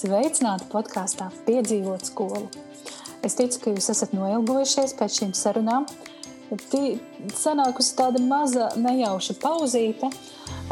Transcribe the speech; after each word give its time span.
Sveicināti 0.00 0.64
podkāstā 0.72 1.26
Piedzīvot 1.44 2.06
skolu. 2.08 2.46
Es 3.26 3.34
ticu, 3.36 3.58
ka 3.60 3.72
jūs 3.74 3.90
esat 3.92 4.14
noilgojušies 4.16 4.94
pēc 4.96 5.18
šīm 5.18 5.34
sarunām. 5.36 5.84
Sanākusi 7.36 7.96
tāda 7.98 8.22
maza 8.24 8.70
nejauša 8.80 9.36
pauzīte. 9.42 10.08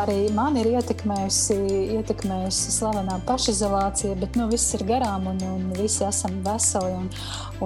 Arī 0.00 0.30
man 0.32 0.56
ir 0.56 0.70
ietekmējusi, 0.70 1.58
ietekmējusi 1.98 2.72
slavenā 2.78 3.18
pašizolācija, 3.28 4.16
bet 4.22 4.38
nu, 4.38 4.46
viss 4.48 4.72
ir 4.78 4.86
garām 4.88 5.28
un, 5.34 5.42
un 5.44 5.68
visi 5.76 6.06
esam 6.08 6.40
veseli 6.46 6.94
un, 6.96 7.10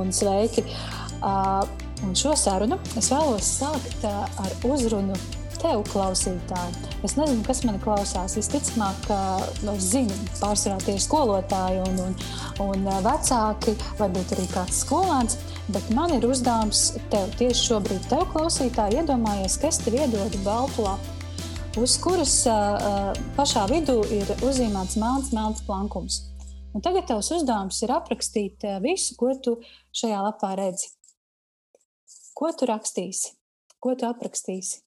un 0.00 0.10
sveiki. 0.10 0.66
Uh, 1.22 1.62
un 2.02 2.18
šo 2.18 2.34
sarunu 2.34 2.80
es 2.98 3.12
vēlos 3.12 3.54
sākt 3.60 4.02
ar 4.08 4.58
uzrunu 4.66 5.14
tev, 5.62 5.82
klausītāji. 5.92 6.90
Es 7.06 7.14
nezinu, 7.18 7.42
kas 7.46 7.62
man 7.66 7.78
klausās. 7.82 8.34
Visticamāk, 8.38 9.08
nu, 9.66 9.74
zinu, 9.82 10.14
pārsvarā 10.40 10.78
tie 10.82 10.96
ir 10.96 11.02
skolotāji 11.02 11.82
un, 11.86 12.00
un, 12.08 12.16
un 12.66 12.90
vecāki, 13.06 13.76
varbūt 14.00 14.34
arī 14.36 14.46
kāds 14.52 14.82
skolēns. 14.84 15.38
Bet 15.72 15.88
man 15.94 16.14
ir 16.16 16.26
uzdevums 16.26 16.92
tev 17.12 17.30
tieši 17.38 17.68
šobrīd, 17.70 18.06
tev, 18.10 18.26
klausītāji, 18.34 19.00
iedomājies, 19.02 19.58
kas 19.62 19.80
tev 19.84 20.00
iedod 20.00 20.36
baltu 20.46 20.86
lapu, 20.86 21.16
uz 21.80 21.96
kuras 22.02 22.34
uh, 22.50 23.14
pašā 23.38 23.64
vidū 23.70 24.02
ir 24.12 24.34
uzzīmēts 24.42 24.98
melns, 25.00 25.32
melns 25.36 25.62
plankums. 25.68 26.20
Un 26.72 26.84
tagad 26.84 27.06
tavs 27.08 27.28
uzdevums 27.36 27.82
ir 27.84 27.92
aprakstīt 27.92 28.64
visu, 28.84 29.14
ko 29.20 29.34
tu 29.44 29.58
šajā 29.92 30.22
lapā 30.24 30.54
redzi. 30.56 30.88
Ko 32.32 32.48
tu 32.56 32.66
rakstīsi? 32.68 33.36
Ko 33.82 33.92
tu 33.98 34.08
aprakstīsi? 34.08 34.80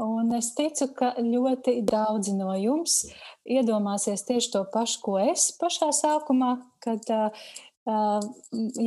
Un 0.00 0.32
es 0.32 0.54
ticu, 0.56 0.88
ka 0.96 1.12
ļoti 1.20 1.82
daudzi 1.84 2.32
no 2.38 2.54
jums 2.56 3.02
iedomāsies 3.44 4.24
tieši 4.24 4.52
to 4.54 4.64
pašu, 4.72 5.00
ko 5.04 5.18
es 5.20 5.50
pašā 5.60 5.90
sākumā, 5.92 6.54
kad, 6.82 7.12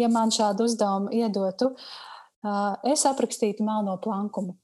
ja 0.02 0.10
man 0.10 0.34
šādu 0.34 0.66
uzdevumu 0.66 1.14
iedotu, 1.14 1.76
es 2.90 3.06
aprakstītu 3.06 3.66
melno 3.66 4.00
plankumu. 4.02 4.58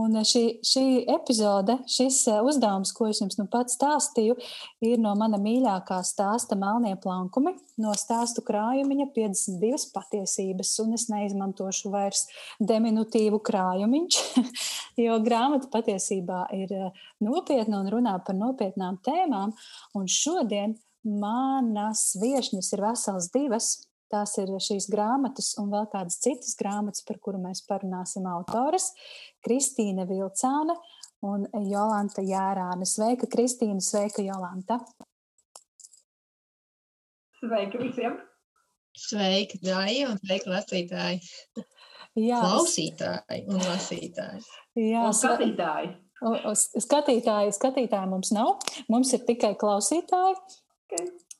Un 0.00 0.16
šī, 0.24 0.42
šī 0.64 0.84
epizode, 1.12 1.74
šis 1.90 2.22
eh, 2.32 2.38
uzdevums, 2.40 2.94
ko 2.96 3.10
es 3.10 3.18
jums 3.20 3.36
nu 3.36 3.44
pats 3.52 3.76
stāstīju, 3.76 4.38
ir 4.88 5.02
no 5.02 5.12
mana 5.20 5.36
mīļākā 5.42 5.98
stāsta 6.08 6.56
Melnie 6.56 6.94
plankumi, 7.02 7.52
no 7.82 7.92
stāstu 7.98 8.44
krājumiņa 8.46 9.10
52 9.12 9.90
patiesības. 9.92 10.72
Un 10.84 10.96
es 10.96 11.08
neizmantošu 11.12 11.92
vairs 11.92 12.24
diminutīvu 12.72 13.42
krājumiņš, 13.44 14.20
jo 15.04 15.20
grāmata 15.26 15.68
patiesībā 15.74 16.46
ir 16.56 16.72
eh, 16.72 17.04
nopietna 17.20 17.84
un 17.84 17.92
runā 17.92 18.16
par 18.24 18.38
nopietnām 18.40 18.96
tēmām. 19.04 19.52
Un 19.98 20.08
šodien 20.08 20.78
manas 21.04 22.14
viešņas 22.22 22.72
ir 22.72 22.86
vesels 22.88 23.28
divas. 23.34 23.74
Tās 24.12 24.34
ir 24.36 24.50
šīs 24.60 24.90
grāmatas 24.92 25.54
un 25.60 25.70
vēl 25.72 25.86
kādas 25.92 26.18
citas 26.20 26.52
grāmatas, 26.58 27.00
par 27.08 27.16
kuru 27.24 27.38
mēs 27.40 27.62
parunāsim 27.64 28.26
autoras. 28.28 28.90
Kristīna 29.46 30.04
Vilcāne 30.10 30.76
un 31.24 31.46
Jolanta 31.70 32.24
Jērāne. 32.26 32.84
Sveika, 32.88 33.28
Kristīna, 33.32 33.80
sveika, 33.80 34.20
Jolanta! 34.26 34.82
Sveika 37.40 37.80
visiem! 37.80 38.20
Sveiki, 38.92 39.62
Dāja, 39.64 40.10
un 40.12 40.20
sveiki, 40.20 40.52
lasītāji! 40.52 41.22
Jā, 42.20 42.42
Klausītāji 42.44 43.46
un 43.48 43.62
lasītāji! 43.64 44.44
Jā, 44.76 45.06
un 45.08 45.16
skatītāji! 45.16 45.94
Skatītāji, 46.84 47.54
skatītāji 47.56 48.10
mums 48.12 48.30
nav, 48.36 48.58
mums 48.92 49.10
ir 49.16 49.24
tikai 49.26 49.56
klausītāji. 49.58 50.36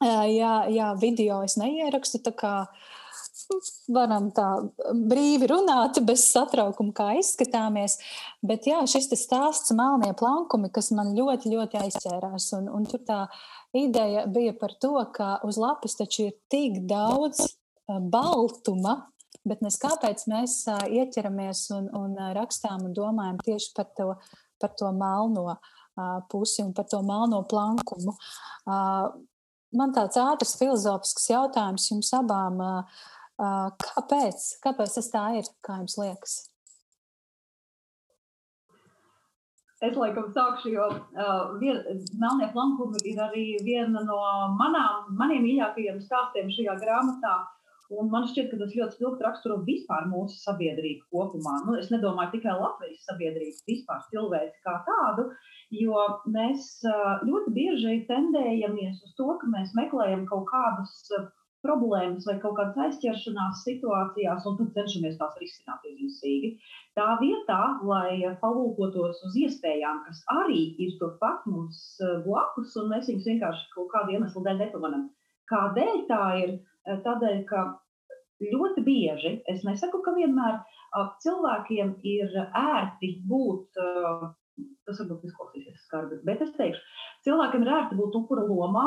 Jā, 0.03 0.55
jā, 0.73 0.89
video 0.99 1.43
es 1.47 1.57
neierakstu. 1.61 2.21
Varam 3.93 4.31
tā 4.35 4.47
brīvi 5.11 5.49
runāt, 5.51 5.99
bez 6.07 6.25
satraukuma, 6.31 6.95
kā 6.97 7.09
izskatāmies. 7.21 7.99
Bet 8.43 8.67
jā, 8.71 8.81
šis 8.89 9.11
stāsts, 9.21 9.75
melnie 9.77 10.13
plankumi, 10.19 10.71
kas 10.73 10.91
man 10.97 11.13
ļoti, 11.17 11.53
ļoti 11.53 11.81
aizķērās. 11.85 12.49
Un, 12.59 12.71
un 12.73 12.87
tur 12.89 13.03
tā 13.07 13.25
ideja 13.77 14.27
bija 14.31 14.55
par 14.59 14.75
to, 14.81 14.95
ka 15.15 15.37
uz 15.47 15.59
lapas 15.61 15.99
taču 15.99 16.31
ir 16.31 16.37
tik 16.53 16.83
daudz 16.89 17.45
baltuma, 17.87 18.97
bet 19.49 19.63
nes 19.65 19.77
kāpēc 19.81 20.27
mēs 20.31 20.63
ieķeramies 20.87 21.67
un, 21.77 21.91
un 21.99 22.17
rakstām 22.37 22.87
un 22.89 22.97
domājam 22.97 23.41
tieši 23.43 23.73
par 23.77 23.91
to, 23.99 24.13
par 24.63 24.75
to 24.79 24.93
melno 24.97 25.59
pusi 26.33 26.63
un 26.65 26.73
par 26.73 26.87
to 26.89 27.03
melno 27.05 27.43
plankumu 27.49 28.15
man 29.77 29.93
tāds 29.97 30.19
ātrs 30.21 30.57
filozofisks 30.61 31.31
jautājums 31.33 31.89
jums 31.91 32.13
abām. 32.19 32.63
Kāpēc? 33.39 34.49
Kāpēc 34.63 34.97
tas 34.99 35.13
tā 35.13 35.27
ir? 35.41 35.49
Kā 35.65 35.81
jums 35.81 35.99
liekas? 36.01 36.41
Es 39.83 39.97
laikam 39.99 40.29
sākšu, 40.31 40.71
jo 40.77 40.85
uh, 40.87 41.57
vien, 41.59 41.81
Melnie 42.23 42.47
plankumi 42.53 43.01
ir 43.11 43.19
arī 43.19 43.47
viena 43.67 44.05
no 44.07 44.19
manām, 44.55 45.09
maniem 45.19 45.43
mīļākajiem 45.43 45.99
stāstiem 46.05 46.53
šajā 46.55 46.77
grāmatā. 46.85 47.41
Un 47.93 48.07
man 48.13 48.29
šķiet, 48.31 48.47
ka 48.53 48.61
tas 48.61 48.77
ļoti 48.79 48.95
spilgti 48.95 49.27
raksturo 49.27 49.57
vispār 49.67 50.07
mūsu 50.09 50.39
sabiedrību 50.45 51.11
kopumā. 51.11 51.57
Nu, 51.67 51.75
es 51.81 51.91
nedomāju 51.93 52.31
tikai 52.37 52.55
Latvijas 52.61 53.03
sabiedrību, 53.11 53.59
vispār 53.69 54.07
cilvēci 54.07 54.63
kā 54.63 54.79
tādu. 54.87 55.27
Uh, 55.27 55.51
Jo 55.73 56.01
mēs 56.29 56.83
ļoti 57.25 57.53
bieži 57.57 58.03
tendējamies 58.09 58.99
uz 59.07 59.15
to, 59.17 59.31
ka 59.41 59.49
mēs 59.55 59.73
meklējam 59.79 60.27
kaut 60.29 60.45
kādas 60.51 60.99
problēmas 61.63 62.27
vai 62.27 62.35
kaut 62.43 62.57
kādas 62.59 62.79
aizķeršanās 62.87 63.63
situācijās, 63.67 64.47
un 64.51 64.59
tad 64.59 64.73
cenšamies 64.77 65.19
tās 65.21 65.37
risināt 65.41 65.85
izmisīgi. 65.89 66.51
Tā 66.99 67.07
vietā, 67.23 67.61
lai 67.87 68.19
palūkotos 68.43 69.23
uz 69.29 69.39
iespējām, 69.45 70.03
kas 70.09 70.25
arī 70.35 70.65
ir 70.83 70.97
turpat 71.01 71.47
mums 71.49 71.79
blakus, 72.27 72.75
un 72.83 72.91
mēs 72.93 73.09
viņus 73.09 73.31
vienkārši 73.31 73.71
kaut 73.77 73.89
kādu 73.95 74.17
iemeslu 74.17 74.43
dēļ 74.45 74.61
nepamanām. 74.67 75.07
Kādēļ 75.53 76.05
tā 76.11 76.27
ir? 76.43 76.59
Tādēļ, 76.83 77.45
ka 77.47 77.61
ļoti 78.43 78.83
bieži, 78.83 79.37
es 79.47 79.63
nesaku, 79.63 80.01
ka 80.03 80.17
vienmēr 80.17 80.57
cilvēkiem 81.23 81.93
ir 82.03 82.33
ērti 82.59 83.15
būt 83.31 83.79
Tas 84.87 84.99
varbūt 85.01 85.29
izklausīsies 85.29 85.87
skarbi, 85.87 86.19
bet 86.27 86.43
es 86.45 86.53
teikšu, 86.59 86.81
cilvēkam 87.27 87.65
ir 87.65 87.73
ērti 87.77 87.99
būt 87.99 88.17
upura 88.19 88.45
lomā, 88.49 88.87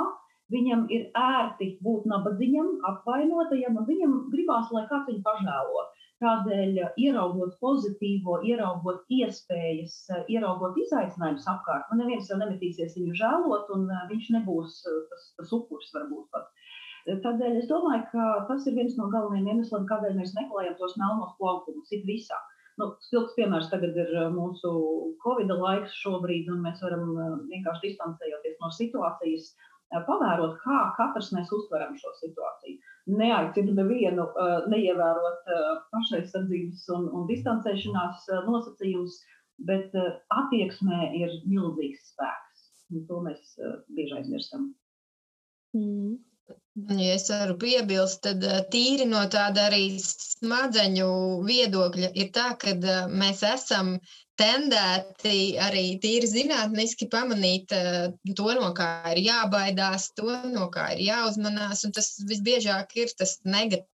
viņam 0.53 0.85
ir 0.93 1.07
ērti 1.17 1.71
būt 1.85 2.05
nabadzīgam, 2.11 2.75
apvainotajam, 2.89 3.79
un 3.79 3.87
viņam 3.87 4.17
gribās, 4.33 4.71
lai 4.75 4.85
kāds 4.91 5.09
viņu 5.09 5.23
pažēlo. 5.25 5.85
Tādēļ, 6.23 6.77
ieraugot 7.03 7.57
pozitīvo, 7.59 8.37
ieraugot 8.47 9.01
iespējas, 9.11 9.97
ieraugot 10.31 10.77
izaicinājumus 10.79 11.47
apkārt, 11.51 11.89
man 11.89 11.99
neviens 12.03 12.29
jau 12.31 12.37
nemetīsies 12.39 12.95
viņu 12.95 13.17
žēlot, 13.19 13.73
un 13.75 13.89
viņš 14.11 14.29
nebūs 14.37 14.77
tas, 14.85 15.25
tas 15.39 15.51
upuris 15.57 15.91
varbūt 15.97 16.29
pat. 16.31 16.47
Tādēļ 17.25 17.59
es 17.59 17.67
domāju, 17.69 18.05
ka 18.13 18.29
tas 18.47 18.63
ir 18.69 18.77
viens 18.79 18.95
no 18.97 19.09
galvenajiem 19.11 19.51
iemesliem, 19.51 19.83
kādēļ 19.91 20.15
mēs 20.21 20.31
meklējam 20.37 20.77
tos 20.79 20.95
melnos 21.01 21.35
plaukumus 21.41 21.91
it 21.93 22.07
visā. 22.07 22.39
Nu, 22.81 22.89
spilgts 23.05 23.35
piemērs 23.37 23.69
tagad 23.71 23.95
ir 23.95 24.09
mūsu 24.35 24.71
Covid 25.23 25.53
laiks 25.61 25.93
šobrīd, 26.01 26.49
un 26.51 26.65
mēs 26.65 26.81
varam 26.83 27.13
vienkārši 27.47 27.89
distancējoties 27.89 28.57
no 28.59 28.71
situācijas, 28.75 29.53
pavērot, 30.09 30.57
kā 30.63 30.81
katrs 30.97 31.31
mēs 31.35 31.53
uztveram 31.55 31.95
šo 32.01 32.11
situāciju. 32.19 32.81
Neaicinu 33.15 33.77
nevienu 33.77 34.25
neievērot 34.73 35.49
pašaizsardzības 35.93 36.85
un, 36.97 37.07
un 37.15 37.27
distancēšanās 37.29 38.27
nosacījumus, 38.49 39.21
bet 39.69 39.95
attieksmē 40.35 41.13
ir 41.21 41.35
milzīgs 41.47 42.11
spēks. 42.11 42.69
Un 42.91 43.05
to 43.07 43.21
mēs 43.23 43.55
bieži 43.95 44.19
aizmirstam. 44.19 44.73
Mm. 45.77 46.17
Ja 46.75 47.13
es 47.15 47.29
varu 47.31 47.53
piebilst, 47.59 48.19
tad 48.25 48.41
eh, 48.43 48.57
tīri 48.71 49.05
no 49.07 49.21
tāda 49.31 49.69
arī 49.69 49.83
smadzeņu 50.03 51.07
viedokļa 51.47 52.09
ir 52.21 52.31
tā, 52.35 52.49
ka 52.63 52.73
eh, 52.75 53.05
mēs 53.21 53.43
esam 53.47 53.93
tendēti 54.41 55.55
arī 55.67 55.85
tīri 56.03 56.27
zinātniski 56.27 57.07
pamanīt 57.13 57.71
eh, 57.77 58.01
to, 58.27 58.49
no 58.59 58.73
kā 58.75 58.89
ir 59.13 59.23
jābaidās, 59.29 60.09
to, 60.19 60.27
no 60.51 60.67
kā 60.75 60.89
ir 60.97 61.05
jāuzmanās. 61.07 61.85
Un 61.87 61.95
tas 61.95 62.11
visbiežāk 62.33 62.91
ir 62.99 63.15
tas 63.23 63.37
negatīvs 63.47 63.94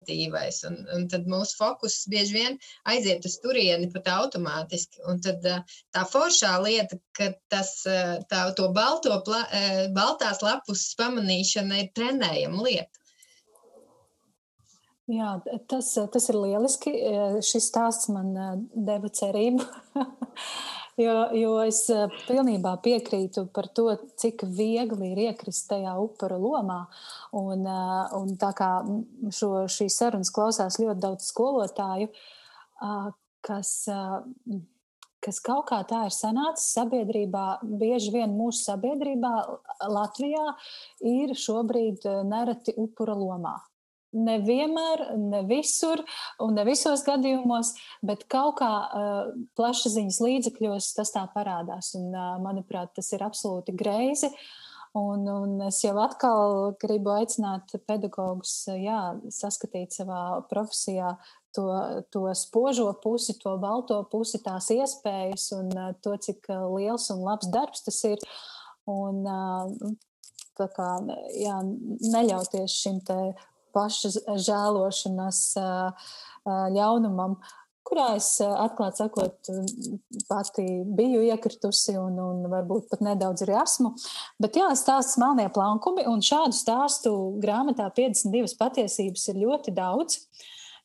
negatīvais. 0.00 0.64
Un, 0.68 0.86
un 0.94 1.08
tad 1.08 1.26
mūsu 1.28 1.56
fokus 1.58 2.06
bieži 2.08 2.34
vien 2.34 2.58
aiziet 2.84 3.24
uz 3.24 3.38
turieni 3.40 3.90
pat 3.92 4.08
automātiski. 4.08 5.00
Un 5.08 5.20
tad 5.20 5.42
tā 5.42 6.04
foršā 6.04 6.60
lieta, 6.62 6.98
ka 7.12 7.32
tas, 7.48 7.82
tā, 8.28 8.54
to 8.56 8.70
balto, 8.72 9.22
pla, 9.24 9.44
baltās 9.92 10.42
lapus 10.42 10.94
pamanīšana 10.96 11.80
ir 11.82 11.92
trenējama 11.94 12.62
lieta. 12.62 12.96
Jā, 15.10 15.40
tas, 15.66 15.98
tas 16.12 16.28
ir 16.30 16.36
lieliski. 16.38 16.92
Šis 17.42 17.66
stāsts 17.72 18.08
man 18.08 18.68
deva 18.74 19.08
cerību. 19.10 19.64
Jo, 21.00 21.14
jo 21.32 21.52
es 21.64 21.84
pilnībā 22.26 22.74
piekrītu 22.84 23.46
par 23.54 23.70
to, 23.72 23.86
cik 24.20 24.42
viegli 24.56 25.12
ir 25.14 25.20
iekrist 25.30 25.70
tajā 25.70 25.94
upura 26.02 26.36
lomā. 26.40 26.80
Un, 27.40 27.64
un 28.18 28.34
tā 28.40 28.50
kā 28.58 28.70
šo, 29.32 29.64
šīs 29.70 29.96
sarunas 30.02 30.32
klausās 30.34 30.76
ļoti 30.82 31.00
daudz 31.00 31.30
skolotāju, 31.30 32.10
kas 33.46 33.72
kas 35.24 35.40
kaut 35.44 35.68
kā 35.70 35.80
tā 35.88 36.04
ir 36.08 36.14
sanācis 36.14 36.72
sabiedrībā, 36.76 37.60
bieži 37.80 38.12
vien 38.14 38.32
mūsu 38.36 38.64
sabiedrībā 38.64 39.32
Latvijā 39.92 40.46
ir 41.06 41.34
šobrīd 41.36 42.06
eh, 42.08 42.22
nereti 42.28 42.76
upura 42.80 43.16
lomā. 43.16 43.56
Nevienmēr, 44.10 45.04
ne 45.22 45.44
visur 45.46 46.00
un 46.42 46.56
ne 46.58 46.64
visos 46.66 47.04
gadījumos, 47.06 47.76
bet 48.02 48.24
kaut 48.32 48.56
kā 48.58 48.70
uh, 48.82 49.28
plašsaziņas 49.54 50.18
līdzekļos 50.24 50.88
tas 50.96 51.14
tā 51.14 51.22
parādās. 51.30 51.92
Un, 51.98 52.08
uh, 52.10 52.34
manuprāt, 52.42 52.90
tas 52.96 53.12
ir 53.14 53.22
absolūti 53.22 53.76
greizi. 53.78 54.32
Un, 54.98 55.22
un 55.30 55.60
es 55.68 55.78
jau 55.84 55.94
atkal 56.02 56.72
gribu 56.82 57.12
aicināt 57.14 57.70
pedagogus 57.86 58.64
jā, 58.74 59.14
saskatīt 59.30 59.94
savā 59.94 60.40
profesijā 60.50 61.12
to, 61.54 61.68
to 62.10 62.24
spožo 62.34 62.90
pusi, 62.98 63.36
to 63.38 63.54
balto 63.62 64.02
pusi, 64.10 64.42
tās 64.42 64.72
iespējas 64.74 65.52
un 65.54 65.70
uh, 65.76 65.92
to, 66.02 66.18
cik 66.18 66.50
liels 66.74 67.06
un 67.14 67.22
labs 67.28 67.46
darbs 67.54 67.86
tas 67.86 68.02
ir. 68.10 68.30
Un, 68.90 69.22
uh, 69.22 69.94
kā, 70.68 70.88
jā, 71.38 71.60
neļauties 72.10 72.74
šim 72.82 72.98
paša 73.74 74.12
žēlošanas 74.46 75.40
ļaunumam, 76.74 77.38
kurā 77.90 78.12
es 78.18 78.28
atklāti 78.44 79.02
sakot, 79.02 79.50
pati 80.28 80.64
biju 80.86 81.24
iekritusi 81.26 81.96
un, 81.98 82.18
un 82.22 82.46
varbūt 82.52 82.86
pat 82.92 83.02
nedaudz 83.04 83.44
arī 83.46 83.56
esmu. 83.62 83.92
Bet 84.42 84.58
jā, 84.60 84.68
stāsts 84.78 85.18
melnie 85.20 85.48
plankumi 85.52 86.06
un 86.10 86.22
šādu 86.24 86.56
stāstu 86.56 87.14
grāmatā 87.42 87.90
52 87.96 88.56
patiesības 88.60 89.28
ir 89.32 89.42
ļoti 89.42 89.74
daudz. 89.76 90.22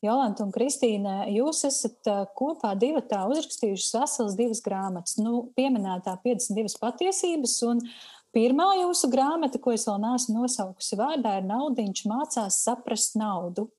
Jolanta 0.03 0.43
un 0.45 0.51
Kristīna, 0.53 1.23
jūs 1.31 1.63
esat 1.65 2.09
kopā 2.37 2.73
divi 2.77 3.01
tā 3.09 3.23
uzrakstījušas 3.31 3.95
veselas 3.95 4.35
divas 4.37 4.61
grāmatas. 4.65 5.15
Nu, 5.17 5.47
pieminētā 5.57 6.17
52 6.25 6.77
patiesības 6.81 7.55
un 7.69 7.81
pirmā 8.35 8.67
jūsu 8.81 9.09
grāmata, 9.13 9.61
ko 9.61 9.73
es 9.75 9.87
vēl 9.87 10.01
neesmu 10.03 10.41
nosaukusi 10.41 10.99
vārdā, 10.99 11.37
ir 11.39 11.49
Naudiņš 11.49 12.05
mācās 12.11 12.61
saprast 12.67 13.17
naudu. 13.19 13.69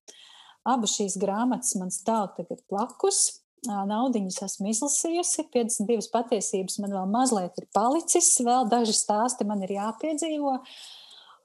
Abas 0.66 0.96
šīs 0.98 1.18
grāmatas 1.22 1.76
man 1.78 1.92
stāv 1.94 2.32
tagad 2.38 2.64
blakus. 2.70 3.42
Naudiņas 3.66 4.42
esmu 4.46 4.70
izlasījusi, 4.70 5.48
52 5.54 6.10
patiesības 6.12 6.78
man 6.82 6.92
vēl 6.94 7.08
mazliet 7.10 7.56
ir 7.58 7.66
palicis, 7.74 8.34
vēl 8.46 8.68
daži 8.70 8.94
stāsti 8.94 9.46
man 9.48 9.64
ir 9.66 9.76
jāpiedzīvo. 9.78 10.58
Uh, 10.60 10.86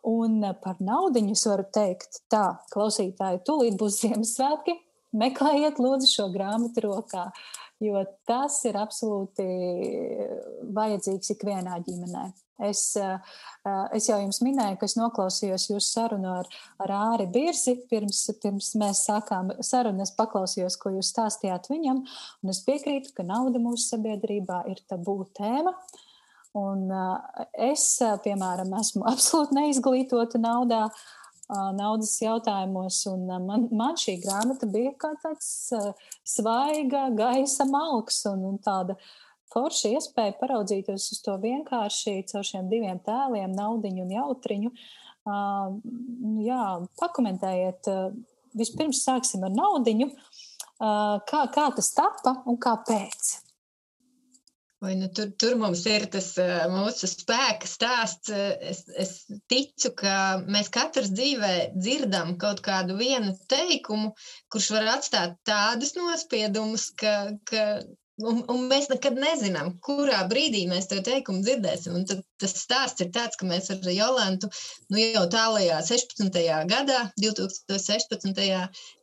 Un 0.02 0.42
par 0.62 0.80
naudu 0.82 1.22
es 1.30 1.44
varu 1.46 1.64
teikt, 1.70 2.24
tā, 2.32 2.58
klausītāji, 2.74 3.44
tūlīt 3.46 3.78
būs 3.78 4.00
Ziemassvētki. 4.02 4.80
Meklējiet, 5.12 5.78
lūdzu, 5.82 6.08
šo 6.08 6.26
grāmatu 6.32 6.86
rokā, 6.86 7.26
jo 7.82 8.04
tas 8.30 8.60
ir 8.70 8.78
absolūti 8.80 9.48
vajadzīgs 10.76 11.34
ikvienā 11.36 11.80
ģimenē. 11.88 12.30
Es, 12.62 12.84
eh, 12.96 13.18
es 13.98 14.06
jau 14.06 14.20
jums 14.22 14.38
minēju, 14.46 14.78
ka 14.78 14.86
es 14.86 14.94
noklausījos 15.00 15.66
jūsu 15.72 15.88
sarunu 15.88 16.30
ar, 16.44 16.50
ar 16.84 16.94
Āri 16.94 17.26
Birzi. 17.34 17.74
Pirms, 17.90 18.20
pirms 18.44 18.76
mēs 18.78 19.02
sākām 19.08 19.50
sarunu, 19.66 20.06
es 20.06 20.14
paklausījos, 20.14 20.78
ko 20.78 20.94
jūs 20.94 21.10
stāstījāt 21.10 21.72
viņam, 21.74 22.04
un 22.06 22.54
es 22.54 22.62
piekrītu, 22.68 23.16
ka 23.18 23.26
nauda 23.26 23.62
mūsu 23.64 23.96
sabiedrībā 23.96 24.62
ir 24.70 24.84
tabū 24.92 25.18
tēma. 25.38 25.74
Uh, 25.74 26.08
Un 26.58 26.90
es, 27.56 27.86
piemēram, 28.26 28.74
esmu 28.82 29.06
absolūti 29.14 29.56
neizglītota 29.56 30.42
naudā, 30.42 30.88
naudas 31.78 32.14
jautājumos, 32.22 33.02
un 33.12 33.26
man, 33.46 33.68
man 33.76 33.98
šī 34.00 34.18
grāmata 34.24 34.70
bija 34.72 34.94
kā 35.00 35.12
tāds 35.24 35.72
svaiga 36.28 37.10
gaisa 37.18 37.68
malks 37.70 38.24
un, 38.32 38.46
un 38.54 38.62
tāda 38.64 38.96
forša 39.52 39.92
iespēja 39.98 40.38
paraudzīties 40.40 41.10
uz 41.16 41.22
to 41.26 41.36
vienkārši 41.42 42.22
caur 42.32 42.48
šiem 42.48 42.72
diviem 42.72 43.02
tēliem, 43.04 43.52
naudiņu 43.58 44.06
un 44.06 44.16
jautriņu. 44.16 44.74
Jā, 46.48 46.64
pakomentējiet, 47.02 47.92
vispirms 48.58 49.04
sāksim 49.06 49.44
ar 49.46 49.54
naudiņu. 49.54 50.10
Kā, 50.82 51.46
kā 51.54 51.68
tas 51.76 51.92
tapa 51.94 52.40
un 52.50 52.58
kāpēc? 52.62 53.36
Vai, 54.82 54.96
nu, 54.98 55.08
tur, 55.14 55.28
tur 55.38 55.54
mums 55.62 55.84
ir 55.86 56.08
tas 56.14 56.28
uh, 56.42 56.64
mūsu 56.74 57.06
spēka 57.10 57.68
stāsts. 57.70 58.32
Es, 58.72 58.80
es 59.04 59.12
ticu, 59.52 59.92
ka 60.00 60.14
mēs 60.56 60.72
katrs 60.74 61.12
dzīvē 61.14 61.52
dzirdam 61.76 62.34
kaut 62.42 62.64
kādu 62.66 62.96
vienu 62.98 63.36
teikumu, 63.54 64.10
kurš 64.50 64.72
var 64.74 64.90
atstāt 64.96 65.38
tādus 65.46 65.94
nospiedumus, 66.00 66.88
ka, 66.98 67.14
ka 67.52 67.68
Un, 68.28 68.42
un 68.52 68.66
mēs 68.70 68.88
nekad 68.92 69.18
nezinām, 69.20 69.74
kurā 69.86 70.22
brīdī 70.30 70.64
mēs 70.70 70.88
to 70.92 71.00
teikumu 71.06 71.44
dzirdēsim. 71.46 71.96
Un 71.98 72.06
tad, 72.10 72.24
tas 72.42 72.54
stāsts 72.58 73.04
ir 73.04 73.12
tāds, 73.16 73.38
ka 73.40 73.48
mēs 73.50 73.70
ar 73.74 73.82
Jolantu 73.92 74.50
nu, 74.92 75.00
jau 75.02 75.24
tālākajā 75.32 75.80
16. 75.90 76.40
gadā, 76.70 77.00
2016. 77.22 78.42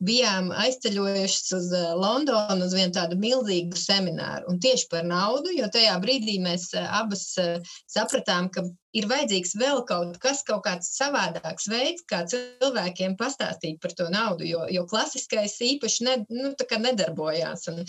bijām 0.04 0.52
aizceļojuši 0.64 1.56
uz 1.58 1.70
eh, 1.76 1.88
Londonu 1.98 2.66
uz 2.68 2.76
vienu 2.78 2.94
tādu 2.96 3.18
milzīgu 3.20 3.78
semināru. 3.78 4.48
Un 4.52 4.60
tieši 4.62 4.90
par 4.92 5.06
naudu, 5.08 5.54
jo 5.56 5.70
tajā 5.72 5.96
brīdī 6.04 6.38
mēs 6.44 6.70
eh, 6.74 6.86
abas 7.00 7.30
eh, 7.42 7.58
sapratām, 7.90 8.52
ka 8.54 8.66
ir 8.96 9.08
vajadzīgs 9.10 9.54
vēl 9.60 9.82
kaut 9.88 10.16
kas, 10.22 10.42
kaut 10.48 10.64
kāds 10.66 10.90
savādāks 10.96 11.68
veids, 11.70 12.04
kā 12.08 12.22
cilvēkiem 12.30 13.16
pastāstīt 13.20 13.80
par 13.82 13.94
to 13.98 14.08
naudu, 14.12 14.46
jo, 14.48 14.64
jo 14.72 14.84
klasiskais 14.88 15.58
īpaši 15.64 16.06
ne, 16.06 16.16
nu, 16.32 16.52
nedarbojās. 16.88 17.68
Un, 17.72 17.82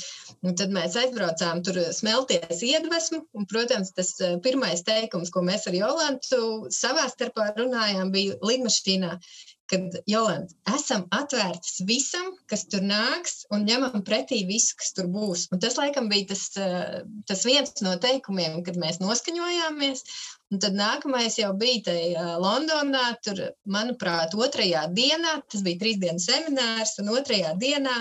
un 0.44 0.58
tad 0.60 0.74
mēs 0.76 0.98
aizbraucām 1.00 1.64
tur 1.66 1.80
smelties 1.96 2.64
iedvesmu, 2.66 3.24
un, 3.34 3.48
protams, 3.50 3.94
tas 3.96 4.16
eh, 4.24 4.36
pirmais 4.44 4.84
teikums, 4.88 5.32
ko 5.34 5.46
mēs 5.46 5.70
ar 5.70 5.78
Jolantu 5.78 6.42
savā 6.74 7.08
starpā 7.12 7.54
runājām, 7.58 8.12
bija 8.16 8.40
lidmašīnā 8.44 9.16
kad 9.70 10.00
Jolanta, 10.10 10.56
esam 10.74 11.04
atvērtas 11.14 11.84
visam, 11.86 12.32
kas 12.50 12.66
tur 12.72 12.82
nāks, 12.86 13.44
un 13.54 13.68
ņemam 13.70 14.02
pretī 14.08 14.42
visu, 14.50 14.74
kas 14.80 14.96
tur 14.98 15.10
būs. 15.14 15.46
Un 15.54 15.62
tas, 15.62 15.78
laikam, 15.78 16.10
bija 16.10 16.32
tas, 16.32 16.46
eh, 16.58 17.02
tas 17.30 17.46
viens 17.46 17.76
no 17.86 17.94
teikumiem, 18.02 18.64
kad 18.66 18.80
mēs 18.82 18.98
noskaņojāmies. 19.04 20.04
Un 20.50 20.62
tad 20.64 20.74
nākamais 20.78 21.36
jau 21.38 21.52
bija 21.62 21.84
tajā 21.90 22.24
Londonā. 22.42 23.04
Tur, 23.26 23.42
manuprāt, 23.70 24.34
otrajā 24.34 24.88
dienā, 24.98 25.36
tas 25.52 25.62
bija 25.66 25.82
trīs 25.84 26.00
dienas 26.02 26.26
seminārs, 26.30 26.96
un 27.04 27.12
otrajā 27.14 27.54
dienā 27.62 27.98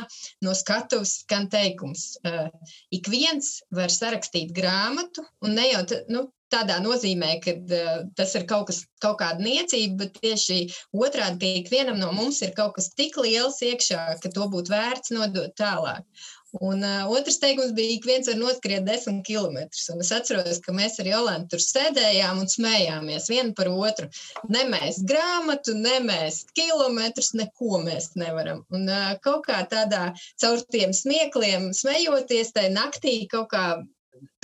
no 0.46 0.54
skatuves 0.56 1.18
skan 1.24 1.50
teikums: 1.52 2.06
uh, 2.24 2.48
ik 2.94 3.10
viens 3.12 3.58
var 3.80 3.92
sarakstīt 3.92 4.56
grāmatu, 4.56 5.26
un 5.44 5.58
ne 5.60 5.68
jau 5.68 5.84
nu, 6.14 6.24
tādā 6.48 6.78
nozīmē, 6.80 7.34
ka 7.44 7.52
uh, 7.60 7.92
tas 8.16 8.32
ir 8.40 8.48
kaut, 8.48 8.70
kas, 8.70 8.80
kaut 9.04 9.20
kāda 9.20 9.44
niecība, 9.44 10.06
bet 10.06 10.16
tieši 10.24 10.62
otrādi, 10.96 11.52
ka 11.52 11.62
ikvienam 11.66 12.00
no 12.00 12.14
mums 12.16 12.40
ir 12.46 12.56
kaut 12.56 12.78
kas 12.78 12.88
tik 12.96 13.20
liels 13.20 13.60
iekšā, 13.60 14.06
ka 14.24 14.32
to 14.32 14.48
būtu 14.56 14.72
vērts 14.72 15.12
nodot 15.12 15.52
tālāk. 15.60 16.08
Un 16.64 16.80
uh, 16.82 17.10
otrs 17.12 17.36
teikums 17.42 17.74
bija, 17.76 17.98
ka 18.00 18.08
viens 18.08 18.28
var 18.30 18.38
noskriet 18.40 18.86
desmit 18.86 19.20
kilometrus. 19.26 19.88
Un 19.92 20.00
es 20.04 20.12
atceros, 20.16 20.60
ka 20.64 20.72
mēs 20.72 20.96
ar 21.02 21.10
Jolantu 21.10 21.54
tur 21.54 21.64
sēdējām 21.64 22.40
un 22.40 22.48
smējāmies 22.48 23.28
vienu 23.28 23.52
par 23.58 23.68
otru. 23.68 24.08
Nemēst 24.56 25.04
grāmatu, 25.10 25.76
nemēst 25.76 26.54
kilometrus, 26.56 27.34
neko 27.36 27.82
mēs 27.84 28.14
nevaram. 28.16 28.64
Un 28.72 28.88
uh, 28.88 29.12
kaut 29.24 29.44
kā 29.50 29.60
tādā 29.68 30.08
caur 30.40 30.64
tiem 30.72 30.96
smiekliem 30.96 31.70
smejoties, 31.76 32.54
tajā 32.56 32.72
naktī 32.72 33.18
kaut 33.28 33.52
kā 33.52 33.66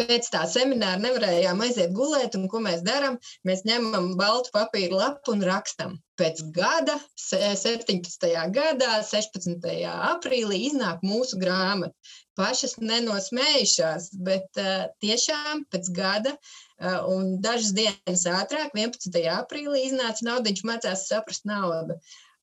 pēc 0.01 0.29
tā 0.33 0.43
semināra 0.51 1.01
nevarējām 1.03 1.63
aiziet 1.65 1.93
gulēt, 1.97 2.37
un 2.39 2.49
ko 2.51 2.61
mēs 2.65 2.83
darām? 2.87 3.19
Mēs 3.49 3.65
ņemam 3.69 4.13
baltu 4.21 4.53
papīra 4.55 4.99
lapu 5.01 5.35
un 5.35 5.45
rakstam. 5.47 5.97
Pēc 6.21 6.43
gada, 6.55 6.95
17. 7.19 8.29
gadā, 8.55 8.91
16. 9.07 9.65
aprīlī, 10.11 10.61
iznāk 10.69 11.03
mūsu 11.07 11.41
grāmata. 11.41 11.95
Pašas 12.39 12.77
nenosmējušās, 12.83 14.11
bet 14.27 14.63
uh, 14.63 14.87
tiešām 15.03 15.65
pēc 15.71 15.91
gada 15.95 16.35
uh, 16.35 17.05
un 17.11 17.37
dažas 17.43 17.75
dienas 17.77 18.27
ātrāk, 18.31 18.75
11. 18.75 19.21
aprīlī, 19.37 19.85
iznāca 19.89 20.31
naudiņš 20.31 20.65
mācās 20.67 21.07
saprast 21.11 21.47
naudu. 21.51 21.99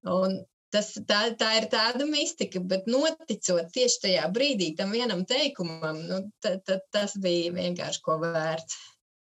Un 0.07 0.39
Tas, 0.71 0.93
tā, 1.07 1.19
tā 1.35 1.49
ir 1.59 1.65
tāda 1.71 2.05
mistika, 2.07 2.61
bet 2.63 2.85
noticot 2.87 3.71
tieši 3.75 4.01
tajā 4.05 4.27
brīdī 4.31 4.69
tam 4.77 4.93
vienam 4.95 5.25
teikumam, 5.27 5.99
nu, 6.07 6.19
ta, 6.43 6.55
ta, 6.63 6.79
tas 6.95 7.17
bija 7.19 7.51
vienkārši 7.57 8.03
ko 8.05 8.15
vērts. 8.21 8.77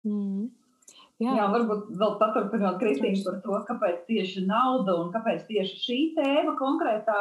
Mm. 0.09 0.49
Jā. 1.23 1.33
Jā, 1.39 1.45
varbūt 1.49 1.95
vēl 1.97 2.17
paturpinot 2.21 2.81
Kristīnu 2.83 3.23
par 3.25 3.39
to, 3.45 3.61
kāpēc 3.71 4.03
tieši 4.11 4.43
nauda 4.45 4.99
un 5.01 5.13
kāpēc 5.15 5.47
tieši 5.49 5.79
šī 5.85 6.01
tēma 6.19 6.57
konkrētā. 6.59 7.21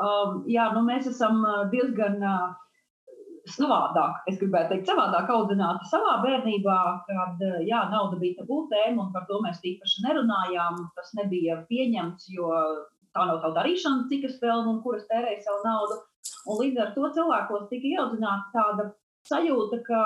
Um, 0.00 0.38
jā, 0.48 0.70
nu 0.72 0.80
mēs 0.86 1.10
esam 1.10 1.42
uh, 1.44 1.66
diezgan 1.74 2.22
uh, 2.24 2.54
savādāk, 3.52 4.22
es 4.30 4.38
gribētu 4.40 4.72
teikt, 4.72 4.88
savādāk 4.88 5.28
audzināti 5.34 5.90
savā 5.90 6.16
bērnībā, 6.22 6.78
kad 7.10 7.44
jā, 7.66 7.82
nauda 7.92 8.16
bija 8.22 8.38
tabū 8.38 8.64
tēma, 8.70 9.04
un 9.04 9.12
par 9.12 9.26
to 9.28 9.42
mēs 9.44 9.60
īpaši 9.60 10.06
nerunājām. 10.06 10.80
Tas 10.96 11.12
nebija 11.18 11.60
pieņemts, 11.68 12.30
jo 12.32 12.48
tā 13.14 13.28
nav 13.30 13.40
tā 13.44 13.52
darīšana, 13.58 14.08
cik 14.10 14.28
es 14.30 14.36
pelnu 14.42 14.76
un 14.76 14.82
kur 14.84 14.98
es 14.98 15.08
tērēju 15.10 15.46
savu 15.46 15.62
naudu. 15.66 16.00
Un 16.50 16.60
līdz 16.60 16.80
ar 16.82 16.92
to 16.96 17.10
cilvēkos 17.16 17.68
tika 17.70 17.90
ieaudzināta 17.90 18.52
tāda 18.54 18.90
sajūta, 19.28 19.80
ka 19.86 20.00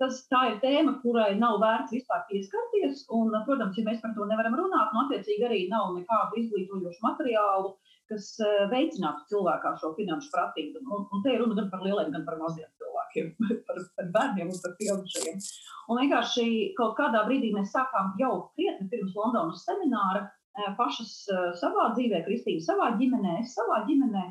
tas, 0.00 0.22
tā 0.30 0.42
ir 0.50 0.60
tēma, 0.62 0.96
kurai 1.02 1.34
nav 1.38 1.58
vērts 1.62 1.94
vispār 1.94 2.24
pieskarties. 2.30 3.04
Un, 3.16 3.34
protams, 3.48 3.76
ja 3.78 3.84
mēs 3.86 4.00
par 4.02 4.14
to 4.16 4.28
nevaram 4.30 4.56
runāt, 4.58 4.94
nu, 4.94 5.04
attiecīgi 5.04 5.46
arī 5.48 5.60
nav 5.72 5.92
nekādu 5.96 6.40
izglītojošu 6.42 7.04
materiālu, 7.04 7.74
kas 8.10 8.30
eh, 8.42 8.64
veicinātu 8.70 9.26
cilvēkā 9.32 9.74
šo 9.82 9.92
finanšu 9.98 10.30
pratību. 10.32 10.82
Un, 10.86 11.06
un 11.12 11.24
te 11.24 11.34
ir 11.34 11.42
runa 11.42 11.58
gan 11.58 11.70
par 11.72 11.82
lieliem, 11.84 12.12
gan 12.14 12.26
par 12.28 12.38
maziem 12.40 12.70
cilvēkiem, 12.80 13.32
par, 13.68 13.82
par 13.98 14.12
bērniem 14.18 14.52
un 14.52 14.62
par 14.62 14.76
pieaugušajiem. 14.80 15.42
Un 15.90 16.02
vienkārši 16.02 16.46
kaut 16.78 16.96
kādā 16.98 17.26
brīdī 17.26 17.52
mēs 17.54 17.74
sākām 17.74 18.14
jau 18.20 18.32
krietni 18.54 18.88
pirms 18.90 19.14
Londonas 19.18 19.66
semināra 19.66 20.26
pašas 20.78 21.12
savā 21.60 21.90
dzīvē, 21.96 22.22
Kristīna 22.26 22.64
savā 22.64 22.90
ģimenē, 23.00 23.38
es 23.42 23.54
savā 23.56 23.82
ģimenē, 23.88 24.24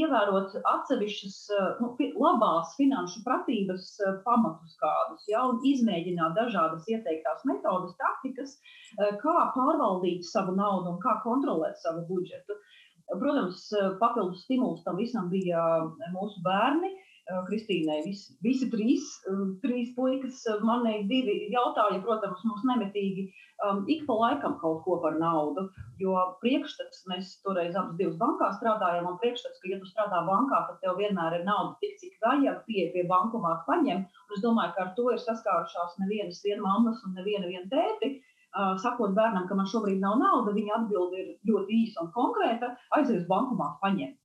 ievērot 0.00 0.56
atsevišķas 0.72 1.38
nu, 1.80 1.92
labās 2.20 2.74
finanšu 2.78 3.22
pratības 3.26 3.88
pamatus 4.26 4.76
kādus, 4.82 5.24
ja, 5.32 5.44
un 5.48 5.60
izmēģināt 5.72 6.36
dažādas 6.38 6.88
ieteiktās 6.92 7.44
metodas, 7.48 7.96
taktikas, 8.00 8.56
kā 9.24 9.36
pārvaldīt 9.56 10.28
savu 10.28 10.56
naudu 10.58 10.94
un 10.94 11.00
kā 11.02 11.18
kontrolēt 11.24 11.80
savu 11.82 12.04
budžetu. 12.10 12.58
Protams, 13.10 13.64
papildus 13.98 14.44
stimuls 14.44 14.84
tam 14.84 15.00
visam 15.00 15.30
bija 15.32 15.62
mūsu 16.14 16.44
bērni. 16.46 16.92
Kristīnai 17.46 18.00
visi, 18.04 18.34
visi 18.42 18.66
trīs, 18.72 19.06
trīs 19.62 19.92
puikas, 19.96 20.42
manai 20.66 21.02
divi 21.10 21.36
jautāja, 21.52 22.00
protams, 22.04 22.42
mums 22.48 22.64
nemitīgi 22.70 23.28
um, 23.66 23.84
ik 23.88 24.06
pa 24.06 24.16
laikam 24.18 24.56
kaut 24.62 24.82
ko 24.84 24.98
par 25.02 25.18
naudu. 25.20 25.66
Jo 26.02 26.16
priekšstats, 26.42 27.04
mēs 27.10 27.34
toreiz 27.44 27.76
abas 27.76 27.98
divas 28.00 28.16
bankā 28.20 28.50
strādājām, 28.56 29.08
un 29.10 29.18
priekšstats, 29.22 29.60
ka, 29.62 29.70
ja 29.72 29.80
tu 29.80 29.90
strādā 29.90 30.22
bankā, 30.28 30.62
tad 30.68 30.80
tev 30.84 30.98
vienmēr 31.00 31.40
ir 31.40 31.46
nauda 31.48 31.76
tik, 31.84 31.98
cik 32.02 32.16
vajag, 32.24 32.62
pie, 32.68 32.88
pie 32.94 33.04
bankomāta 33.10 33.66
paņem. 33.68 34.06
Un 34.06 34.36
es 34.38 34.44
domāju, 34.44 34.74
ka 34.76 34.86
ar 34.86 34.94
to 34.96 35.10
ir 35.14 35.22
saskārušās 35.22 36.00
nevienas 36.02 36.42
vien 36.46 36.64
mammas 36.64 37.04
un 37.06 37.16
neviena 37.18 37.50
vien 37.52 37.68
tēti. 37.72 38.18
Uh, 38.50 38.74
sakot 38.82 39.12
bērnam, 39.14 39.44
ka 39.46 39.54
man 39.54 39.68
šobrīd 39.70 40.00
nav 40.02 40.16
nauda, 40.18 40.56
viņa 40.56 40.72
atbilde 40.80 41.20
ir 41.20 41.28
ļoti 41.46 41.84
īsa 41.84 42.02
un 42.02 42.10
konkrēta. 42.16 42.72
Aizies 42.96 43.22
uz 43.22 43.28
bankomātu, 43.30 43.78
paņem. 43.84 44.16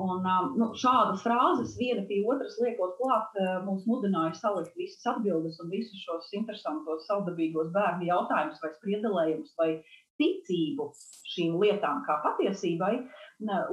Un, 0.00 0.22
um, 0.24 0.52
nu, 0.56 0.70
šādas 0.80 1.20
frāzes 1.20 1.74
viena 1.76 2.06
pie 2.08 2.22
otras 2.24 2.54
liekot 2.62 2.94
klāt, 2.96 3.34
uh, 3.36 3.58
mūs 3.66 3.82
mudināja 3.84 4.32
salikt 4.38 4.78
visas 4.80 5.04
atbildes 5.10 5.58
un 5.60 5.68
visus 5.68 6.00
šos 6.06 6.30
interesantos, 6.38 7.04
savdabīgos 7.10 7.68
bērnu 7.74 8.08
jautājumus, 8.08 8.62
vai 8.62 8.70
spriedelējumus, 8.78 9.50
vai 9.60 9.68
ticību 10.20 10.86
šīm 11.34 11.58
lietām 11.60 12.00
kā 12.06 12.16
patiesībai, 12.24 12.94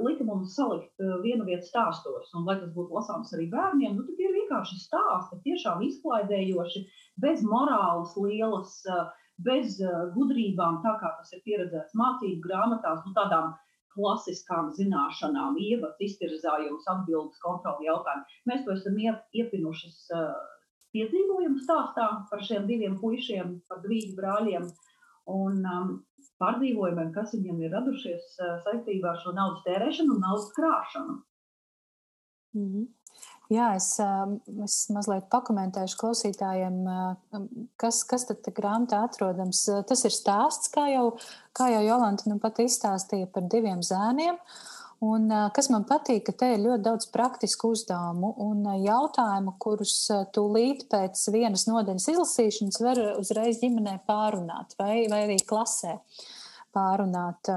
lika 0.04 0.26
mums 0.28 0.52
salikt 0.58 1.00
uh, 1.00 1.16
vienu 1.24 1.46
vietu 1.48 1.70
stāstos. 1.70 2.28
Un, 2.36 2.44
lai 2.44 2.58
tas 2.60 2.74
būtu 2.76 2.98
lasāms 2.98 3.32
arī 3.38 3.48
bērniem, 3.54 3.96
nu, 3.96 4.04
tie 4.18 4.28
ir 4.28 4.36
vienkārši 4.42 4.76
stāsti, 4.82 5.40
tiešām 5.48 5.80
izklaidējoši, 5.88 6.84
bez 7.24 7.46
morāles 7.48 8.12
lielas. 8.20 8.76
Uh, 8.84 9.08
bez 9.40 9.78
gudrībām, 10.12 10.82
tā 10.84 10.90
kā 11.00 11.14
tas 11.16 11.30
ir 11.32 11.40
pieredzēts 11.46 11.94
mācību 11.96 12.42
grāmatās, 12.44 12.98
nu, 13.06 13.14
tādām 13.16 13.54
klasiskām 13.94 14.70
zināšanām, 14.76 15.58
ievads, 15.58 16.00
iztirzājums, 16.06 16.86
atbildes, 16.90 17.40
kontroli 17.42 17.88
jautājumi. 17.88 18.38
Mēs 18.50 18.64
to 18.66 18.76
esam 18.76 19.00
iepinušas 19.00 19.98
piedzīvojumu 20.94 21.62
stāstā 21.64 22.06
par 22.30 22.44
šiem 22.46 22.66
diviem 22.70 22.96
puišiem, 23.00 23.58
par 23.70 23.82
diviem 23.84 24.14
brāļiem 24.18 24.68
un 25.30 25.66
um, 25.72 25.90
pārdzīvojumiem, 26.42 27.12
kas 27.14 27.34
viņiem 27.36 27.60
ir 27.64 27.74
radušies 27.76 28.32
uh, 28.40 28.56
saistībā 28.64 29.12
ar 29.12 29.20
šo 29.22 29.34
naudas 29.36 29.62
tērēšanu 29.66 30.16
un 30.16 30.24
naudas 30.24 30.48
krāšanu. 30.56 31.18
Mm 32.56 32.66
-hmm. 32.70 32.86
Jā, 33.50 33.72
es, 33.74 33.96
es 34.62 34.74
mazliet 34.94 35.24
pakomentēšu 35.32 35.96
klausītājiem, 35.98 36.76
kas, 37.82 38.04
kas 38.06 38.28
tad 38.28 38.46
grāmatā 38.54 39.00
atrodams. 39.08 39.64
Tas 39.90 40.04
ir 40.06 40.14
stāsts, 40.14 40.70
kā 40.70 40.86
jau, 40.92 41.08
kā 41.58 41.66
jau 41.72 41.80
Jolanta 41.82 42.30
nu 42.30 42.38
pat 42.42 42.62
izstāstīja 42.62 43.26
par 43.34 43.48
diviem 43.50 43.82
zēniem. 43.82 44.38
Un, 45.02 45.26
kas 45.56 45.70
man 45.72 45.86
patīk, 45.88 46.26
ka 46.28 46.34
te 46.36 46.52
ir 46.54 46.62
ļoti 46.62 46.84
daudz 46.84 47.08
praktisku 47.10 47.72
uzdevumu 47.74 48.34
un 48.44 48.66
jautājumu, 48.84 49.56
kurus 49.58 49.96
tūlīt 50.36 50.84
pēc 50.92 51.22
vienas 51.32 51.64
nodaļas 51.66 52.10
izlasīšanas 52.12 52.82
var 52.84 53.00
uzreiz 53.16 53.58
ģimenē 53.64 53.96
pārunāt 54.06 54.76
vai, 54.78 55.08
vai 55.10 55.24
arī 55.24 55.40
klasē. 55.48 55.96
Uh, 55.96 56.28
pārunāt. 56.74 57.50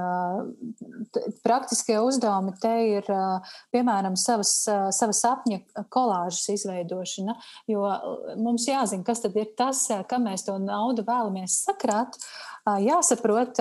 Praktiskie 1.44 1.96
uzdevumi 2.02 2.54
te 2.62 2.74
ir, 2.96 3.10
piemēram, 3.74 4.16
savas, 4.20 4.54
savas 4.96 5.22
sapņa 5.24 5.86
kolāžas 5.94 6.48
izveidošana, 6.56 7.36
jo 7.70 7.84
mums 8.40 8.68
jāzina, 8.68 9.06
kas 9.06 9.24
tad 9.24 9.36
ir 9.40 9.52
tas, 9.58 9.86
kam 10.10 10.28
mēs 10.28 10.46
to 10.46 10.56
naudu 10.62 11.06
vēlamies 11.06 11.62
sakrāt. 11.66 12.18
Jāsaprot, 12.64 13.60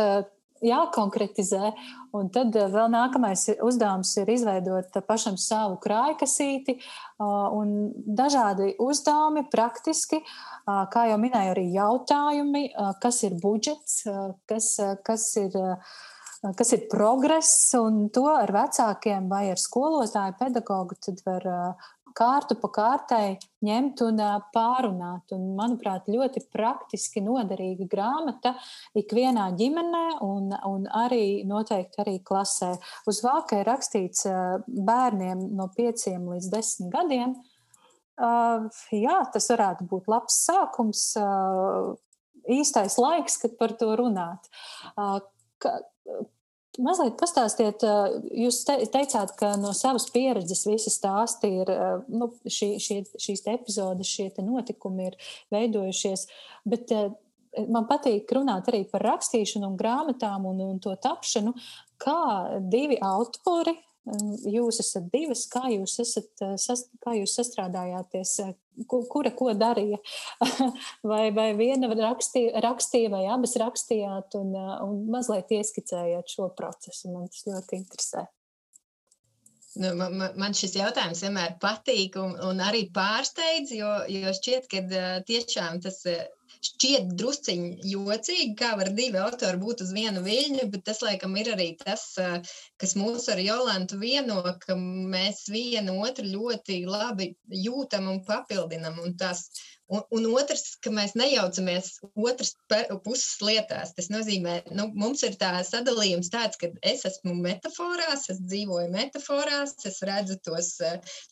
jākonkretizē. 0.63 1.71
Un 2.13 2.29
tad 2.33 2.53
vēl 2.53 2.91
nākamais 2.93 3.47
uzdevums 3.65 4.11
ir 4.21 4.29
izveidot 4.29 4.99
pašam 5.07 5.37
savu 5.41 5.79
krājkasīti 5.81 6.77
un 7.23 7.91
dažādi 8.05 8.75
uzdevumi 8.81 9.47
praktiski, 9.51 10.21
kā 10.65 11.07
jau 11.09 11.19
minēju, 11.21 11.55
arī 11.55 11.67
jautājumi, 11.73 12.65
kas 13.01 13.23
ir 13.27 13.37
budžets, 13.41 14.03
kas, 14.49 14.73
kas 15.05 15.29
ir. 15.43 15.61
Kas 16.43 16.73
ir 16.75 16.89
progress, 16.91 17.69
un 17.79 18.09
to 18.11 18.25
ar 18.27 18.51
vecākiem 18.51 19.29
vai 19.31 19.45
ar 19.53 19.61
skolotāju, 19.61 20.33
pedagogu 20.41 20.97
var 21.23 21.45
kārtu 22.17 22.57
pa 22.61 22.69
kārtai 22.73 23.37
ņemt 23.65 24.03
un 24.05 24.21
pārunāt. 24.55 25.33
Un, 25.35 25.53
manuprāt, 25.57 26.09
ļoti 26.11 26.45
praktiski 26.53 27.23
noderīga 27.25 27.87
grāmata 27.91 28.53
ikvienā 28.99 29.49
ģimenē 29.59 30.05
un, 30.25 30.51
un 30.69 30.85
arī 31.03 31.43
noteikti 31.49 32.03
arī 32.03 32.17
klasē. 32.25 32.73
Uz 33.09 33.23
vāka 33.25 33.61
ir 33.61 33.69
rakstīts 33.69 34.27
bērniem 34.67 35.49
no 35.57 35.69
pieciem 35.75 36.29
līdz 36.33 36.51
desmit 36.53 36.93
gadiem. 36.93 37.35
Jā, 38.93 39.17
tas 39.33 39.49
varētu 39.49 39.87
būt 39.89 40.09
labs 40.11 40.37
sākums, 40.45 41.07
īstais 42.53 42.99
laiks, 43.01 43.39
kad 43.41 43.57
par 43.57 43.73
to 43.79 43.93
runāt. 43.97 44.51
Mazliet 46.81 47.19
pastāstiet, 47.19 47.83
jūs 48.33 48.63
teicāt, 48.65 49.35
ka 49.37 49.51
no 49.61 49.75
savas 49.77 50.07
pieredzes 50.09 50.63
visi 50.65 50.89
stāsti 50.89 51.51
ir, 51.61 51.69
nu, 52.09 52.31
šī, 52.49 52.69
šie, 52.81 52.97
šīs 53.21 53.45
epizodes, 53.53 54.09
šie 54.09 54.31
notikumi 54.41 55.11
ir 55.11 55.19
veidojušies, 55.53 56.25
bet 56.65 56.95
man 57.69 57.85
patīk 57.89 58.31
runāt 58.33 58.71
arī 58.71 58.83
par 58.89 59.05
rakstīšanu 59.05 59.69
un 59.69 59.77
grāmatām 59.77 60.47
un, 60.49 60.63
un 60.65 60.81
to 60.81 60.95
tapšanu, 60.97 61.53
kā 62.01 62.19
divi 62.73 62.97
autori 63.05 63.75
Jūs 64.03 64.81
esat 64.83 65.05
divas, 65.13 65.45
kā 65.47 65.69
jūs, 65.71 65.95
esat, 66.03 66.41
sas, 66.59 66.81
kā 67.03 67.13
jūs 67.15 67.37
sastrādājāties, 67.37 68.33
kura 68.91 69.31
ko 69.31 69.53
darīja? 69.55 69.99
vai, 71.11 71.29
vai 71.35 71.53
viena 71.55 71.87
rakstīja, 71.87 72.59
rakstīja, 72.65 73.13
vai 73.13 73.23
abas 73.31 73.55
rakstījāt, 73.61 74.35
un, 74.41 74.51
un 74.83 75.03
mazliet 75.13 75.55
ieskicējāt 75.55 76.35
šo 76.35 76.49
procesu. 76.57 77.13
Man 77.15 77.31
tas 77.31 77.47
ļoti 77.47 77.79
interesē. 77.79 78.27
Nu, 79.79 79.93
man, 79.97 80.19
man 80.37 80.53
šis 80.53 80.75
jautājums 80.77 81.23
vienmēr 81.23 81.55
patīk 81.61 82.19
un, 82.21 82.35
un 82.45 82.59
arī 82.61 82.83
pārsteidz, 82.93 83.71
jo, 83.73 83.93
jo 84.11 84.33
šķiet, 84.37 84.67
ka 84.69 84.83
tiešām 85.25 85.79
tas 85.81 86.03
šķiet 86.67 87.13
drusciņi 87.19 87.91
jocīgi, 87.91 88.53
kā 88.59 88.73
var 88.79 88.91
divi 88.97 89.19
autori 89.21 89.59
būt 89.61 89.83
uz 89.85 89.93
vienu 89.95 90.23
viļņu, 90.25 90.67
bet 90.73 90.85
tas, 90.89 91.01
laikam, 91.05 91.35
ir 91.39 91.53
arī 91.55 91.69
tas, 91.79 92.05
kas 92.81 92.95
mūs 92.99 93.29
ar 93.33 93.41
Jolantu 93.43 93.99
vieno, 94.01 94.41
ka 94.65 94.77
mēs 94.77 95.45
vienu 95.53 95.99
otru 96.05 96.27
ļoti 96.29 96.83
labi 96.89 97.33
jūtam 97.65 98.09
un 98.13 98.23
papildinam. 98.27 98.99
Un 99.03 99.17
tās, 99.19 99.47
Un, 99.93 100.01
un 100.17 100.25
otrs, 100.33 100.63
ka 100.81 100.89
mēs 100.93 101.13
nejaucamies 101.19 101.89
otras 102.17 102.53
puses 103.05 103.37
lietās. 103.45 103.93
Tas 103.97 104.09
nozīmē, 104.13 104.55
ka 104.67 104.77
nu, 104.77 104.87
mums 104.97 105.21
ir 105.27 105.35
tā 105.41 105.51
sadalījums 105.67 106.31
tāds, 106.33 106.57
ka 106.61 106.71
es 106.93 107.03
esmu 107.09 107.35
metaforās, 107.37 108.25
es 108.33 108.41
dzīvoju 108.41 108.89
metaforās, 108.93 109.75
es 109.89 109.99
redzu 110.09 110.39
tos, 110.47 110.71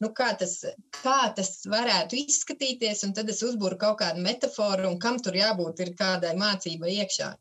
nu, 0.04 0.12
kā, 0.18 0.32
tas, 0.38 0.60
kā 1.02 1.20
tas 1.38 1.54
varētu 1.72 2.20
izskatīties, 2.22 3.02
un 3.08 3.16
tad 3.18 3.32
es 3.34 3.42
uzbūru 3.48 3.80
kaut 3.82 3.98
kādu 4.04 4.22
metaforu, 4.26 4.92
un 4.92 5.00
kam 5.02 5.18
tur 5.26 5.40
jābūt 5.40 5.82
ir 5.86 5.96
kādai 5.98 6.36
mācībai 6.38 6.94
iekšā. 7.02 7.32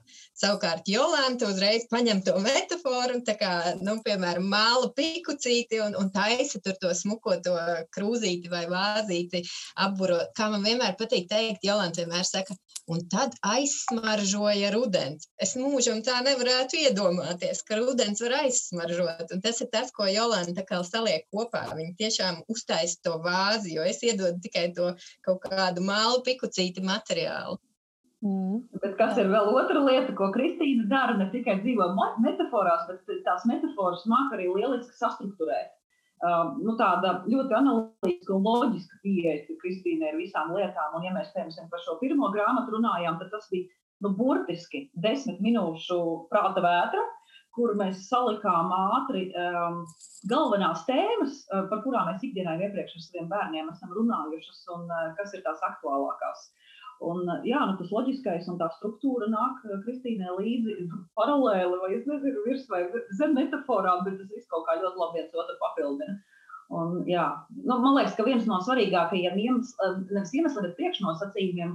Savukārt 0.41 0.89
Jolanta 0.89 1.51
uzreiz 1.53 1.83
paņem 1.91 2.23
to 2.25 2.39
metaforu 2.41 3.19
un, 3.19 3.25
kā, 3.41 3.53
nu, 3.85 3.99
piemēram, 4.07 4.47
māla 4.49 4.89
pikucīti 4.97 5.83
un, 5.85 5.97
un 6.01 6.09
taisa 6.15 6.63
tur 6.65 6.79
to 6.81 6.93
smuko 6.97 7.37
to 7.45 7.57
krūzīti 7.97 8.49
vai 8.53 8.63
vāzīti 8.71 9.43
apburot. 9.85 10.33
Kā 10.39 10.49
man 10.55 10.65
vienmēr 10.65 10.97
patīk 11.01 11.29
teikt, 11.29 11.67
Jolanta 11.69 12.01
vienmēr 12.01 12.25
saka, 12.25 12.57
un 12.89 13.05
tad 13.13 13.37
aizsmaržoja 13.45 14.73
rudens. 14.75 15.29
Es 15.45 15.53
mūžam 15.61 16.01
tā 16.07 16.23
nevarētu 16.25 16.81
iedomāties, 16.87 17.61
ka 17.69 17.77
rudens 17.83 18.25
var 18.25 18.39
aizsmaržot. 18.41 19.35
Un 19.37 19.45
tas 19.45 19.61
ir 19.61 19.69
tas, 19.75 19.93
ko 19.93 20.09
Jolanta 20.09 20.65
kā 20.67 20.81
saliek 20.89 21.29
kopā. 21.35 21.67
Viņa 21.77 21.99
tiešām 22.01 22.45
uztaisa 22.49 22.97
to 23.05 23.19
vāzi, 23.27 23.77
jo 23.77 23.85
es 23.85 24.01
iedodu 24.01 24.41
tikai 24.49 24.71
to 24.77 24.95
kaut 25.27 25.45
kādu 25.45 25.85
mālu 25.85 26.25
pikucīti 26.25 26.81
materiālu. 26.81 27.61
Mm. 28.21 28.61
Bet 28.83 28.99
kas 28.99 29.17
ir 29.21 29.31
vēl 29.33 29.49
otra 29.57 29.81
lieta, 29.81 30.13
ko 30.17 30.29
Kristīna 30.35 30.85
dara? 30.91 31.17
Ne 31.17 31.31
tikai 31.33 31.57
dzīvo 31.63 31.87
metaforās, 32.21 32.87
bet 32.91 33.23
tās 33.25 33.47
metaforas 33.49 34.05
māca 34.11 34.37
arī 34.37 34.51
lieliski 34.53 34.99
sastruktūrēt. 34.99 35.77
Uh, 36.21 36.51
nu, 36.61 36.75
tāda 36.77 37.15
ļoti 37.25 37.55
analītiska 37.57 38.35
un 38.37 38.43
loģiska 38.45 38.99
pieeja 39.01 39.39
Kristīnai 39.63 40.11
ar 40.11 40.19
visām 40.21 40.51
lietām. 40.53 40.99
Un, 40.99 41.07
ja 41.09 41.15
mēs 41.15 41.31
piemēram 41.33 41.71
par 41.73 41.81
šo 41.81 41.97
pirmo 42.03 42.29
grāmatu 42.35 42.75
runājām, 42.75 43.17
tad 43.23 43.33
tas 43.33 43.49
bija 43.49 43.71
nu, 44.05 44.13
burtiski 44.19 44.83
desmit 45.01 45.41
minūšu 45.41 45.97
prāta 46.29 46.61
vētra, 46.61 47.07
kur 47.57 47.73
mēs 47.81 48.05
salikām 48.11 48.69
ātri 48.77 49.31
um, 49.33 49.81
galvenās 50.29 50.85
tēmas, 50.85 51.41
uh, 51.49 51.65
par 51.73 51.81
kurām 51.87 52.13
mēs 52.13 52.29
ikdienā 52.29 52.59
iepriekš 52.67 52.99
ar 52.99 53.07
saviem 53.07 53.33
bērniem 53.33 53.73
esam 53.73 53.97
runājušas, 53.97 54.61
un 54.77 54.93
uh, 54.93 55.09
kas 55.17 55.33
ir 55.33 55.41
tās 55.49 55.65
aktuālākās. 55.73 56.51
Un, 57.01 57.25
jā, 57.49 57.61
nu, 57.65 57.77
tas 57.79 57.93
loģiskais 57.95 58.49
un 58.53 58.59
tā 58.61 58.67
struktūra 58.75 59.31
nāk 59.33 59.63
Kristīnai 59.87 60.35
līdzi 60.37 60.75
paralēli, 61.17 61.79
vai 61.81 61.95
es 61.97 62.05
nezinu, 62.09 62.43
virs 62.45 62.67
vai 62.69 62.83
zem 63.17 63.33
metaforām, 63.39 64.03
bet 64.05 64.19
tas 64.21 64.29
viss 64.35 64.51
kaut 64.53 64.67
kā 64.67 64.77
ļoti 64.83 65.01
labi 65.01 65.17
viens 65.17 65.39
otru 65.43 65.57
papildina. 65.63 66.19
Un, 66.77 67.01
jā, 67.09 67.25
nu, 67.57 67.79
man 67.81 67.97
liekas, 67.97 68.13
ka 68.19 68.27
viens 68.29 68.45
no 68.47 68.61
svarīgākajiem 68.67 69.41
iemesliem, 69.47 69.97
nevis 70.13 70.37
iemesliem, 70.37 70.69
bet 70.69 70.77
priekšnosacījumiem 70.77 71.73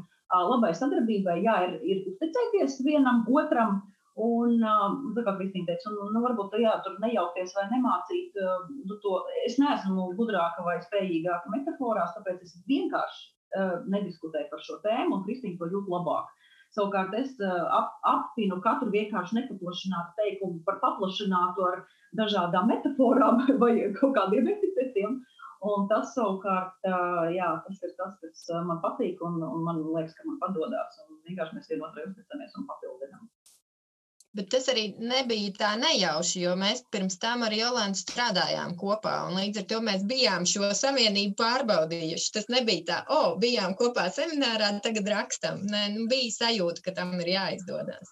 labai 0.53 0.71
sadarbībai, 0.77 1.39
jā, 1.43 1.57
ir, 1.65 1.75
ir 1.83 2.07
uzticēties 2.13 2.79
vienam 2.85 3.25
otram. 3.33 3.81
Un, 4.15 4.61
tā 4.61 5.25
kā 5.25 5.33
Kristīna 5.35 5.73
teica, 5.73 5.89
un, 5.91 6.13
nu, 6.13 6.21
varbūt 6.23 6.53
jā, 6.61 6.77
tur 6.85 7.01
nejaukties 7.03 7.51
vai 7.57 7.65
nemācīt 7.73 8.37
nu, 8.37 8.95
to. 9.03 9.17
Es 9.43 9.57
neesmu 9.59 10.13
gudrāka 10.15 10.63
vai 10.63 10.77
spējīgāka 10.85 11.51
metaforās, 11.51 12.13
tāpēc 12.15 12.45
es 12.45 12.53
vienkārši 12.69 13.34
Eh, 13.53 13.75
nediskutēju 13.87 14.49
par 14.51 14.63
šo 14.65 14.79
tēmu, 14.83 15.19
un 15.19 15.23
Kristīna 15.23 15.59
to 15.59 15.69
jūt 15.71 15.87
labāk. 15.91 16.31
Savukārt 16.75 17.13
es 17.15 17.37
eh, 17.39 17.51
ap, 17.77 17.93
aptinu 18.09 18.57
katru 18.63 18.89
vienkārši 18.91 19.37
nepaplašinātu 19.37 20.15
teikumu 20.17 20.59
par 20.65 20.81
paplašinātu 20.81 21.63
ar 21.69 21.83
dažādām 22.19 22.67
metaforām 22.73 23.45
vai 23.61 23.71
kaut 23.99 24.15
kādiem 24.17 24.49
epitetiem. 24.57 25.21
Un 25.65 25.87
tas 25.87 26.11
savukārt, 26.17 26.73
eh, 26.89 27.37
jā, 27.37 27.47
tas 27.67 27.85
ir 27.85 27.93
tas, 28.01 28.17
kas 28.25 28.43
man 28.67 28.81
patīk 28.83 29.23
un, 29.23 29.39
un 29.45 29.63
man 29.69 29.79
liekas, 29.85 30.17
ka 30.17 30.27
man 30.27 30.41
padodas. 30.41 30.99
Vienkārši 31.29 31.55
mēs 31.55 31.71
vienotrai 31.71 32.09
uzticamies 32.09 32.59
un 32.59 32.67
papildinām. 32.73 33.04
Bet 34.35 34.49
tas 34.51 34.65
arī 34.67 34.89
nebija 34.99 35.53
tā 35.55 35.69
nejauši, 35.79 36.41
jo 36.43 36.55
mēs 36.59 36.81
pirms 36.91 37.15
tam 37.21 37.45
ar 37.47 37.53
Jolantu 37.55 38.01
strādājām 38.01 38.73
kopā. 38.81 39.13
Līdz 39.31 39.61
ar 39.61 39.67
to 39.69 39.79
mēs 39.85 40.03
bijām 40.09 40.43
šo 40.49 40.73
savienību 40.75 41.37
pārbaudījuši. 41.39 42.33
Tas 42.35 42.49
nebija 42.51 42.83
tā, 42.89 42.97
o, 43.07 43.21
oh, 43.21 43.37
bijām 43.39 43.77
kopā 43.79 44.09
seminārā, 44.11 44.73
tagad 44.83 45.07
rakstam. 45.13 45.63
Nē, 45.71 45.85
nu, 45.95 46.09
bija 46.11 46.35
sajūta, 46.35 46.83
ka 46.83 46.95
tam 46.99 47.15
ir 47.23 47.31
jāizdodas. 47.31 48.11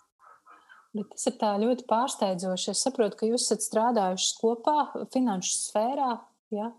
Bet 0.93 1.11
tas 1.11 1.27
ir 1.27 1.37
ļoti 1.65 1.87
pārsteidzoši. 1.89 2.71
Es 2.71 2.85
saprotu, 2.85 3.19
ka 3.19 3.27
jūs 3.27 3.49
esat 3.49 3.67
strādājuši 3.67 4.33
kopā 4.39 4.79
finanšu 5.11 5.55
sfērā. 5.57 6.11
Ja? 6.53 6.71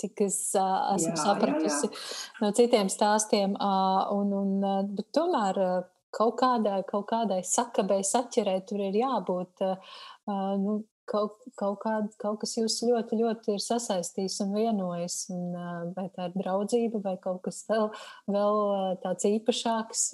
Cik 0.00 0.24
es 0.24 0.36
uh, 0.58 0.94
esmu 0.96 1.12
jā, 1.12 1.20
sapratusi 1.20 1.86
jā, 1.86 1.92
jā. 1.92 2.42
no 2.42 2.50
citiem 2.56 2.88
stāstiem. 2.90 3.60
Uh, 3.60 4.08
un, 4.16 4.32
un, 4.40 4.54
bet 4.96 5.10
tomēr 5.14 5.60
uh, 5.62 5.88
kaut 6.14 6.38
kādai, 6.40 6.80
kaut 6.88 7.08
kādai 7.10 7.42
sakabei, 7.46 8.02
saķerē 8.06 8.60
tur 8.68 8.82
ir 8.88 8.98
jābūt. 9.00 9.64
Uh, 9.64 10.56
nu, 10.60 10.76
kaut, 11.10 11.38
kaut, 11.58 11.78
kād, 11.82 12.10
kaut 12.20 12.40
kas 12.42 12.56
jūs 12.58 12.80
ļoti, 12.86 13.18
ļoti 13.22 13.56
ir 13.56 13.64
sasaistījis 13.64 14.40
un 14.46 14.52
vienojis. 14.58 15.22
Un, 15.34 15.46
uh, 15.54 15.86
vai 15.96 16.08
tā 16.14 16.30
ir 16.30 16.36
draudzība 16.38 17.02
vai 17.06 17.16
kaut 17.22 17.42
kas 17.46 17.64
vēl, 17.70 17.90
vēl 18.30 18.60
tāds 19.04 19.30
īpašāks. 19.30 20.04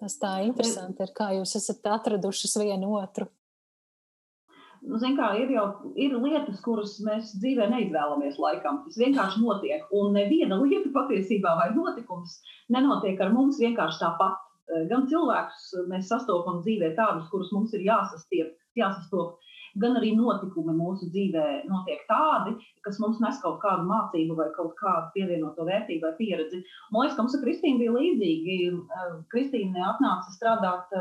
Tas 0.00 0.16
tā 0.16 0.38
interesanti 0.46 1.04
ir, 1.04 1.10
kā 1.12 1.34
jūs 1.36 1.58
esat 1.58 1.84
atradušas 1.98 2.56
vienu 2.62 2.94
otru. 2.96 3.28
Nu, 4.80 4.96
kā, 4.96 5.26
ir 5.36 5.50
jau 5.52 5.64
ir 6.00 6.14
lietas, 6.16 6.60
kuras 6.64 6.94
mēs 7.04 7.34
dzīvē 7.36 7.66
neizvēlamies 7.68 8.38
laikam. 8.40 8.80
Tas 8.86 8.96
vienkārši 9.00 9.42
notiek. 9.42 9.82
Un 9.92 10.14
neviena 10.16 10.56
lieta 10.62 10.88
patiesībā 10.94 11.52
vai 11.58 11.68
notikums 11.74 12.38
nenotiek 12.72 13.20
ar 13.20 13.34
mums 13.34 13.60
vienkārši 13.60 14.00
tāpat. 14.00 14.39
Eh, 14.70 14.86
gan 14.90 15.06
cilvēkus 15.10 15.70
eh, 15.74 15.86
mēs 15.90 16.10
sastopam 16.10 16.60
dzīvē 16.64 16.92
tādus, 16.98 17.28
kurus 17.32 17.50
mums 17.54 17.72
ir 17.74 17.82
jāsastiep, 17.86 18.52
jāsastop, 18.78 19.38
gan 19.82 19.96
arī 19.98 20.12
notikumi 20.18 20.74
mūsu 20.78 21.08
dzīvē 21.14 21.44
notiek 21.70 22.04
tādi, 22.10 22.54
kas 22.86 23.00
mums 23.02 23.18
nes 23.22 23.40
kaut 23.42 23.58
kādu 23.64 23.88
mācību 23.88 24.36
vai 24.38 24.48
kaut 24.54 24.76
kādu 24.78 25.10
pievienoto 25.16 25.66
vērtību 25.66 26.06
vai 26.06 26.12
pieredzi. 26.18 26.62
Man 26.90 27.04
liekas, 27.04 27.16
ka 27.16 27.24
mums 27.26 27.34
ar 27.38 27.42
Kristīnu 27.46 27.82
bija 27.82 27.96
līdzīgi. 27.96 28.58
Eh, 28.70 29.16
Kristīna 29.34 29.88
atnāca 29.94 30.36
strādāt 30.36 30.94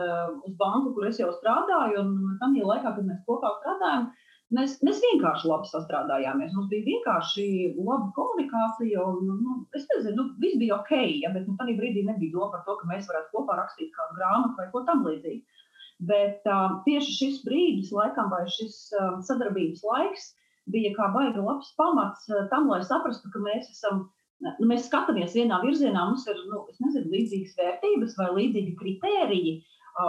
uz 0.48 0.58
banku, 0.58 0.96
kur 0.96 1.10
es 1.10 1.22
jau 1.22 1.30
strādāju, 1.38 2.02
un 2.06 2.40
tam 2.42 2.58
laikā, 2.58 2.96
kad 2.96 3.06
mēs 3.06 3.22
kopā 3.30 3.54
strādājām, 3.60 4.10
Mēs, 4.56 4.80
mēs 4.82 4.98
vienkārši 5.04 5.46
labi 5.46 5.70
sastrādājāmies. 5.70 6.56
Mums 6.58 6.72
bija 6.72 6.88
vienkārši 6.88 7.44
laba 7.78 8.08
komunikācija. 8.16 9.04
Un, 9.06 9.28
nu, 9.44 9.58
es 9.78 9.86
nezinu, 9.92 10.16
nu, 10.18 10.26
viss 10.42 10.58
bija 10.58 10.80
ok, 10.80 10.94
ja, 11.22 11.30
bet 11.36 11.46
nu, 11.46 11.54
tajā 11.60 11.76
brīdī 11.78 12.02
nebija 12.08 12.34
doma 12.34 12.50
par 12.56 12.64
to, 12.66 12.80
ka 12.80 12.90
mēs 12.90 13.06
varētu 13.12 13.30
kopā 13.36 13.60
rakstīt 13.60 13.94
kādu 13.94 14.18
grāmatu 14.18 14.58
vai 14.58 14.68
ko 14.74 14.82
tamlīdzīgu. 14.90 15.66
Bet 16.10 16.48
uh, 16.50 16.80
tieši 16.88 17.16
šis 17.20 17.40
brīdis, 17.46 17.94
laikam, 17.94 18.32
vai 18.34 18.46
šis 18.50 18.82
uh, 18.96 19.20
sadarbības 19.28 19.86
laiks, 19.86 20.30
bija 20.74 20.96
kā 20.98 21.12
baigi 21.14 21.44
labs 21.44 21.74
pamats 21.78 22.26
uh, 22.32 22.48
tam, 22.50 22.72
lai 22.72 22.82
saprastu, 22.88 23.30
ka 23.34 23.44
mēs 23.46 23.70
esam. 23.76 24.08
Nu, 24.40 24.70
mēs 24.72 24.86
skatāmies 24.88 25.34
vienā 25.36 25.58
virzienā, 25.60 26.06
mums 26.08 26.24
ir 26.32 26.38
nu, 26.48 26.64
nezinu, 26.80 27.10
līdzīgas 27.12 27.58
vērtības 27.60 28.14
vai 28.16 28.30
līdzīgi 28.38 28.78
kritēriji. 28.80 29.58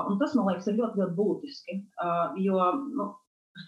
Un 0.07 0.21
tas, 0.21 0.37
man 0.39 0.47
liekas, 0.47 0.69
ir 0.71 0.77
ļoti, 0.79 1.01
ļoti 1.01 1.17
būtiski. 1.17 1.75
Jo 2.45 2.69
nu, 2.95 3.09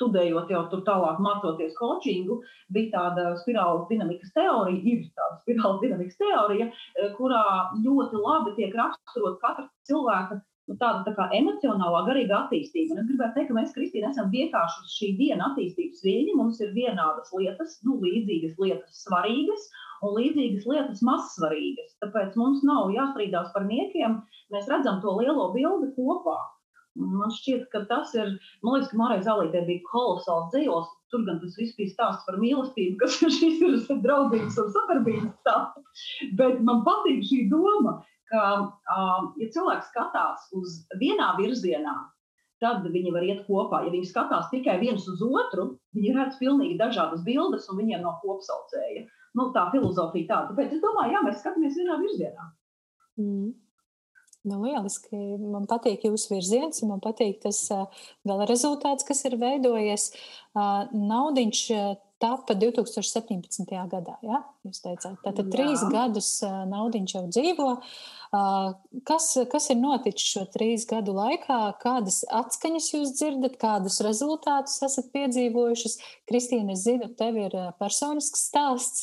studējot 0.02 0.50
jau 0.50 0.62
tur 0.72 0.84
tālāk, 0.86 1.20
mācoties 1.22 1.74
coachingu, 1.78 2.40
bija 2.74 2.92
tāda 2.96 3.32
spirāli 3.42 3.86
dinamikas 3.90 4.34
teorija, 4.36 4.82
ir 4.82 5.04
tāda 5.14 5.40
spirāli 5.42 5.84
dinamikas 5.86 6.18
teorija, 6.22 6.70
eh, 6.70 7.12
kurā 7.18 7.44
ļoti 7.82 8.22
labi 8.22 8.56
tiek 8.58 8.74
raksturot 8.78 9.38
katra 9.44 9.68
cilvēka 9.88 10.42
nu, 10.68 10.76
tāda 10.80 11.02
tā 11.06 11.14
kā 11.16 11.28
emocionālā, 11.36 12.02
garīga 12.08 12.38
attīstība. 12.44 12.94
Un 12.94 13.02
es 13.02 13.08
gribētu 13.10 13.36
teikt, 13.38 13.50
ka 13.50 13.56
mēs, 13.58 13.74
Kristīna, 13.76 14.12
esam 14.12 14.30
vienkārši 14.32 14.84
uz 14.84 14.96
šī 14.96 15.08
viena 15.18 15.50
attīstības 15.50 16.04
viļņa. 16.06 16.36
Mums 16.38 16.60
ir 16.62 16.74
vienādas 16.76 17.32
lietas, 17.36 17.78
nu, 17.86 17.98
līdzīgas 18.04 18.58
lietas, 18.62 19.02
svarīgas 19.06 19.68
un 20.02 20.16
līdzīgas 20.18 20.66
lietas, 20.70 21.02
mazsvarīgas. 21.06 21.98
Tāpēc 22.04 22.38
mums 22.40 22.64
nav 22.66 22.90
jāstrīdās 22.94 23.52
par 23.54 23.66
niekiem. 23.68 24.20
Mēs 24.54 24.70
redzam 24.70 25.02
to 25.04 25.14
lielo 25.20 25.50
bildi 25.56 25.92
kopā. 25.98 26.38
Man 26.98 27.32
šķiet, 27.32 27.68
ka 27.72 27.84
tas 27.88 28.12
ir. 28.18 28.34
Man 28.60 28.76
liekas, 28.76 28.90
ka 28.92 28.98
Mārai 29.00 29.20
Zalītē 29.24 29.64
bija 29.68 29.84
kolosāls 29.88 30.50
dzīvos. 30.52 30.90
Tur 31.12 31.24
gan 31.28 31.38
tas 31.40 31.56
viss 31.60 31.76
bija 31.76 31.92
stāsts 31.92 32.26
par 32.28 32.38
mīlestību, 32.40 32.98
kas 33.00 33.18
šis 33.20 33.60
ir 33.64 34.00
draudzības 34.04 34.58
un 34.60 34.72
sadarbības 34.76 35.32
stāsts. 35.40 36.02
Bet 36.40 36.60
man 36.64 36.82
patīk 36.86 37.24
šī 37.28 37.46
doma, 37.52 37.98
ka, 38.32 38.42
ja 39.40 39.48
cilvēks 39.56 39.88
skatās 39.92 40.48
uz 40.56 40.82
vienā 41.00 41.32
virzienā, 41.40 41.96
tad 42.62 42.84
viņi 42.94 43.12
var 43.14 43.26
iet 43.26 43.42
kopā. 43.48 43.82
Ja 43.86 43.92
viņi 43.94 44.12
skatās 44.12 44.52
tikai 44.52 44.78
viens 44.82 45.08
uz 45.08 45.24
otru, 45.24 45.72
viņi 45.96 46.14
redz 46.16 46.38
pilnīgi 46.40 46.78
dažādas 46.80 47.24
bildes 47.26 47.68
un 47.72 47.80
viņiem 47.80 48.04
nav 48.04 48.20
kopsaucēja. 48.22 49.08
Nu, 49.38 49.48
tā 49.56 49.66
filozofija 49.72 50.28
tāda. 50.28 50.52
Tāpēc 50.52 50.76
es 50.76 50.84
domāju, 50.84 51.16
jā, 51.16 51.24
mēs 51.24 51.40
skatāmies 51.40 51.78
vienā 51.80 51.96
virzienā. 52.04 52.48
Mm. 53.20 53.52
Nu, 54.42 54.58
lieliski. 54.64 55.16
Man 55.38 55.68
patīk 55.70 56.08
jūsu 56.08 56.32
virziens, 56.34 56.82
un 56.82 56.96
man 56.96 57.02
patīk 57.02 57.38
tas 57.44 57.60
gala 58.26 58.46
rezultāts, 58.50 59.06
kas 59.06 59.22
ir 59.28 59.38
veidojies. 59.38 60.08
Naudiņš 60.54 61.60
tapa 62.22 62.54
2017. 62.54 63.66
gadā. 63.90 64.16
Ja? 64.22 64.42
Jūs 64.62 64.82
teicāt, 64.84 65.16
tātad 65.24 65.48
Jā. 65.48 65.52
trīs 65.56 65.82
gadus 65.90 66.28
naudiņš 66.70 67.14
jau 67.16 67.22
dzīvo. 67.26 67.68
Kas, 69.08 69.26
kas 69.52 69.66
ir 69.74 69.80
noticis 69.80 70.30
šo 70.30 70.44
trīs 70.54 70.86
gadu 70.88 71.16
laikā? 71.16 71.58
Kādas 71.82 72.22
atskaņas 72.30 72.86
jūs 72.94 73.14
dzirdat, 73.18 73.58
kādus 73.60 73.98
rezultātus 74.06 74.78
esat 74.86 75.10
piedzīvojušas? 75.16 75.98
Kristīna, 76.30 76.76
es 76.76 76.86
zinu, 76.86 77.10
tev 77.18 77.40
ir 77.42 77.58
personisks 77.82 78.46
stāsts 78.52 79.02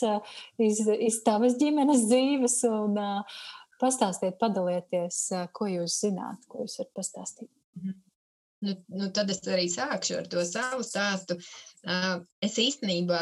iz, 0.57 0.83
iz 0.87 1.19
tavas 1.27 1.59
ģimenes 1.59 2.07
dzīves. 2.07 2.61
Un, 2.71 2.95
uh, 3.03 3.43
pastāstiet, 3.81 4.37
padalieties, 4.41 5.23
ko 5.55 5.69
jūs 5.71 6.01
zināt, 6.03 6.45
ko 6.51 6.65
jūs 6.65 6.79
varat 6.81 6.93
pastāstīt. 7.01 7.51
Mhm. 7.79 7.97
Nu, 8.59 8.73
nu, 8.91 9.07
tad 9.15 9.29
es 9.31 9.39
arī 9.47 9.69
sākšu 9.71 10.17
ar 10.19 10.25
to 10.27 10.41
savu 10.43 10.83
stāstu. 10.83 11.37
Es 12.43 12.57
īstenībā 12.59 13.21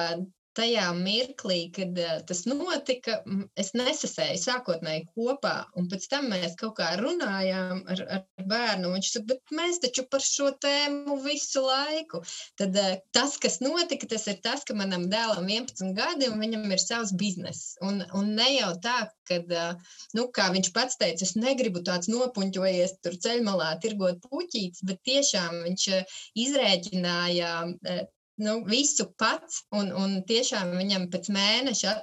tajā 0.58 0.88
mirklī, 0.98 1.60
kad 1.76 1.98
uh, 2.02 2.18
tas 2.28 2.44
notika, 2.50 3.20
es 3.60 3.74
nesasēju 3.78 4.40
sākotnēji 4.42 5.06
kopā, 5.16 5.56
un 5.78 5.90
pēc 5.92 6.08
tam 6.12 6.30
mēs 6.34 6.58
kaut 6.60 6.78
kā 6.80 6.92
runājām 7.00 7.84
ar, 7.94 8.04
ar 8.18 8.48
bērnu. 8.50 8.92
Viņš 8.96 9.12
teica, 9.14 9.26
bet 9.32 9.56
mēs 9.60 9.82
taču 9.84 10.06
par 10.12 10.24
šo 10.26 10.50
tēmu 10.64 11.20
visu 11.26 11.64
laiku. 11.66 12.24
Tad 12.60 12.78
uh, 12.82 12.98
tas, 13.16 13.38
kas 13.42 13.60
notika, 13.64 14.10
tas 14.10 14.28
ir 14.32 14.42
tas, 14.44 14.66
ka 14.68 14.78
manam 14.78 15.08
dēlam 15.12 15.48
11 15.48 15.94
gadi, 15.98 16.32
un 16.32 16.42
viņam 16.44 16.68
ir 16.74 16.84
savs 16.84 17.14
bizness. 17.18 17.78
Un, 17.86 18.04
un 18.18 18.34
ne 18.38 18.50
jau 18.58 18.74
tā, 18.84 18.98
kad, 19.30 19.48
uh, 19.54 19.96
nu, 20.18 20.28
kā 20.34 20.50
viņš 20.56 20.74
pats 20.76 21.00
teica, 21.00 21.26
es 21.28 21.38
negribu 21.40 21.84
tāds 21.86 22.10
nopuņķojies 22.12 23.00
tur 23.06 23.18
ceļmalā 23.24 23.74
tirgot 23.84 24.22
puķītes, 24.26 24.86
bet 24.88 25.04
tiešām 25.08 25.64
viņš 25.68 25.90
izrēķināja 26.48 27.56
nu, 28.38 28.54
visu 28.70 29.08
pats, 29.18 29.64
un, 29.74 29.90
un 29.98 30.18
tiešām 30.30 30.76
viņam 30.78 31.08
pēc 31.14 31.30
mēneša 31.34 31.94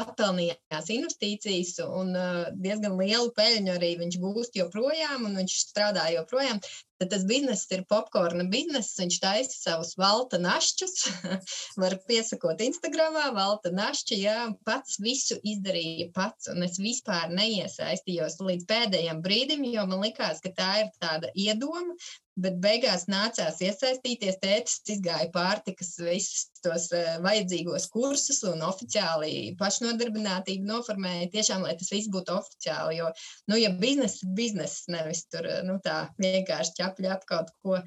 atpelnījās 0.00 0.90
investīcijas, 0.94 1.76
un 1.86 2.12
uh, 2.14 2.42
diezgan 2.62 2.98
lielu 3.00 3.32
peļņu 3.36 3.74
arī 3.74 3.96
viņš 4.02 4.18
gūst 4.22 4.58
joprojām, 4.60 5.26
un 5.28 5.40
viņš 5.42 5.56
strādā 5.66 6.06
joprojām. 6.14 6.62
Tad 6.96 7.10
tas 7.12 7.24
bizness 7.28 7.68
ir 7.76 7.82
popkorna 7.90 8.46
bizness. 8.48 8.94
Viņš 8.96 9.16
taisa 9.20 9.56
savus 9.58 9.92
valta 10.00 10.40
našķus. 10.40 10.94
Var 11.82 11.98
piesakot 12.08 12.62
Instagramā, 12.64 13.26
valta 13.36 13.72
našķi. 13.74 14.20
Jā, 14.22 14.38
pats 14.64 14.96
visu 15.04 15.36
izdarīja 15.44 16.08
pats. 16.16 16.48
Un 16.52 16.64
es 16.64 16.80
vispār 16.80 17.28
neiesaistījos 17.36 18.40
līdz 18.40 18.68
pēdējiem 18.70 19.20
brīdim, 19.24 19.66
jo 19.74 19.84
man 19.90 20.06
likās, 20.06 20.40
ka 20.44 20.54
tā 20.56 20.70
ir 20.84 20.94
tāda 21.02 21.32
iedoma. 21.36 21.98
Bet 22.36 22.58
beigās 22.60 23.06
nācās 23.08 23.62
iesaistīties. 23.64 24.36
Tētis 24.42 24.82
izgāja 24.92 25.30
pārtikas 25.32 25.94
visus 26.04 26.50
tos 26.64 26.90
uh, 26.92 27.14
vajadzīgos 27.24 27.86
kursus 27.92 28.42
un 28.48 28.60
oficiāli 28.66 29.54
pašnodarbinātību 29.60 30.68
noformēja. 30.68 31.30
Tiešām, 31.32 31.64
lai 31.64 31.72
tas 31.80 31.88
viss 31.94 32.12
būtu 32.12 32.34
oficiāli. 32.36 32.98
Jo, 32.98 33.08
nu, 33.48 33.56
ja 33.60 33.72
biznesa 33.80 34.20
ir 34.26 34.34
biznesa, 34.36 34.84
nevis 34.92 35.24
tur 35.32 35.48
nu, 35.64 35.78
tā 35.84 36.10
vienkārši 36.20 36.76
ap 36.86 37.24
kaut 37.28 37.50
ko. 37.62 37.78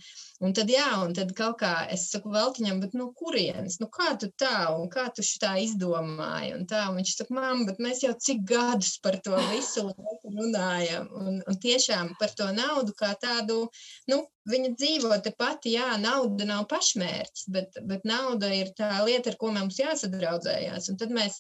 Un 0.43 0.55
tad, 0.57 0.71
jā, 0.71 0.88
un 1.03 1.13
tad 1.17 1.31
kaut 1.38 1.59
kā 1.62 1.73
es 1.93 2.07
saku 2.12 2.33
Veltiņam, 2.33 2.81
bet 2.83 2.95
no 2.97 3.09
kurienes? 3.15 3.79
Nu, 3.81 3.89
kā 3.93 4.13
tu 4.19 4.31
tā 4.43 4.69
un 4.75 4.89
kā 4.93 5.07
tu 5.15 5.25
šitā 5.25 5.55
izdomāji? 5.63 6.53
Un 6.57 6.67
tā, 6.69 6.85
un 6.91 6.99
viņš 6.99 7.15
saka, 7.21 7.35
mam, 7.38 7.65
bet 7.69 7.81
mēs 7.83 8.03
jau 8.05 8.13
cik 8.27 8.43
gadus 8.49 8.97
par 9.03 9.19
to 9.25 9.39
visu 9.53 9.88
runājam. 10.25 11.09
Un, 11.21 11.39
un 11.45 11.62
tiešām 11.65 12.15
par 12.19 12.35
to 12.38 12.49
naudu 12.55 12.95
kā 12.97 13.13
tādu, 13.21 13.65
nu, 14.12 14.23
viņa 14.49 14.69
dzīvo 14.75 15.17
tepat, 15.25 15.67
jā, 15.69 15.89
nauda 16.01 16.47
nav 16.49 16.67
pašmērķis, 16.71 17.49
bet, 17.53 17.81
bet 17.89 18.05
nauda 18.07 18.51
ir 18.55 18.71
tā 18.77 18.91
lieta, 19.05 19.33
ar 19.33 19.38
ko 19.41 19.51
mums 19.55 19.79
jāsadraudzējās. 19.81 20.89
Un 20.91 20.99
tad 21.01 21.13
mēs 21.15 21.39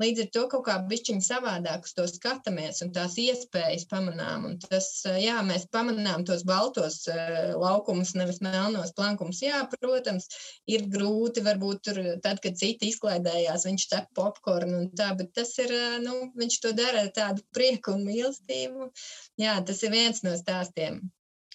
līdz 0.00 0.22
ar 0.24 0.28
to 0.34 0.42
kaut 0.52 0.64
kā 0.66 0.76
bišķiņi 0.90 1.24
savādāk 1.24 1.84
uz 1.88 1.92
to 1.96 2.06
skatāmies 2.08 2.80
un 2.84 2.92
tās 2.96 3.16
iespējas 3.20 3.86
pamanām. 3.90 4.46
Un 4.48 4.56
tas, 4.62 4.88
jā, 5.20 5.36
mēs 5.46 5.66
pamanām 5.74 6.24
tos 6.28 6.44
baltos 6.48 7.02
laukumus, 7.60 8.14
nevis 8.18 8.40
melnos 8.44 8.94
plankumus. 8.96 9.42
Jā, 9.44 9.62
protams, 9.76 10.30
ir 10.70 10.86
grūti, 10.92 11.44
varbūt 11.46 11.84
tur, 11.88 12.02
tad, 12.24 12.42
kad 12.44 12.58
citi 12.60 12.90
izklaidējās, 12.92 13.68
viņš 13.68 13.86
tep 13.92 14.10
popkornu 14.16 14.84
un 14.84 14.90
tā, 14.96 15.12
bet 15.20 15.34
tas 15.36 15.52
ir, 15.62 15.74
nu, 16.04 16.18
viņš 16.40 16.60
to 16.64 16.74
dara 16.76 17.06
ar 17.06 17.14
tādu 17.16 17.44
prieku 17.56 17.96
un 17.96 18.06
mīlestību. 18.08 18.92
Jā, 19.40 19.60
tas 19.66 19.84
ir 19.84 19.96
viens 19.96 20.24
no 20.26 20.36
stāstiem. 20.40 21.02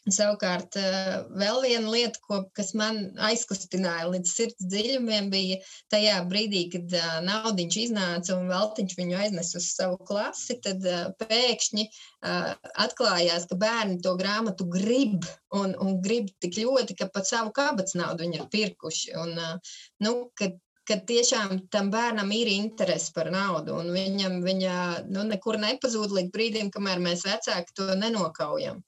Savukārt, 0.05 0.75
eh, 0.77 1.23
vēl 1.33 1.63
viena 1.63 1.89
lieta, 1.89 2.19
ko, 2.21 2.43
kas 2.53 2.75
man 2.77 3.15
aizkustināja 3.25 4.05
līdz 4.13 4.33
sirds 4.37 4.67
dziļumiem, 4.69 5.31
bija 5.31 5.57
tajā 5.89 6.19
brīdī, 6.29 6.61
kad 6.75 6.93
uh, 6.93 7.15
naudiņš 7.25 7.77
iznāca 7.87 8.35
un 8.35 8.51
Veltiņš 8.51 8.93
viņu 8.99 9.17
aiznes 9.17 9.49
uz 9.57 9.71
savu 9.73 9.97
klasi, 10.05 10.59
tad 10.61 10.85
uh, 10.85 11.07
pēkšņi 11.23 11.87
atklājās, 12.85 13.47
ka 13.49 13.57
bērni 13.61 13.97
to 14.01 14.13
grāmatu 14.17 14.65
grib 14.69 15.25
un, 15.53 15.73
un 15.81 15.97
grib 16.05 16.29
tik 16.41 16.57
ļoti, 16.57 16.97
ka 17.01 17.09
pat 17.13 17.29
savu 17.29 17.53
kabatas 17.53 17.97
naudu 17.97 18.25
viņi 18.25 18.39
ir 18.41 18.47
pirkuši. 18.53 19.11
Un, 19.21 19.35
nu, 20.05 20.13
kad, 20.37 20.57
ka 20.89 20.97
tiešām 21.09 21.65
tam 21.73 21.91
bērnam 21.93 22.31
ir 22.33 22.49
interese 22.53 23.13
par 23.13 23.29
naudu, 23.33 23.77
un 23.81 23.91
viņam 23.93 24.39
viņa 24.45 24.77
nu, 25.09 25.25
nekur 25.29 25.57
nepazūd 25.61 26.13
līdz 26.17 26.33
brīdim, 26.33 26.71
kamēr 26.73 27.01
mēs 27.03 27.25
vecāki 27.27 27.77
to 27.77 27.89
nenokaujam. 27.99 28.81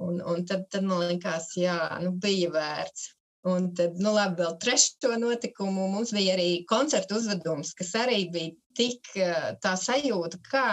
Un, 0.00 0.20
un 0.32 0.44
tad, 0.48 0.66
tad 0.72 0.86
man 0.88 1.04
liekas, 1.06 1.52
jā, 1.60 1.78
nu, 2.04 2.14
bija 2.22 2.50
vērts. 2.54 3.10
Un 3.48 3.70
tad, 3.72 3.94
nu, 3.96 4.10
labi, 4.12 4.42
vēl 4.42 4.56
trešo 4.60 5.14
notikumu 5.16 5.86
mums 5.88 6.10
bija 6.12 6.34
arī 6.34 6.48
koncertu 6.68 7.16
uzvedums, 7.16 7.72
kas 7.76 7.94
arī 7.96 8.26
bija 8.32 8.52
tik 8.76 9.08
tā 9.64 9.72
sajūta, 9.80 10.38
kā 10.44 10.64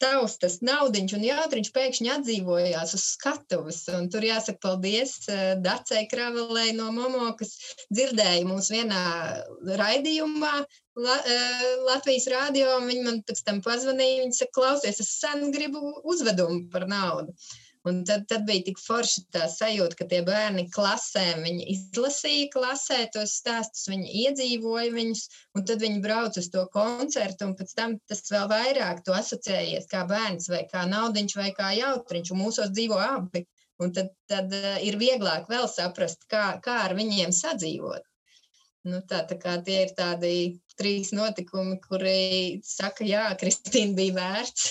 tavs 0.00 0.36
tas 0.42 0.58
naudiņš 0.64 1.14
un 1.16 1.24
jautriņš 1.26 1.70
pēkšņi 1.76 2.12
atdzīvojās 2.14 2.92
uz 2.96 3.06
skatuves. 3.14 3.80
Un 3.96 4.10
tur 4.12 4.24
jāsaka 4.24 4.60
paldies 4.66 5.16
Dacei 5.64 6.04
Kravelei 6.12 6.76
no 6.76 6.90
Momo, 6.92 7.32
kas 7.40 7.56
dzirdēja 7.88 8.44
mūs 8.48 8.68
vienā 8.72 9.02
raidījumā 9.80 10.54
La, 11.00 11.16
Latvijas 11.86 12.26
rādio, 12.28 12.74
viņi 12.84 13.02
man 13.06 13.20
pēc 13.24 13.40
tam 13.46 13.60
pazvanīja, 13.64 14.24
viņi 14.24 14.36
saka, 14.36 14.52
klausies, 14.58 14.98
es 15.00 15.12
sen 15.22 15.46
gribu 15.54 15.94
uzvedumu 16.12 16.66
par 16.72 16.84
naudu. 16.90 17.32
Un 17.88 18.02
tad, 18.04 18.26
tad 18.28 18.42
bija 18.44 18.60
tik 18.66 18.80
forši 18.80 19.22
tā 19.32 19.46
sajūta, 19.48 19.96
ka 19.96 20.06
tie 20.08 20.18
bērni 20.24 20.66
klasēm 20.74 21.46
izlasīja 21.48 22.50
klasē 22.52 22.98
tos 23.14 23.38
stāstus, 23.40 23.86
viņi 23.88 24.10
iedzīvoja 24.26 24.90
viņus, 24.92 25.22
un 25.56 25.64
tad 25.70 25.80
viņi 25.80 26.02
brauca 26.04 26.42
uz 26.42 26.50
to 26.52 26.66
koncertu, 26.74 27.48
un 27.48 27.54
pēc 27.56 27.72
tam 27.78 27.96
tas 28.10 28.20
vēl 28.28 28.50
vairāk 28.52 29.00
to 29.06 29.16
asociējies 29.16 29.88
kā 29.88 30.04
bērns, 30.10 30.50
vai 30.52 30.66
kā 30.68 30.84
naudiņš, 30.92 31.38
vai 31.40 31.48
kā 31.56 31.72
jautriņš, 31.78 32.34
un 32.34 32.42
mūsos 32.44 32.74
dzīvo 32.76 33.00
abi. 33.00 33.46
Un 33.80 33.94
tad, 33.96 34.12
tad 34.28 34.52
uh, 34.52 34.76
ir 34.84 35.00
vieglāk 35.00 35.48
vēl 35.48 35.64
saprast, 35.72 36.28
kā, 36.28 36.44
kā 36.60 36.82
ar 36.84 36.92
viņiem 36.98 37.32
sadzīvot. 37.32 38.04
Nu, 38.90 39.00
tā, 39.08 39.24
tā 39.28 39.40
kā 39.40 39.56
tie 39.64 39.86
ir 39.86 39.94
tādi 39.96 40.34
trīs 40.76 41.14
notikumi, 41.16 41.78
kuri 41.84 42.60
saka, 42.64 43.08
jā, 43.08 43.24
Kristīna 43.40 43.96
bija 43.96 44.18
vērts. 44.20 44.68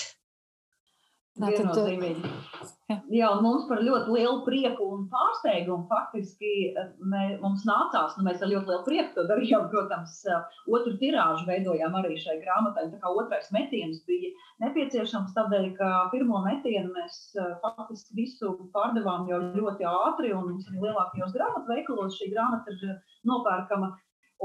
Viennozīmīgi. 1.42 2.78
Jā. 2.90 2.96
Jā, 3.14 3.28
mums 3.38 3.68
par 3.70 3.84
ļoti 3.86 4.16
lielu 4.16 4.40
prieku 4.48 4.88
un 4.96 5.04
pārsteigumu 5.12 5.86
faktiski 5.92 6.54
eh, 6.72 6.88
mē, 7.12 7.36
mums 7.44 7.62
nācās, 7.70 8.16
nu 8.18 8.26
mēs 8.26 8.42
ar 8.42 8.50
ļoti 8.50 8.72
lielu 8.72 8.86
prieku 8.88 9.14
to 9.14 9.26
darījām, 9.30 9.68
protams, 9.70 10.16
eh, 10.26 10.56
otru 10.74 10.96
tirāžu 10.98 11.46
veidojām 11.46 12.00
arī 12.00 12.18
šai 12.18 12.40
grāmatai, 12.42 12.88
tā 12.90 12.98
kā 13.04 13.12
otrais 13.14 13.52
metiens 13.54 14.02
bija 14.10 14.32
nepieciešams 14.66 15.38
tādēļ, 15.38 15.70
ka 15.78 15.92
pirmo 16.16 16.42
metienu 16.48 16.90
mēs 16.96 17.20
eh, 17.38 17.52
faktiski 17.62 18.18
visu 18.24 18.56
pārdevām 18.74 19.30
jau 19.30 19.44
ļoti 19.60 19.86
ātri 19.92 20.34
un 20.34 20.50
mums 20.50 20.66
arī 20.72 20.88
lielākajos 20.88 21.38
grāmatu 21.38 21.70
veikalos 21.70 22.18
šī 22.18 22.34
grāmata 22.34 22.74
ir 22.74 22.98
nopērkama. 23.30 23.94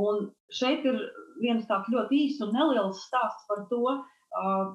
Un 0.05 0.27
šeit 0.53 0.85
ir 0.85 1.01
viens 1.41 1.65
tāds 1.71 1.89
ļoti 1.89 2.27
īsts 2.27 2.45
un 2.45 2.53
neliels 2.53 3.07
stāsts 3.07 3.49
par 3.49 3.65
to, 3.73 4.03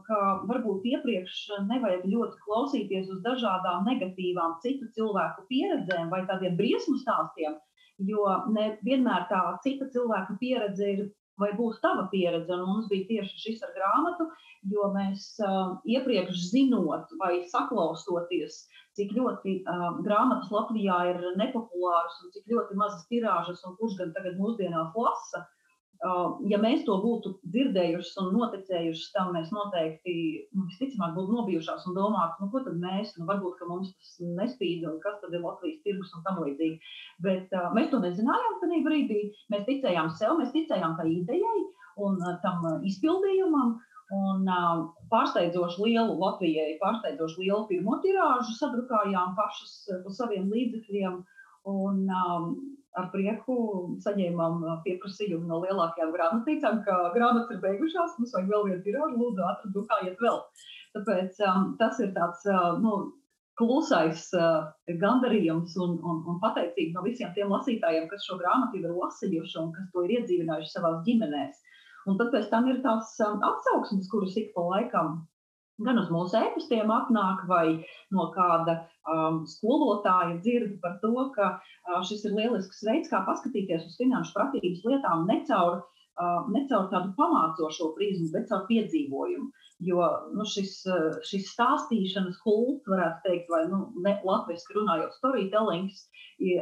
ka 0.07 0.19
varbūt 0.47 0.85
iepriekš 0.87 1.39
nevajag 1.67 2.05
ļoti 2.07 2.37
klausīties 2.45 3.09
uz 3.11 3.21
dažādām 3.25 3.87
negatīvām 3.89 4.59
citu 4.63 4.87
cilvēku 4.95 5.43
pieredzēm 5.51 6.11
vai 6.13 6.21
tādiem 6.29 6.55
briesmu 6.55 6.95
stāstiem, 7.01 7.57
jo 8.07 8.23
ne 8.55 8.77
vienmēr 8.87 9.27
tā 9.31 9.41
cita 9.65 9.89
cilvēka 9.91 10.37
pieredze 10.39 10.91
ir 10.93 11.01
vai 11.39 11.51
būs 11.55 11.79
tava 11.83 12.07
pieredze. 12.11 12.51
Un 12.55 12.67
mums 12.67 12.87
bija 12.91 13.07
tieši 13.11 13.43
šis 13.43 13.61
ar 13.67 13.75
grāmatu, 13.75 14.29
jo 14.71 14.89
mēs 14.95 15.27
uh, 15.43 15.77
iepriekš 15.87 16.49
zinot 16.53 17.11
vai 17.19 17.45
saklausoties, 17.51 18.65
cik 18.99 19.13
ļoti 19.15 19.61
uh, 19.63 20.01
grāmatas 20.07 20.51
Latvijā 20.55 20.99
ir 21.13 21.21
nepopulāras 21.39 22.19
un 22.23 22.35
cik 22.35 22.51
ļoti 22.51 22.79
mazas 22.79 23.07
tirāžas 23.11 23.63
un 23.67 23.79
kurš 23.79 23.99
gan 23.99 24.11
tagad 24.15 24.39
mūsdienās 24.39 24.95
lasa. 24.95 25.43
Uh, 25.43 25.55
ja 25.99 26.59
mēs 26.61 26.85
to 26.87 26.95
būtu 27.03 27.33
dzirdējuši 27.51 28.13
un 28.21 28.29
noticējuši 28.37 29.09
tam, 29.15 29.33
mēs 29.35 29.49
noteikti 29.51 30.13
nu, 30.55 30.63
visticamāk 30.69 31.11
būtu 31.17 31.35
nobijušās 31.35 31.89
un 31.89 31.97
domātu, 31.97 32.39
nu, 32.39 32.47
ko 32.53 32.61
tad 32.63 32.77
mēs, 32.79 33.11
nu, 33.19 33.27
varbūt 33.27 33.59
mums 33.67 33.91
tas 33.91 34.13
nespīd 34.39 34.85
un 34.87 35.01
kas 35.03 35.19
tad 35.19 35.35
ir 35.35 35.43
Latvijas 35.43 35.83
tirgus 35.83 36.13
un 36.15 36.23
tam 36.23 36.39
līdzīgi. 36.45 36.79
Bet 37.25 37.51
uh, 37.51 37.67
mēs 37.75 37.91
to 37.91 37.99
nezinājām 37.99 38.57
tajā 38.63 38.79
brīdī. 38.87 39.25
Mēs 39.51 39.67
ticējām 39.67 40.13
sev, 40.15 40.39
mēs 40.39 40.55
ticējām 40.55 40.95
tai 41.01 41.09
idejai 41.17 41.59
un 41.99 42.15
uh, 42.23 42.39
tam 42.45 42.63
izpildījumam. 42.87 43.75
Un 44.15 44.47
uh, 44.49 44.87
pārsteidzoši 45.11 45.83
lielu 45.83 46.15
Latvijai, 46.17 46.79
pārsteidzoši 46.79 47.43
lielu 47.43 47.67
pirmo 47.69 47.99
tirāžu 48.01 48.55
sadrukājām 48.55 49.35
pašas 49.37 49.75
par 49.91 50.15
saviem 50.15 50.47
līdzekļiem. 50.49 51.19
Un, 51.69 52.05
um, 52.07 52.53
ar 52.99 53.07
prieku 53.13 53.55
saņēmām 54.03 54.65
pieprasījumu 54.85 55.47
no 55.49 55.61
lielākajām 55.63 56.11
grāmatnīcām, 56.15 56.81
ka 56.87 56.97
grāmatas 57.15 57.55
ir 57.55 57.61
beigušās, 57.63 58.17
mums 58.19 58.35
vajag 58.35 58.51
vēl 58.51 58.67
vienu 58.67 58.83
tirāžu, 58.85 59.15
lūdzu, 59.21 59.45
atradu, 59.51 59.85
kā 59.89 60.01
iet 60.07 60.21
vēl. 60.23 60.41
Tāpēc 60.97 61.41
um, 61.47 61.71
tas 61.79 61.99
ir 62.03 62.11
tāds 62.15 62.45
uh, 62.49 62.75
nu, 62.81 62.93
klusais 63.59 64.27
uh, 64.37 64.69
gandarījums 65.01 65.75
un, 65.83 65.97
un, 65.99 66.21
un 66.31 66.39
pateicība 66.43 66.97
no 66.97 67.05
visiem 67.05 67.33
tiem 67.35 67.51
lasītājiem, 67.53 68.07
kas 68.11 68.25
šo 68.27 68.39
grāmatu 68.41 68.79
ir 68.79 68.91
lasījuši 68.93 69.59
un 69.63 69.73
kas 69.75 69.89
to 69.93 70.05
ir 70.05 70.15
iedzīvinājuši 70.19 70.73
savās 70.73 71.03
ģimenēs. 71.07 71.65
Un 72.09 72.17
tad 72.19 72.31
pēc 72.33 72.47
tam 72.51 72.69
ir 72.71 72.79
tās 72.85 73.11
um, 73.25 73.41
atsauksmes, 73.45 74.07
kuras 74.11 74.37
ik 74.39 74.53
pa 74.55 74.65
laikam 74.65 75.19
gan 75.85 75.99
uz 76.01 76.09
mūsu 76.13 76.37
e-pastiem 76.39 76.91
atnāk, 76.93 77.45
vai 77.49 77.65
no 78.15 78.29
kāda 78.35 78.75
um, 79.07 79.43
skolotāja 79.49 80.39
dzird 80.43 80.75
par 80.83 80.97
to, 81.03 81.13
ka 81.35 81.53
uh, 81.55 82.01
šis 82.07 82.25
ir 82.27 82.35
lielisks 82.37 82.83
veids, 82.87 83.11
kā 83.11 83.23
paskatīties 83.27 83.87
uz 83.87 83.97
finanšu 84.01 84.35
pratības 84.35 84.85
lietām 84.87 85.25
ne 85.29 85.39
caur, 85.49 85.81
uh, 86.19 86.49
ne 86.53 86.65
caur 86.71 86.89
tādu 86.93 87.13
pamācošo 87.19 87.93
prizmu, 87.97 88.31
bet 88.35 88.49
caur 88.51 88.65
piedzīvojumu. 88.69 89.49
Jo 89.87 90.07
nu, 90.35 90.43
šis, 90.43 90.81
uh, 90.91 91.19
šis 91.27 91.53
stāstīšanas 91.53 92.41
kults, 92.43 92.87
varētu 92.91 93.23
teikt, 93.27 93.51
vai 93.53 93.65
nu, 93.71 93.85
latviešu 94.03 94.81
runājot, 94.81 95.15
storytellings, 95.21 96.07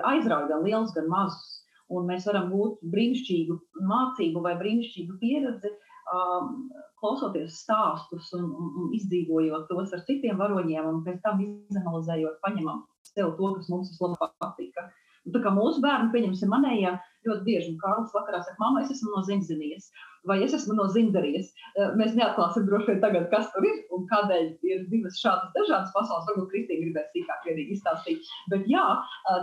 aizrauja 0.05 0.51
gan 0.51 0.65
liels, 0.65 0.93
gan 0.97 1.09
mazus. 1.09 1.63
Un 1.93 2.03
mēs 2.03 2.25
varam 2.27 2.49
gūt 2.51 2.81
brīnišķīgu 2.91 3.55
mācību 3.87 4.41
vai 4.43 4.57
brīnišķīgu 4.59 5.13
pieredzi 5.21 5.69
uh, 5.71 5.86
um, 6.13 6.69
klausoties 7.01 7.59
stāstus 7.63 8.29
un, 8.37 8.47
un, 8.47 8.69
un 8.81 8.93
izdzīvojot 8.97 9.67
tos 9.71 9.93
ar 9.95 10.05
citiem 10.07 10.39
varoņiem, 10.41 10.87
un 10.91 11.03
pēc 11.05 11.19
tam 11.25 11.43
izanalizējot, 11.43 12.39
paņemam 12.45 12.85
sev 13.09 13.35
to, 13.37 13.51
kas 13.57 13.69
mums 13.73 13.91
vislabāk 13.93 14.33
patika. 14.43 14.87
Un 15.27 15.35
tā 15.35 15.41
kā 15.43 15.51
mūsu 15.51 15.81
bērni, 15.83 16.11
pieņemsim, 16.13 16.51
manējā 16.53 16.93
ļoti 17.27 17.43
bieži, 17.43 17.71
un 17.73 17.79
Kārlis 17.81 18.13
vakarā 18.15 18.39
saka, 18.43 18.55
mamma, 18.61 18.85
es 18.85 18.93
esmu 18.95 19.11
no 19.11 19.23
Zimzinijas, 19.27 19.89
vai 20.29 20.39
es 20.45 20.55
esmu 20.57 20.75
no 20.77 20.87
Zindarijas. 20.93 21.53
Uh, 21.75 21.93
mēs 21.99 22.15
neatklāsim 22.17 22.67
droši 22.67 22.91
vien 22.91 23.01
tagad, 23.03 23.29
kas 23.33 23.49
tur 23.53 23.67
ir 23.67 23.79
un 23.95 24.05
kādēļ 24.11 24.51
ir 24.67 24.83
divas 24.91 25.21
šādas 25.23 25.53
dažādas 25.55 25.93
pasaules. 25.95 26.27
Varbūt 26.31 26.51
Kristīna 26.53 26.83
gribēs 26.85 27.09
sīkāk 27.15 27.49
izstāstīt. 27.67 28.29
Bet 28.51 28.67
jā, 28.69 28.83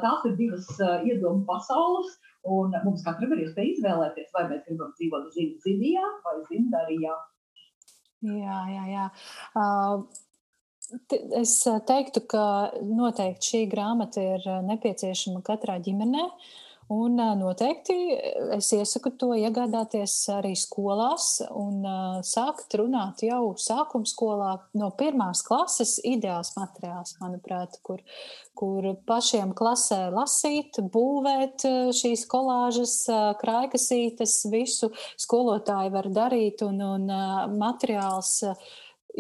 tās 0.05 0.29
ir 0.29 0.39
divas 0.39 0.69
iedomu 1.05 1.45
pasaules, 1.49 2.15
Un 2.45 2.75
mums 2.85 3.01
katram 3.05 3.31
ir 3.33 3.47
iespēja 3.47 3.73
izvēlēties, 3.73 4.33
vai 4.35 4.43
mēs 4.51 4.67
gribam 4.67 4.91
dzīvot 4.99 5.31
Zimijā 5.65 6.05
vai 6.27 6.35
Zimdarijā. 6.51 7.15
Jā, 8.25 8.59
jā, 8.69 8.83
jā. 8.91 9.07
Uh, 9.57 10.05
es 11.41 11.55
teiktu, 11.89 12.25
ka 12.29 12.45
noteikti 12.85 13.49
šī 13.49 13.63
grāmata 13.73 14.27
ir 14.37 14.45
nepieciešama 14.69 15.41
katrā 15.47 15.79
ģimenē. 15.89 16.27
Uh, 16.29 16.53
Un 16.93 17.17
noteikti 17.17 17.95
es 18.53 18.67
iesaku 18.77 19.15
to 19.17 19.31
iegādāties 19.39 20.13
arī 20.35 20.53
skolās 20.59 21.39
un 21.49 21.81
sākt 22.27 22.77
runāt 22.77 23.23
jau 23.25 23.55
sākuma 23.57 24.05
skolā 24.09 24.51
no 24.77 24.91
pirmās 24.99 25.41
klases. 25.47 25.97
Ideāls 26.05 26.53
materiāls, 26.59 27.17
manuprāt, 27.23 27.79
kur, 27.87 28.03
kur 28.53 28.91
pašiem 29.09 29.55
klasē 29.57 30.11
lasīt, 30.13 30.83
būvēt 30.93 31.65
šīs 31.97 32.27
kolāžas, 32.29 32.99
krājkasītes, 33.41 34.43
visu 34.53 34.93
skolotāji 35.17 35.95
var 35.95 36.11
darīt 36.13 36.67
un, 36.69 36.83
un 36.85 37.09
materiāls 37.57 38.43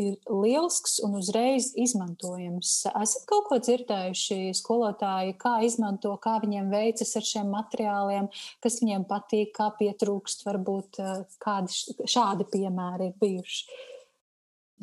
ir 0.01 0.17
lielisks 0.31 0.99
un 1.05 1.17
uzreiz 1.19 1.71
izmantojams. 1.79 2.73
Esat 2.91 3.27
kaut 3.31 3.49
ko 3.49 3.59
dzirdējuši 3.63 4.53
skolotāji, 4.59 5.37
kā 5.41 5.57
izmanto, 5.67 6.15
kā 6.23 6.37
viņiem 6.43 6.71
veicas 6.73 7.15
ar 7.19 7.27
šiem 7.29 7.51
materiāliem, 7.55 8.29
kas 8.65 8.81
viņiem 8.83 9.07
patīk, 9.11 9.55
kā 9.57 9.71
pietrūkst, 9.79 10.47
varbūt 10.49 11.03
eh, 11.03 11.17
kādi 11.43 12.07
šādi 12.11 12.49
piemēri 12.53 13.11
ir 13.11 13.19
bijuši. 13.23 13.83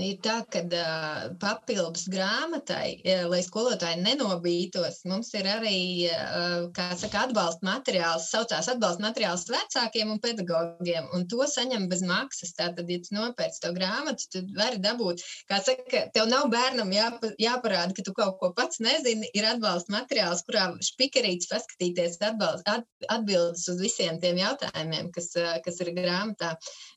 Ir 0.02 0.18
tā, 0.24 0.40
ka 0.52 0.62
uh, 0.66 1.26
papildus 1.42 2.08
grāmatai, 2.12 3.02
ja, 3.06 3.26
lai 3.30 3.42
skolotāji 3.46 4.02
nenobītos, 4.02 5.02
mums 5.10 5.30
ir 5.38 5.48
arī 5.50 6.10
uh, 6.10 6.70
saka, 6.98 7.28
atbalsta 7.28 7.66
materiāls, 7.68 8.30
saucās 8.34 8.70
atbalsta 8.72 9.06
materiāls 9.06 9.46
vecākiem 9.52 10.14
un 10.16 10.22
pedagogiem, 10.24 11.10
un 11.16 11.28
to 11.32 11.46
saņem 11.48 11.88
bez 11.92 12.04
maksas. 12.08 12.54
Tātad, 12.58 12.90
ja 12.90 13.00
tu 13.04 13.16
nopērci 13.18 13.62
to 13.64 13.74
grāmatu, 13.76 14.28
tad 14.34 14.50
vari 14.58 14.82
dabūt, 14.82 15.24
kā 15.50 15.62
saka, 15.64 16.06
tev 16.16 16.30
nav 16.32 16.50
bērnam 16.54 16.92
jāpa, 16.96 17.32
jāparāda, 17.42 17.96
ka 17.98 18.06
tu 18.08 18.16
kaut 18.18 18.40
ko 18.42 18.52
pats 18.58 18.82
nezini, 18.84 19.30
ir 19.38 19.48
atbalsta 19.54 19.94
materiāls, 19.94 20.44
kurā 20.48 20.72
špikerīts 20.92 21.52
paskatīties 21.52 22.20
atbalst, 22.26 22.68
at, 22.70 22.88
atbildes 23.10 23.68
uz 23.72 23.82
visiem 23.82 24.20
tiem 24.24 24.42
jautājumiem, 24.42 25.12
kas, 25.16 25.32
kas 25.66 25.82
ir 25.84 25.94
grāmatā. 25.98 26.56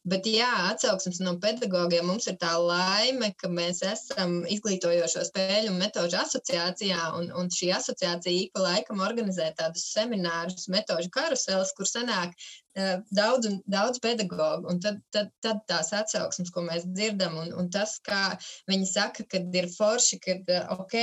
Bet 0.08 0.26
jā, 0.28 0.50
atsauksmes 0.70 1.22
no 1.24 1.36
pedagogiem 1.40 2.08
mums 2.08 2.28
ir 2.30 2.36
tā 2.40 2.54
laime, 2.94 3.30
ka 3.40 3.50
mēs 3.52 3.82
esam 3.86 4.42
izglītojošo 4.50 5.24
spēļu 5.28 5.72
un 5.72 5.80
metožu 5.82 6.18
asociācijā, 6.20 7.00
un, 7.18 7.30
un 7.38 7.50
šī 7.52 7.70
asociācija 7.76 8.34
ik 8.44 8.52
pa 8.54 8.64
laikam 8.64 9.02
organizē 9.04 9.50
tādus 9.58 9.86
seminārus, 9.94 10.68
metožu 10.72 11.10
karuseles, 11.14 11.72
kur 11.76 11.88
sanāk 11.90 12.34
uh, 12.34 13.00
daudz, 13.18 13.50
daudz 13.70 14.02
pedagogu. 14.04 14.70
Un 14.72 14.80
tad, 14.84 15.00
tad, 15.14 15.32
tad 15.44 15.62
tās 15.70 15.92
atsauksmes, 15.96 16.52
ko 16.54 16.64
mēs 16.68 16.86
dzirdam, 16.90 17.38
un, 17.42 17.52
un 17.60 17.70
tas, 17.74 17.96
kā 18.04 18.36
viņi 18.70 18.90
saka, 18.90 19.26
ka 19.30 19.42
ir 19.62 19.70
forši, 19.76 20.20
ka 20.24 20.38
uh, 20.40 20.76
ok, 20.78 20.98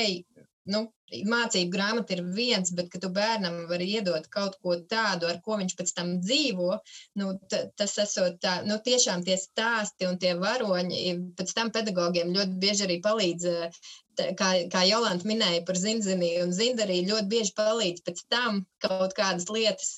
nu, 0.70 0.86
mācību 1.12 1.72
grāmata 1.74 2.16
ir 2.16 2.22
viens, 2.36 2.72
bet 2.76 2.92
ka 2.92 3.00
tu 3.04 3.10
bērnam 3.14 3.66
vari 3.72 3.88
iedot 3.98 4.28
kaut 4.32 4.58
ko 4.64 4.78
tādu, 4.94 5.28
ar 5.28 5.42
ko 5.46 5.58
viņš 5.60 5.76
pēc 5.80 5.94
tam 5.98 6.14
dzīvo, 6.24 6.78
nu, 7.22 7.32
tas 7.52 7.98
esot 8.06 8.40
tā, 8.44 8.62
nu, 8.68 8.78
tiešām 8.86 9.26
tie 9.28 9.38
stāsti 9.42 10.08
un 10.08 10.20
tie 10.22 10.36
varoņi, 10.40 11.02
pēc 11.40 11.58
tam 11.58 11.74
pedagogiem 11.76 12.32
ļoti 12.36 12.62
bieži 12.64 12.88
arī 12.88 13.02
palīdz, 13.04 13.50
kā, 14.38 14.50
kā 14.72 14.82
Jolanta 14.88 15.28
minēja 15.28 15.64
par 15.68 15.78
zinzinī 15.80 16.32
un 16.44 16.52
zindarī, 16.56 17.02
ļoti 17.08 17.28
bieži 17.32 17.54
palīdz 17.58 18.04
pēc 18.06 18.24
tam 18.32 18.62
kaut 18.84 19.16
kādas 19.18 19.48
lietas 19.54 19.92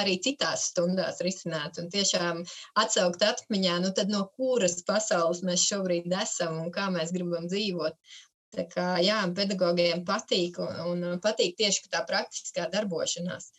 arī 0.00 0.16
citās 0.24 0.68
stundās 0.70 1.22
risināt 1.24 1.78
un 1.82 1.90
tiešām 1.92 2.42
atsaukt 2.80 3.22
atmiņā, 3.26 3.78
nu, 3.84 3.92
tad 3.96 4.12
no 4.12 4.24
kuras 4.36 4.80
pasaules 4.86 5.42
mēs 5.46 5.66
šobrīd 5.70 6.12
esam 6.22 6.60
un 6.64 6.72
kā 6.74 6.90
mēs 6.94 7.14
gribam 7.14 7.48
dzīvot. 7.50 7.98
Tā 8.54 8.64
kā, 8.70 8.86
jā, 9.02 9.18
pedagogiem 9.36 10.04
patīk 10.06 10.60
un, 10.62 11.02
un 11.12 11.20
patīk 11.22 11.56
tieši 11.58 11.90
tā 11.92 12.04
praktiskā 12.08 12.68
darbošanās. 12.72 13.50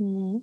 Mm. 0.00 0.40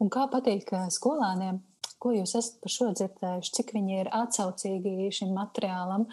Un 0.00 0.12
kā 0.12 0.26
patīk 0.32 0.72
skolāniem? 0.92 1.60
Ko 2.02 2.10
jūs 2.10 2.34
esat 2.34 2.56
par 2.62 2.72
šo 2.74 2.88
dzirdējuši? 2.98 3.52
Cik 3.54 3.68
viņi 3.76 3.98
ir 4.00 4.08
atsaucīgi 4.16 5.10
šim 5.14 5.30
materiālam? 5.36 6.08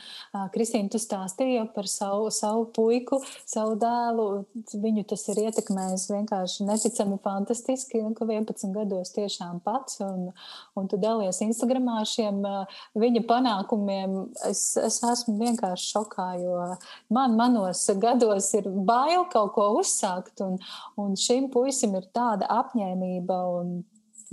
Kristīna, 0.54 0.91
tu 0.93 1.02
stāstīji 1.02 1.63
par 1.73 1.89
savu, 1.89 2.28
savu 2.34 2.67
puiku, 2.75 3.17
savu 3.49 3.73
dēlu. 3.82 4.28
Viņu 4.84 5.06
tas 5.10 5.25
ir 5.34 5.41
ietekmējis 5.47 6.06
vienkārši 6.13 6.67
neticami 6.69 7.17
fantastiski, 7.25 8.04
ka 8.17 8.30
11 8.30 8.75
gados 8.75 9.13
tiešām 9.17 9.63
pats, 9.65 9.97
un, 10.06 10.30
un 10.78 10.89
tu 10.91 10.99
dalies 11.02 11.41
Instagramā 11.45 12.04
ar 12.04 12.10
šiem 12.10 12.43
viņa 12.99 13.25
panākumiem. 13.30 14.17
Es, 14.49 14.63
es 14.78 15.02
esmu 15.02 15.39
vienkārši 15.41 15.93
šokā, 15.95 16.30
jo 16.43 16.58
man 17.13 17.38
manos 17.39 17.88
gados 17.97 18.54
ir 18.60 18.69
bail 18.69 19.25
kaut 19.34 19.56
ko 19.58 19.71
uzsākt, 19.80 20.38
un, 20.45 20.60
un 21.02 21.17
šim 21.17 21.49
puisim 21.54 21.97
ir 21.97 22.06
tāda 22.13 22.49
apņēmība 22.60 23.39
un 23.58 23.80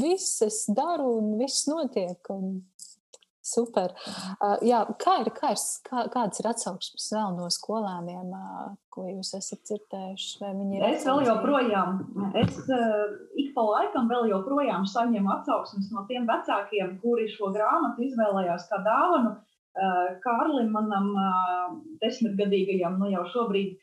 viss 0.03 0.41
es 0.47 0.65
daru 0.73 1.17
un 1.19 1.37
viss 1.41 1.67
notiek. 1.71 2.33
Un 2.35 2.63
super. 3.47 3.95
Uh, 4.41 4.57
jā, 4.67 4.83
kā 5.03 5.21
ir, 5.23 5.31
kā 5.37 5.53
ir, 5.55 5.63
kā, 5.87 6.05
kādas 6.13 6.43
ir 6.43 6.49
atsauksmes 6.51 7.07
vēl 7.15 7.37
no 7.39 7.49
skolēniem, 7.53 8.33
uh, 8.35 8.75
ko 8.93 9.07
jūs 9.09 9.35
esat 9.39 9.63
dzirdējuši? 9.69 10.51
Es 10.91 11.07
vēl 11.07 11.23
joprojām, 11.29 12.01
es 12.43 12.59
uh, 12.65 13.17
ik 13.39 13.53
pa 13.57 13.65
laikam 13.69 14.11
vēl 14.11 14.31
joprojām 14.33 14.87
saņemu 14.91 15.33
atsauksmes 15.39 15.93
no 15.95 16.07
tiem 16.11 16.27
vecākiem, 16.29 16.97
kuri 17.03 17.29
šo 17.33 17.53
grāmatu 17.55 18.07
izvēlējās 18.09 18.71
kā 18.73 18.83
dāvanu. 18.87 19.37
Kārlim, 20.25 20.71
manam 20.73 21.11
desmitgadīgajam, 22.01 22.95
nu 22.97 23.11
jau 23.13 23.27
šobrīd 23.29 23.75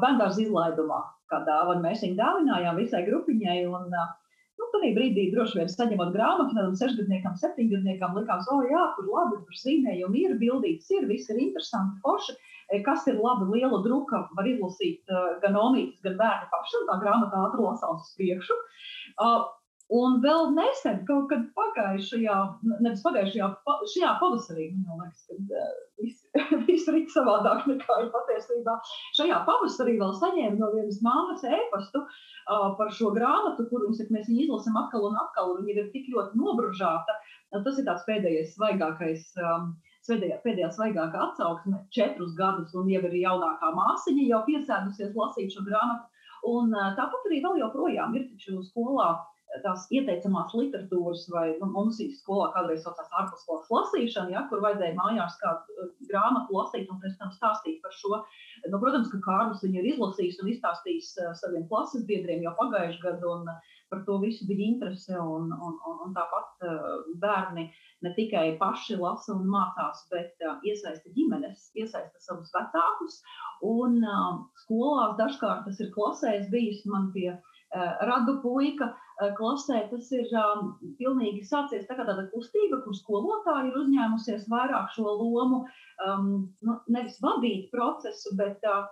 bērngārza 0.00 0.40
izlaidumā, 0.40 1.02
kā 1.28 1.42
dāvanu 1.44 1.84
mēs 1.84 2.00
viņu 2.00 2.16
dāvinājām 2.16 2.78
visai 2.80 3.02
grupiņai. 3.04 3.58
Un, 3.68 3.92
uh, 3.92 4.23
Nu, 4.60 4.68
Tad 4.74 4.84
brīdī 4.96 5.28
droši 5.32 5.58
vien 5.58 5.70
saņemot 5.72 6.10
grāmatu, 6.14 6.52
kādam 6.52 6.74
sešgadniekam, 6.78 7.36
septiņgadniekam, 7.40 8.18
likās, 8.18 8.48
o, 8.52 8.60
jā, 8.68 8.82
tur 8.96 9.08
labi, 9.10 9.40
tur 9.46 9.60
zīmējumi 9.60 10.24
ir, 10.26 10.34
bildītas 10.42 10.90
ir, 10.94 11.06
viss 11.10 11.30
ir 11.32 11.40
interesanti, 11.42 11.98
forši. 12.04 12.36
E, 12.72 12.80
kas 12.84 13.06
ir 13.10 13.18
labi, 13.20 13.48
liela 13.54 13.80
druka, 13.84 14.22
var 14.36 14.48
izlasīt 14.48 15.12
uh, 15.12 15.34
gan 15.42 15.58
omītis, 15.60 16.02
gan 16.04 16.18
bērni 16.20 16.50
paši, 16.52 16.84
tā 16.90 16.98
grāmatā 17.02 17.42
ātri 17.48 17.66
lasās 17.66 18.06
uz 18.06 18.14
priekšu. 18.20 18.56
Uh, 19.14 19.42
Un 19.92 20.22
vēl 20.24 20.54
nesen, 20.56 21.02
kaut 21.04 21.26
kad 21.28 21.42
pagājušajā, 21.58 22.34
nevis 22.80 23.02
pagājušajā, 23.04 23.48
šajā 23.92 24.12
pavasarī, 24.22 24.70
man 24.80 25.02
liekas, 25.02 25.26
kad 25.28 25.50
uh, 25.52 25.74
viss 26.00 26.24
vis 26.70 26.86
ir 26.88 26.96
savādāk 27.12 27.66
nekā 27.68 27.98
ir 28.00 28.08
patiesībā. 28.14 28.78
Šajā 29.18 29.42
pavasarī 29.44 29.98
vēl 30.00 30.14
saņēmu 30.22 30.56
no 30.62 30.70
vienas 30.72 31.02
māmas 31.04 31.44
ēpastu 31.44 32.00
uh, 32.00 32.70
par 32.78 32.94
šo 32.96 33.12
grāmatu, 33.12 33.66
kur 33.68 33.84
viņas, 33.84 34.08
mēs 34.08 34.30
viņu 34.30 34.46
izlasam 34.46 34.80
atkal 34.80 35.04
un 35.10 35.20
atkal, 35.20 35.52
un 35.52 35.68
viņa 35.68 35.84
ir 35.84 35.92
tik 35.92 36.08
ļoti 36.14 36.40
nobružāta. 36.40 37.18
Uh, 37.52 37.60
tas 37.60 37.76
ir 37.76 37.84
tāds 37.90 38.08
pēdējais 38.08 38.56
svaigākais. 38.56 39.34
Um, 39.36 39.74
Svēdējā, 40.04 40.34
pēdējā 40.44 40.66
svaigākā 40.76 41.20
atsauksme, 41.30 41.78
četrus 41.96 42.34
gadus, 42.36 42.74
un 42.76 42.90
jau 42.92 43.00
ir 43.08 43.14
jaunākā 43.22 43.70
māsiņa, 43.72 44.26
jau 44.28 44.40
piesēdusies 44.44 45.14
lasīt 45.16 45.54
šo 45.56 45.62
grāmatu. 45.64 46.10
Un 46.44 46.74
tāpat 46.98 47.24
arī 47.30 47.38
vēl 47.40 47.62
joprojām 47.62 48.12
ir 48.18 48.26
skolā 48.66 49.06
tās 49.62 49.84
ieteicamās 49.94 50.54
literatūras, 50.56 51.26
vai 51.32 51.44
nu, 51.60 51.68
mums 51.74 52.00
skolā 52.18 52.48
kādreiz 52.54 52.82
saucās 52.84 53.12
ārpusskolas 53.20 53.70
lasīšana, 53.70 54.32
ja, 54.34 54.42
kur 54.50 54.62
vajadzēja 54.64 54.96
mājās 54.98 55.36
kādu 55.42 55.88
grāmatu 56.08 56.56
lasīt 56.56 56.90
un 56.90 56.98
pēc 57.02 57.14
tam 57.20 57.30
stāstīt 57.36 57.78
par 57.84 57.94
šo. 57.94 58.18
Nu, 58.66 58.80
protams, 58.82 59.10
ka 59.12 59.22
Kārlis 59.26 59.62
viņu 59.64 59.80
ir 59.82 59.90
izlasījis 59.92 60.40
un 60.42 60.50
izstāstījis 60.54 61.14
saviem 61.42 61.68
klases 61.70 62.06
biedriem 62.08 62.42
jau 62.46 62.54
pagājušajā 62.58 63.04
gadā, 63.04 63.32
un 63.38 63.48
par 63.92 64.02
to 64.08 64.18
visu 64.24 64.48
bija 64.48 64.66
interese. 64.72 65.14
Un, 65.20 65.52
un, 65.52 65.78
un, 65.86 65.98
un 66.06 66.14
tāpat 66.16 66.66
bērni 67.22 67.68
ne 68.04 68.12
tikai 68.18 68.56
paši 68.60 68.98
lasa 69.00 69.36
un 69.36 69.46
mācās, 69.52 70.04
bet 70.10 70.42
iesaista 70.66 71.12
ģimenes, 71.14 71.70
iesaista 71.78 72.26
savus 72.26 72.50
vecākus. 72.56 73.20
Un 73.64 74.00
skolās 74.64 75.14
dažkārt 75.20 75.68
tas 75.68 75.80
ir 75.80 75.92
klasēs 75.94 76.50
bijis 76.52 76.82
man 76.90 77.12
pie 77.14 77.30
radu 78.08 78.38
puika 78.42 78.92
klasē. 79.38 79.84
Tas 79.90 80.10
ir 80.16 80.26
um, 80.38 80.74
pilnīgi 80.98 81.44
sācies 81.46 81.86
tā 81.88 81.96
kā 81.98 82.06
tāda 82.08 82.26
kustība, 82.32 82.80
kur 82.84 82.96
skolotāji 82.98 83.70
ir 83.70 83.78
uzņēmusies 83.82 84.48
vairāk 84.50 84.90
šo 84.96 85.06
lomu, 85.20 85.64
um, 86.06 86.28
nu, 86.66 86.76
nevis 86.88 87.20
vadīt 87.22 87.70
procesu, 87.74 88.34
bet 88.40 88.64
uh, 88.68 88.86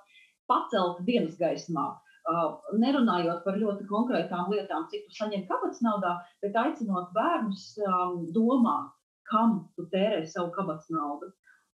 pacelt 0.51 1.03
dienas 1.09 1.39
gaismā. 1.41 1.91
Uh, 2.23 2.61
nerunājot 2.79 3.43
par 3.43 3.57
ļoti 3.59 3.89
konkrētām 3.91 4.53
lietām, 4.53 4.87
cik 4.93 5.09
tu 5.09 5.17
saņem 5.17 5.49
kabatas 5.49 5.83
naudā, 5.83 6.21
bet 6.45 6.55
aicinot 6.55 7.11
bērnus 7.17 7.73
um, 7.83 8.29
domāt, 8.37 8.93
kam 9.27 9.65
tu 9.75 9.89
tērē 9.91 10.23
savu 10.31 10.53
kabatas 10.55 10.87
naudu. 10.95 11.33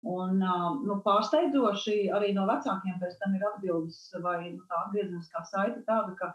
Un, 0.08 0.38
um, 0.40 0.82
nu, 0.86 1.00
pārsteidzoši 1.04 2.06
arī 2.14 2.30
no 2.32 2.46
vecākiem 2.48 3.00
pēc 3.02 3.16
tam 3.20 3.34
ir 3.34 3.44
atbildes 3.48 3.98
vai 4.22 4.52
nu, 4.54 4.62
tā 4.70 4.84
atgriezeniskā 4.86 5.42
saite 5.50 5.82
tāda, 5.88 6.14
ka 6.20 6.30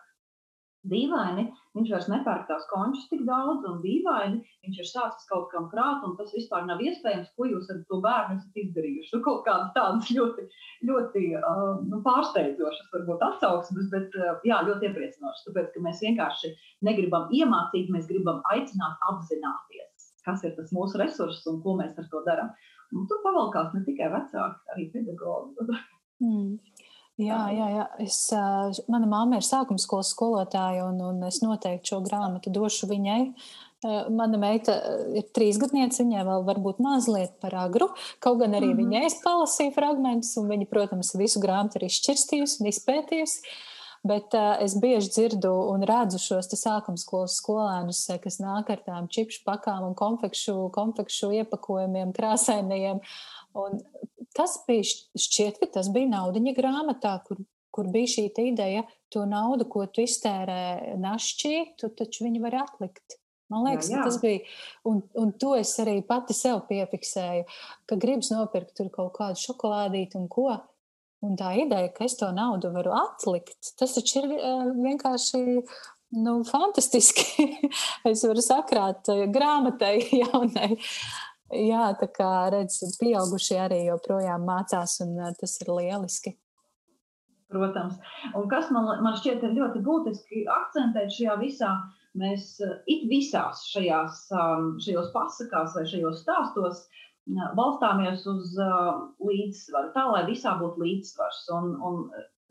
Dīvaini, 0.92 1.46
viņš 1.78 1.92
vairs 1.94 2.08
nepērk 2.12 2.48
tās 2.50 2.66
končus 2.68 3.06
tik 3.08 3.22
daudz, 3.28 3.64
un 3.70 3.78
dīvaini, 3.84 4.42
viņš 4.66 4.80
ir 4.82 4.88
sācis 4.90 5.30
kaut 5.30 5.46
kam 5.54 5.70
krāt, 5.72 6.04
un 6.04 6.18
tas 6.20 6.34
vispār 6.36 6.66
nav 6.68 6.82
iespējams, 6.84 7.30
ko 7.38 7.48
jūs 7.48 7.70
ar 7.72 7.80
to 7.88 8.00
bērnu 8.04 8.36
esat 8.36 8.60
izdarījuši. 8.66 9.14
Nu, 9.16 9.22
kaut 9.24 9.46
kādas 9.48 9.72
tādas 9.78 10.12
ļoti, 10.18 10.46
ļoti 10.90 11.24
uh, 11.40 11.64
nu, 11.88 12.02
pārsteidzošas, 12.04 12.92
varbūt 12.98 13.24
atsauksmes, 13.30 13.88
bet 13.96 14.20
uh, 14.20 14.36
jā, 14.50 14.60
ļoti 14.68 14.90
iepriecinošas. 14.90 15.48
Tāpēc, 15.48 15.72
ka 15.72 15.86
mēs 15.88 16.04
vienkārši 16.04 16.52
negribam 16.90 17.32
iemācīt, 17.32 17.88
mēs 17.96 18.12
gribam 18.12 18.44
aicināt 18.52 19.08
apzināties, 19.14 20.12
kas 20.28 20.44
ir 20.44 20.58
tas 20.60 20.76
mūsu 20.76 21.00
resurss 21.00 21.48
un 21.48 21.64
ko 21.64 21.78
mēs 21.80 21.96
ar 21.96 22.12
to 22.12 22.26
darām. 22.28 22.52
Un 22.94 23.08
tur 23.10 23.24
pavalkās 23.24 23.72
ne 23.74 23.88
tikai 23.88 24.12
vecāki, 24.14 24.60
arī 24.76 24.92
pedagogi. 24.92 25.72
Mm. 26.24 26.60
Jā, 27.22 27.44
jā, 27.54 27.66
jā. 27.70 27.84
Es, 28.02 28.18
mana 28.90 29.06
mamma 29.10 29.38
ir 29.38 29.46
sākuma 29.46 29.82
skolas 29.82 30.10
skolotāja, 30.16 30.88
un, 30.90 30.98
un 31.12 31.28
es 31.28 31.44
noteikti 31.44 31.92
šo 31.92 32.00
grāmatu 32.06 32.54
došu 32.54 32.90
viņai. 32.90 33.22
Mana 34.16 34.40
meita 34.40 34.78
ir 35.14 35.28
trīsgadniece, 35.36 36.02
viņai 36.06 36.24
vēl 36.26 36.46
varbūt 36.48 36.80
mazliet 36.82 37.36
par 37.44 37.54
agru. 37.66 37.90
Kaut 38.24 38.40
gan 38.40 38.56
arī 38.56 38.72
mm 38.72 38.80
-hmm. 38.80 38.96
viņai 38.96 39.06
es 39.12 39.20
palasīju 39.22 39.76
fragmentus, 39.76 40.34
un 40.40 40.50
viņa, 40.50 40.70
protams, 40.72 41.14
visu 41.20 41.44
grāmatu 41.44 41.78
ir 41.78 41.90
izšķirstījusi 41.90 42.62
un 42.62 42.72
izpētījusi. 42.72 43.54
Bet 44.04 44.34
uh, 44.36 44.58
es 44.60 44.74
bieži 44.76 45.10
dzirdu 45.10 45.52
un 45.72 45.84
redzu 45.88 46.20
šos 46.20 46.50
sākuma 46.60 47.00
skolas 47.00 47.38
skolēnus, 47.40 48.02
kas 48.24 48.40
nāk 48.44 48.70
ar 48.74 48.82
tām 48.84 49.08
čipšu 49.08 49.46
pakām 49.46 49.86
un 49.88 49.94
konfekšu, 49.96 50.72
konfekšu 50.76 51.32
iepakojumiem, 51.32 52.12
krāsainajiem. 52.12 53.00
Un 53.60 53.80
tas 54.38 54.58
bija 54.68 54.86
šķiet, 54.86 55.60
ka 55.62 55.70
tas 55.80 55.90
bija 55.94 56.10
naudiņa 56.12 56.54
grāmatā, 56.58 57.18
kur, 57.28 57.42
kur 57.74 57.90
bija 57.94 58.16
šī 58.16 58.28
ideja, 58.50 58.86
to 59.14 59.26
naudu, 59.30 59.68
ko 59.70 59.86
tu 59.86 60.06
iztērē 60.06 60.96
našķī, 61.02 61.56
tu 61.80 61.92
taču 61.94 62.26
viņu 62.28 62.42
var 62.46 62.64
atlikt. 62.66 63.20
Man 63.54 63.68
liekas, 63.68 63.90
jā, 63.92 64.00
jā. 64.00 64.04
tas 64.08 64.20
bija. 64.22 64.42
Un, 64.90 65.02
un 65.20 65.34
to 65.38 65.54
es 65.60 65.74
arī 65.84 66.00
pati 66.08 66.34
sev 66.34 66.64
piefiksēju, 66.70 67.46
ka 67.90 67.98
gribas 68.02 68.32
nopirkt 68.34 68.74
tur 68.80 68.90
kaut 68.94 69.14
kādu 69.18 69.42
šokolādīti 69.44 70.18
un 70.18 70.30
ko. 70.32 70.50
Un 71.24 71.38
tā 71.40 71.54
ideja, 71.62 71.92
ka 71.96 72.08
es 72.08 72.18
to 72.20 72.28
naudu 72.36 72.74
varu 72.74 72.96
atlikt, 72.98 73.76
tas 73.80 73.94
taču 73.96 74.24
ir 74.24 74.34
uh, 74.34 74.66
vienkārši 74.76 75.44
nu, 76.20 76.34
fantastiski. 76.48 77.48
es 78.12 78.26
varu 78.28 78.44
sakrāt 78.44 79.12
uh, 79.14 79.24
grāmatai 79.32 79.96
jaunai. 80.24 80.74
Jā, 81.52 81.90
tā 82.00 82.08
kā 82.10 82.30
redz, 82.54 82.80
pieaugušie 83.02 83.60
arī 83.66 83.84
joprojām 83.90 84.46
mācās, 84.48 84.96
un 85.04 85.20
tas 85.40 85.58
ir 85.62 85.74
lieliski. 85.74 86.38
Protams. 87.54 88.00
Un 88.34 88.48
kas 88.50 88.72
man, 88.74 88.88
man 89.06 89.18
šķiet 89.20 89.44
ļoti 89.54 89.84
būtiski 89.86 90.46
akcentēt 90.50 91.14
šajā 91.14 91.36
visā, 91.44 91.74
mēs 92.18 92.56
it 92.90 93.06
visās 93.12 93.68
šajās, 93.70 94.26
šajos 94.86 95.12
pasakās 95.14 95.76
vai 95.78 95.86
šajos 95.90 96.24
stāstos 96.24 96.86
balstāmies 97.58 98.26
uz 98.28 98.56
līdzsvaru, 99.24 99.94
tā 99.94 100.08
lai 100.10 100.24
visā 100.28 100.56
būtu 100.60 100.82
līdzsvars. 100.82 101.44
Un, 101.60 101.70
un 101.78 102.02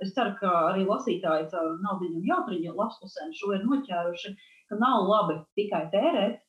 es 0.03 0.15
ceru, 0.15 0.37
ka 0.39 0.53
arī 0.71 0.87
lasītāji 0.89 1.51
caur 1.53 1.77
naudiņu 1.83 2.23
un 2.23 2.31
jautriņu 2.31 2.79
lapspusēm 2.79 3.35
šo 3.37 3.53
ir 3.57 3.67
noķēruši, 3.67 4.35
ka 4.71 4.81
nav 4.81 5.09
labi 5.11 5.41
tikai 5.59 5.85
tērēt, 5.93 6.41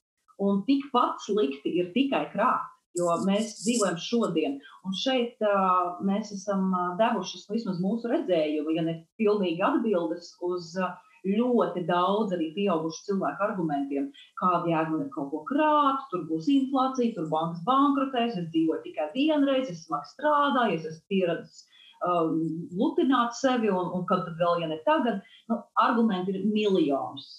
un 0.44 0.62
tikpat 0.68 1.24
slikti 1.26 1.74
ir 1.80 1.92
tikai 1.96 2.28
krāt. 2.36 2.70
Jo 2.94 3.16
mēs 3.26 3.56
dzīvojam 3.64 3.96
šodien, 3.98 4.60
un 4.86 4.94
šeit 4.94 5.40
uh, 5.42 5.96
mēs 6.06 6.30
esam 6.36 6.68
devuši 7.00 7.40
vismaz 7.50 7.80
mūsu 7.82 8.12
redzējumu, 8.12 8.76
ja 8.76 8.84
ne 8.86 9.00
pilnīgi 9.18 9.66
atbildes 9.66 10.28
uz 10.46 10.76
uh, 10.78 10.94
ļoti 11.26 11.86
daudz 11.88 12.34
arī 12.36 12.50
pieaugušu 12.56 13.06
cilvēku 13.08 13.46
argumentiem. 13.48 14.10
Kāda 14.40 14.70
jēga 14.70 15.00
ir 15.00 15.12
kaut 15.14 15.30
ko 15.32 15.44
krāt, 15.48 16.04
tur 16.12 16.26
būs 16.30 16.50
inflācija, 16.52 17.16
tur 17.16 17.30
bankas 17.32 17.64
bankrotēs, 17.68 18.36
es 18.42 18.50
dzīvoju 18.52 18.84
tikai 18.88 19.10
vienreiz, 19.16 19.70
es 19.72 19.86
smagi 19.88 20.12
strādāju, 20.12 20.80
es 20.80 20.90
esmu 20.92 21.14
pieredzējis 21.14 21.64
um, 22.10 22.36
lutināt 22.76 23.38
sevi, 23.40 23.72
un, 23.72 23.90
un 23.96 24.06
kad 24.10 24.28
vēl, 24.40 24.62
ja 24.64 24.70
ne 24.72 24.80
tagad, 24.88 25.24
nu, 25.52 25.62
argumenti 25.80 26.36
ir 26.36 26.46
miljonus. 26.52 27.32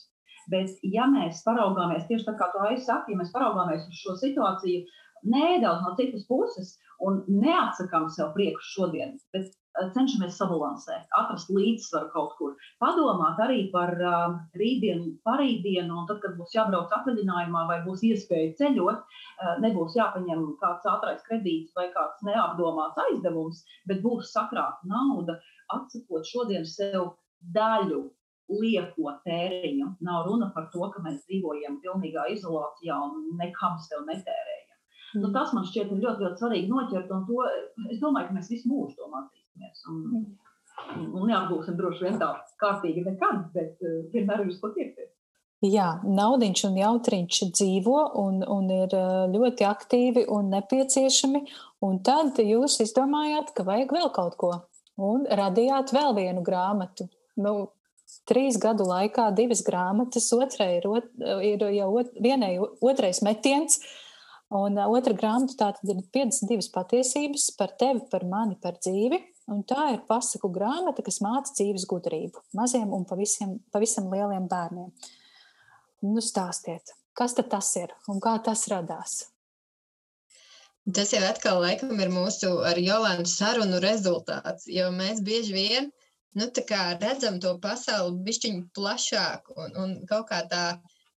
Bet, 0.52 0.76
ja 0.84 1.06
mēs 1.08 1.42
paraugāmies 1.46 2.04
tieši 2.08 2.26
tā 2.28 2.34
kā 2.40 2.50
tu 2.52 2.60
aizsaki, 2.68 3.14
ja 3.14 3.20
mēs 3.20 3.32
paraugāmies 3.32 3.86
uz 3.88 4.00
šo 4.02 4.16
situāciju 4.20 4.84
nedaudz 5.24 5.84
no 5.84 5.94
citas 5.98 6.24
puses 6.28 6.74
un 7.04 7.22
neatsakām 7.28 8.08
sev 8.12 8.32
priekšu 8.36 8.72
šodien, 8.74 9.14
bet 9.34 9.48
eh, 9.48 9.88
cenšamies 9.96 10.36
sabalansēt, 10.38 11.06
atrast 11.18 11.50
līdzsvaru 11.52 12.10
kaut 12.12 12.34
kur, 12.38 12.52
padomāt 12.82 13.40
arī 13.42 13.64
par 13.72 13.94
uh, 13.98 14.36
rītdienu, 14.60 15.14
parītdienu, 15.26 15.90
un 16.02 16.08
tad, 16.10 16.20
kad 16.22 16.36
būs 16.38 16.54
jābrauc 16.54 16.92
atvaļinājumā 16.98 17.64
vai 17.70 17.80
būs 17.86 18.04
iespēja 18.10 18.54
ceļot, 18.60 19.00
uh, 19.02 19.54
nebūs 19.64 19.96
jāpaņem 19.98 20.46
kāds 20.62 20.88
ātrais 20.92 21.24
kredīts 21.28 21.74
vai 21.78 21.88
kāds 21.96 22.22
neapdomāts 22.28 23.00
aizdevums, 23.08 23.64
bet 23.90 24.04
būs 24.04 24.32
sakrāta 24.36 24.92
nauda, 24.92 25.40
atsakot 25.74 26.28
šodien 26.28 26.68
sev 26.68 27.14
daļu 27.56 28.04
lieko 28.52 29.14
tēriņu. 29.24 29.94
Nav 30.04 30.28
runa 30.28 30.50
par 30.54 30.68
to, 30.72 30.84
ka 30.92 31.02
mēs 31.04 31.22
dzīvojam 31.24 31.80
pilnīgā 31.84 32.26
izolācijā 32.34 32.98
un 33.06 33.34
nekam 33.40 33.78
sev 33.86 34.04
netērējam. 34.08 34.78
Nu, 35.14 35.20
mm. 35.20 35.26
Nu, 35.26 35.32
tas 35.36 35.52
man 35.56 35.66
šķiet 35.68 35.92
ļoti, 35.94 36.26
ļoti 36.26 36.42
svarīgi 36.42 36.70
noķert, 36.70 37.12
un 37.14 37.26
to 37.28 37.44
es 37.92 38.00
domāju, 38.02 38.30
ka 38.30 38.38
mēs 38.38 38.50
visu 38.50 38.70
mūžu 38.70 38.98
to 38.98 39.10
mācīsimies. 39.12 39.84
Un, 39.90 40.00
mm. 40.10 41.10
un 41.14 41.28
neapgūsim 41.30 41.78
droši 41.78 42.08
vien 42.08 42.20
tā 42.22 42.32
kārtīgi 42.60 43.04
nekad, 43.06 43.44
bet 43.54 43.84
uh, 43.84 44.00
vienmēr 44.14 44.44
ir 44.44 44.52
uz 44.52 44.60
ko 44.62 44.72
tiekties. 44.76 45.12
Jā, 45.64 45.86
naudiņš 46.04 46.60
un 46.68 46.74
jautriņš 46.76 47.38
dzīvo 47.54 48.00
un, 48.20 48.42
un 48.52 48.66
ir 48.74 48.94
ļoti 49.32 49.64
aktīvi 49.64 50.26
un 50.28 50.50
nepieciešami. 50.52 51.40
Un 51.86 52.02
tad 52.04 52.36
jūs 52.42 52.76
izdomājāt, 52.84 53.54
ka 53.56 53.64
vajag 53.64 53.94
vēl 53.96 54.10
kaut 54.12 54.36
ko. 54.40 54.50
Un 55.00 55.24
radījāt 55.24 55.94
vēl 55.94 56.12
vienu 56.18 56.44
grāmatu. 56.44 57.08
Nu, 57.40 57.54
trīs 58.28 58.58
gadu 58.60 58.86
laikā 58.88 59.28
divas 59.36 59.62
grāmatas, 59.66 60.30
otrai 60.36 60.78
ir, 60.78 60.88
ot, 60.88 61.10
ir 61.44 61.64
jau 61.76 61.90
ot, 62.00 62.16
vienai 62.22 62.56
otrais 62.62 63.22
metiens. 63.26 63.80
Un 64.54 64.76
otra 64.78 65.16
grāmata 65.16 65.56
tā 65.58 65.70
tad 65.74 65.90
ir 65.90 66.02
52 66.14 66.70
patiesības 66.74 67.48
par 67.58 67.72
tevi, 67.80 68.04
par 68.12 68.26
mani, 68.28 68.58
par 68.62 68.76
dzīvi. 68.78 69.18
Un 69.52 69.60
tā 69.68 69.90
ir 69.92 70.04
pasaku 70.08 70.48
grāmata, 70.52 71.02
kas 71.04 71.20
māca 71.24 71.52
dzīves 71.52 71.84
gudrību 71.90 72.44
maziem 72.56 72.94
un 72.96 73.04
pavisam, 73.08 73.58
pavisam 73.74 74.08
lieliem 74.12 74.46
bērniem. 74.48 74.88
Nu, 76.04 76.20
stāstiet, 76.24 76.94
kas 77.16 77.36
tas 77.36 77.70
ir 77.80 77.92
un 78.08 78.20
kā 78.24 78.36
tas 78.44 78.64
radās? 78.72 79.24
Tas 80.92 81.12
jau 81.16 81.22
atkal 81.24 81.62
laikam 81.64 81.96
ir 81.96 82.10
mūsu 82.12 82.50
ar 82.68 82.76
Jolantu 82.80 83.30
sarunu 83.32 83.78
rezultāts, 83.80 84.66
jo 84.68 84.90
mēs 84.92 85.22
bieži 85.24 85.54
vien 85.56 85.92
nu, 86.38 86.48
redzam 87.02 87.38
to 87.42 87.54
pasauli 87.62 88.22
bišķiņu 88.26 88.64
plašāk 88.78 89.52
un, 89.56 89.76
un 89.82 89.94
kaut 90.10 90.28
kā 90.30 90.42
tā, 90.50 90.64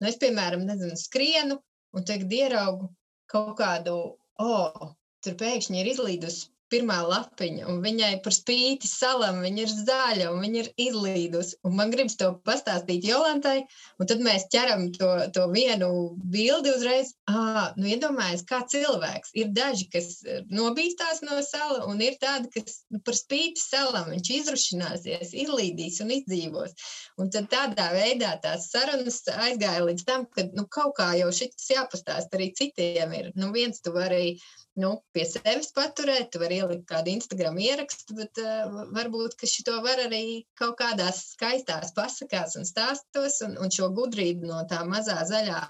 nu, 0.01 0.09
es, 0.09 0.19
piemēram, 0.21 0.65
nezinu, 0.67 0.97
skrienu 0.99 1.59
un 1.95 2.07
tagad 2.07 2.33
ieraugu 2.39 2.89
kaut 3.31 3.55
kādu, 3.61 3.95
oh, 4.43 4.91
tur 5.23 5.37
pēkšņi 5.39 5.81
ir 5.81 5.91
izlīdusi 5.93 6.51
pirmā 6.73 6.97
lapiņa, 7.05 7.67
un 7.69 7.81
viņai 7.83 8.11
par 8.25 8.33
spīti 8.33 8.89
salam, 8.89 9.41
viņa 9.45 9.61
ir 9.61 9.73
zaļa, 9.73 10.29
un 10.33 10.41
viņa 10.41 10.61
ir 10.63 10.69
izlīdusi. 10.87 11.59
Un 11.67 11.75
man 11.77 11.91
gribas 11.93 12.17
to 12.19 12.31
pastāstīt 12.47 13.05
Jolantai, 13.05 13.59
un 14.01 14.09
tad 14.09 14.23
mēs 14.25 14.47
ķeram 14.53 14.87
to, 14.95 15.11
to 15.35 15.45
vienu 15.53 15.89
bildi 16.33 16.73
uzreiz. 16.73 17.13
Ah, 17.29 17.69
nu 17.77 17.91
iedomājies, 17.93 18.45
kā 18.49 18.63
cilvēks. 18.71 19.35
Ir 19.37 19.51
daži, 19.53 19.87
kas 19.93 20.09
eh, 20.25 20.41
nobīstās 20.49 21.21
no 21.27 21.37
sala, 21.45 21.85
un 21.91 22.01
ir 22.01 22.17
tādi, 22.21 22.49
kas 22.57 22.81
nu, 22.89 23.01
par 23.05 23.17
spīti 23.17 23.61
salam, 23.61 24.09
viņš 24.15 24.33
izrušināsies, 24.39 25.35
izlīdīs 25.45 26.01
un 26.01 26.15
izdzīvos. 26.17 26.73
Un 27.21 27.29
tad 27.33 27.51
tādā 27.53 27.91
veidā 27.93 28.33
tās 28.43 28.71
sarunas 28.73 29.21
aizgāja 29.35 29.85
līdz 29.85 30.07
tam, 30.09 30.25
ka 30.33 30.49
nu, 30.49 30.65
kaut 30.65 30.97
kā 30.97 31.13
jau 31.19 31.29
šis 31.29 31.69
jāpastāst 31.75 32.33
arī 32.35 32.49
citiem 32.57 33.13
ir. 33.13 33.31
Nu, 33.37 33.53
viens 33.55 33.79
tu 33.85 33.93
vari 33.93 34.15
arī 34.15 34.39
nu, 34.81 34.91
pie 35.15 35.23
sevis 35.27 35.71
paturēt, 35.75 36.31
tu 36.33 36.41
vari 36.41 36.59
ielikt 36.61 36.85
kādu 36.89 37.13
Instagram 37.13 37.57
ierakstu, 37.63 38.17
bet 38.19 38.41
uh, 38.43 38.81
varbūt 38.95 39.37
šito 39.47 39.77
var 39.85 40.01
arī 40.05 40.43
kaut 40.59 40.77
kādās 40.81 41.21
skaistās 41.35 41.93
pasakās 41.95 42.57
un 42.59 42.67
stāstos, 42.67 43.39
un, 43.45 43.55
un 43.61 43.71
šo 43.71 43.91
gudrību 43.95 44.49
no 44.51 44.63
tā 44.71 44.83
mazā 44.87 45.21
zaļā. 45.29 45.61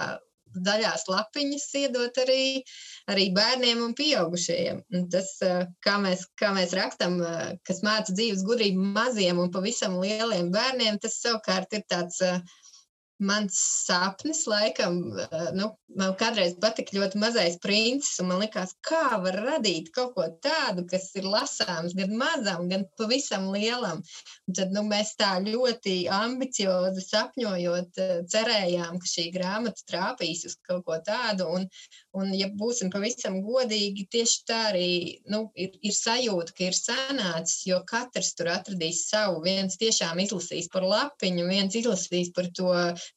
Daļās 0.56 1.02
lapiņas 1.12 1.64
iedot 1.82 2.18
arī, 2.22 2.62
arī 3.12 3.26
bērniem 3.36 3.82
un 3.84 3.92
pieaugušajiem. 3.98 4.78
Un 4.96 5.10
tas, 5.12 5.34
uh, 5.44 5.66
kā 5.84 5.98
mēs, 6.00 6.24
kā 6.40 6.54
mēs 6.56 6.72
rakstam, 6.78 7.18
uh, 7.20 7.50
kas 7.68 7.84
māca 7.84 8.16
dzīves 8.16 8.46
gudrību 8.48 8.86
maziem 8.96 9.42
un 9.44 9.52
pavisam 9.52 10.00
lieliem 10.00 10.54
bērniem, 10.56 11.02
tas 11.04 11.20
savukārt 11.20 11.76
ir 11.76 11.84
tāds 11.92 12.24
Mans 13.24 13.56
sapnis, 13.86 14.42
laikam, 14.44 14.98
nu, 15.56 15.70
man 15.96 16.16
kādreiz 16.20 16.58
patika 16.60 16.98
ļoti 16.98 17.20
mazais 17.22 17.54
princis, 17.64 18.18
un 18.20 18.28
man 18.28 18.42
likās, 18.44 18.74
kā 18.84 19.16
var 19.24 19.38
radīt 19.46 19.88
kaut 19.96 20.12
ko 20.18 20.26
tādu, 20.44 20.84
kas 20.92 21.14
ir 21.16 21.24
lasāms 21.32 21.96
gan 21.96 22.12
mazam, 22.20 22.66
gan 22.68 22.84
pavisam 23.00 23.48
lielam. 23.54 24.02
Un 24.50 24.58
tad 24.60 24.76
nu, 24.76 24.84
mēs 24.90 25.14
tā 25.22 25.32
ļoti 25.46 25.96
ambiciozi 26.12 27.06
sapņojot, 27.06 28.04
cerējām, 28.36 29.00
ka 29.00 29.12
šī 29.14 29.30
grāmata 29.38 29.88
trāpīs 29.88 30.44
uz 30.52 30.60
kaut 30.68 30.84
ko 30.84 31.00
tādu. 31.08 31.48
Un, 31.56 31.70
un 32.16 32.32
ja 32.36 32.48
būsim 32.60 32.92
pavisam 32.94 33.40
godīgi, 33.46 34.08
tieši 34.12 34.42
tā 34.50 34.60
arī 34.72 34.90
nu, 35.32 35.46
ir, 35.60 35.76
ir 35.86 35.96
sajūta, 35.96 36.56
ka 36.58 36.68
ir 36.70 36.78
sanācis, 36.78 37.66
jo 37.70 37.82
katrs 37.88 38.34
tur 38.38 38.52
atradīs 38.54 39.06
savu. 39.10 39.42
Viens 39.46 39.80
tiešām 39.82 40.22
izlasīs 40.24 40.70
par 40.74 40.88
lapiņu, 40.88 41.48
viens 41.52 41.76
izlasīs 41.76 42.32
par 42.36 42.50
to 42.58 42.72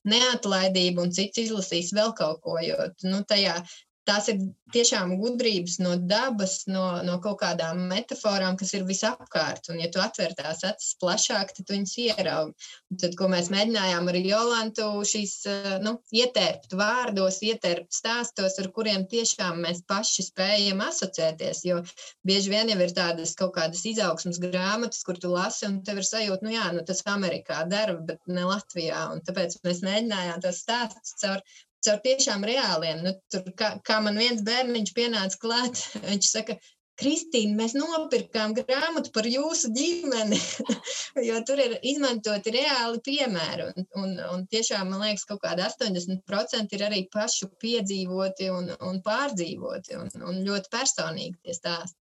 neatlaidību, 0.09 1.07
un 1.07 1.15
cits 1.15 1.45
izlasīs 1.47 1.95
vēl 1.97 2.15
kaut 2.19 2.43
ko. 2.45 2.59
Jo 2.65 2.91
nu, 3.07 3.23
tajā 3.29 3.61
tās 4.09 4.29
ir 4.33 4.41
tiešām 4.73 5.15
gudrības 5.21 5.79
no 5.81 5.95
dabas, 6.11 6.63
no, 6.69 6.85
no 7.05 7.17
kaut 7.25 7.39
kādām 7.43 7.81
metaforām, 7.91 8.57
kas 8.61 8.75
ir 8.77 8.85
visapkārt. 8.89 9.71
Un, 9.73 9.81
ja 9.83 9.89
tu 9.93 10.01
atver 10.03 10.35
tās 10.37 10.61
acis 10.67 10.97
plašāk, 11.01 11.55
tad 11.57 11.73
viņas 11.73 11.95
ieraugi. 12.05 12.69
Tad, 13.01 13.17
ko 13.19 13.31
mēs 13.33 13.51
mēģinājām 13.53 14.11
ar 14.11 14.19
Jolantu, 14.21 14.89
šīs 15.09 15.35
eh, 15.49 15.71
nu, 15.85 15.95
ietērpt 16.13 16.77
vārdos, 16.79 17.41
ietērpt 17.49 17.97
stāstos, 17.97 18.59
ar 18.61 18.71
kuriem 18.77 19.07
tiešām 19.11 19.63
mēs 19.65 19.85
paši 19.89 20.27
spējam 20.29 20.83
asociēties. 20.85 21.65
Jo 21.69 21.81
bieži 22.29 22.53
vien 22.53 22.73
jau 22.73 22.81
ir 22.85 22.95
tādas 22.97 23.35
kaut 23.39 23.55
kādas 23.57 23.85
izaugsmas 23.89 24.41
grāmatas, 24.43 25.05
kur 25.07 25.21
tu 25.21 25.33
lasi, 25.33 25.67
un 25.69 25.81
tev 25.87 26.03
ir 26.03 26.09
sajūta, 26.09 26.45
nu 26.45 26.55
jā, 26.57 26.69
nu, 26.77 26.85
tas 26.89 27.05
Amerikā 27.09 27.65
dara, 27.71 27.97
bet 28.09 28.21
ne 28.29 28.45
Latvijā. 28.49 29.07
Un 29.15 29.25
tāpēc 29.25 29.61
mēs 29.65 29.85
mēģinājām 29.87 30.45
tos 30.45 30.63
stāstus 30.65 31.17
caur 31.23 31.45
caur 31.87 32.01
tiešām 32.05 32.47
reāliem. 32.49 33.05
Nu, 33.05 33.15
tur, 33.33 33.47
kā, 33.59 33.77
kā 33.87 34.01
man 34.05 34.19
viens 34.21 34.43
bērniņš 34.47 34.97
pienāca 34.97 35.41
klāt, 35.45 35.85
viņš 36.11 36.33
saka, 36.33 36.59
Kristīna, 36.99 37.55
mēs 37.55 37.77
nopirkām 37.79 38.57
grāmatu 38.57 39.13
par 39.15 39.27
jūsu 39.31 39.69
ģimeni, 39.71 40.39
jo 41.29 41.37
tur 41.47 41.63
ir 41.63 41.77
izmantoti 41.87 42.51
reāli 42.57 42.99
piemēri. 43.07 43.69
Un, 43.69 43.87
un, 44.03 44.17
un 44.33 44.43
tiešām 44.51 44.91
man 44.91 45.05
liekas, 45.05 45.23
ka 45.29 45.37
kaut 45.37 45.45
kāda 45.45 45.69
80% 45.71 46.75
ir 46.75 46.85
arī 46.89 47.05
pašu 47.15 47.53
piedzīvoti 47.63 48.51
un, 48.51 48.73
un 48.91 48.99
pārdzīvoti 49.07 50.01
un, 50.01 50.11
un 50.27 50.43
ļoti 50.49 50.75
personīgi 50.75 51.39
tie 51.47 51.55
stāsti. 51.55 51.99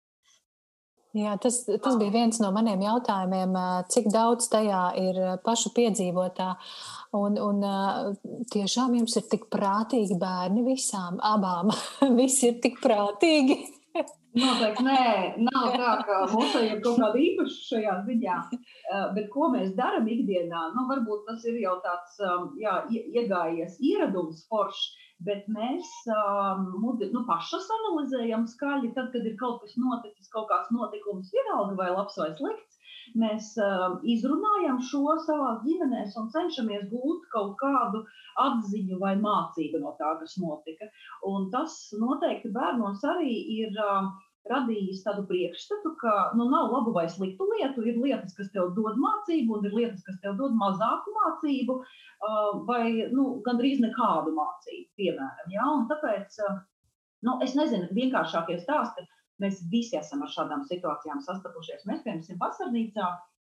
Jā, 1.16 1.38
tas, 1.42 1.62
tas 1.66 1.96
bija 1.98 2.12
viens 2.14 2.38
no 2.44 2.50
maniem 2.54 2.82
jautājumiem, 2.84 3.56
cik 3.94 4.10
daudz 4.14 4.50
tajā 4.52 4.82
ir 5.00 5.20
pašu 5.46 5.72
piedzīvotā. 5.78 6.52
Un, 7.18 7.38
un 7.40 7.64
tiešām 8.52 8.98
jums 9.00 9.16
ir 9.18 9.26
tik 9.32 9.48
prātīgi 9.54 10.18
bērni 10.20 10.66
visām, 10.68 11.22
abām. 11.24 11.72
Visi 12.20 12.52
ir 12.52 12.60
tik 12.64 12.82
prātīgi. 12.84 13.62
Noteikti 14.38 14.84
nē, 14.86 15.04
nav 15.48 15.72
tā, 15.74 15.94
ka 16.06 16.18
mums 16.30 16.54
ir 16.60 16.76
kaut 16.84 17.00
kāda 17.00 17.22
īpaša 17.24 17.62
šajā 17.72 17.96
ziņā. 18.06 18.36
Bet 19.16 19.32
ko 19.34 19.50
mēs 19.54 19.72
darām 19.80 20.06
ikdienā? 20.14 20.68
Nu, 20.76 20.86
varbūt 20.92 21.26
tas 21.30 21.46
ir 21.50 21.58
jau 21.64 21.78
tāds 21.86 22.20
jā, 22.62 22.76
iegājies 22.92 23.80
ieradums 23.82 24.44
foršs 24.52 25.07
bet 25.26 25.48
mēs 25.50 25.90
um, 26.14 26.68
nu, 26.84 27.24
pašas 27.30 27.68
analizējam 27.80 28.46
skaļi, 28.50 28.94
tad, 28.98 29.12
kad 29.14 29.26
ir 29.26 29.38
kaut 29.40 29.64
kas 29.64 29.78
noticis, 29.82 30.30
kaut 30.34 30.50
kāds 30.52 30.74
notikums, 30.76 31.32
vienalga 31.34 31.78
vai 31.80 31.90
labs 31.94 32.20
vai 32.22 32.32
slikts. 32.38 32.76
Mēs 33.18 33.54
um, 33.64 33.98
izrunājam 34.04 34.82
šo 34.84 35.16
savā 35.24 35.54
ģimenēs 35.64 36.18
un 36.20 36.28
cenšamies 36.34 36.90
gūt 36.92 37.26
kaut 37.32 37.56
kādu 37.62 38.04
atziņu 38.44 39.00
vai 39.02 39.16
mācību 39.22 39.80
no 39.82 39.96
tā, 40.00 40.12
kas 40.20 40.36
notika. 40.44 40.90
Un 41.26 41.48
tas 41.54 41.80
noteikti 41.98 42.52
bērnos 42.54 43.06
arī 43.16 43.34
ir. 43.62 43.74
Uh, 43.80 44.12
radījis 44.52 45.04
tādu 45.06 45.26
priekšstatu, 45.30 45.94
ka 46.02 46.14
nu, 46.38 46.48
nav 46.52 46.72
labu 46.74 46.94
vai 46.96 47.06
sliktu 47.12 47.48
lietu. 47.52 47.84
Ir 47.88 48.00
lietas, 48.04 48.36
kas 48.38 48.50
tev 48.54 48.72
dod 48.78 49.00
mācību, 49.02 49.60
un 49.60 49.68
ir 49.70 49.76
lietas, 49.76 50.02
kas 50.08 50.18
tev 50.24 50.38
dod 50.40 50.56
mazāku 50.58 51.14
mācību, 51.18 51.78
vai 52.70 52.84
nu, 53.14 53.28
gandrīz 53.46 53.84
nekādu 53.84 54.34
mācību, 54.38 54.90
piemēram. 55.00 55.54
Ja? 55.54 55.70
Un 55.76 55.86
tāpēc, 55.92 56.40
nu, 57.28 57.38
es 57.46 57.56
nezinu, 57.60 57.92
vienkāršākie 57.98 58.60
stāsti. 58.64 59.08
Mēs 59.44 59.62
visi 59.70 60.00
esam 60.00 60.24
ar 60.26 60.32
šādām 60.34 60.64
situācijām 60.66 61.20
sastapušies. 61.22 61.86
Mēs, 61.86 62.02
piemēram, 62.06 62.40
vasarnīcā 62.42 63.10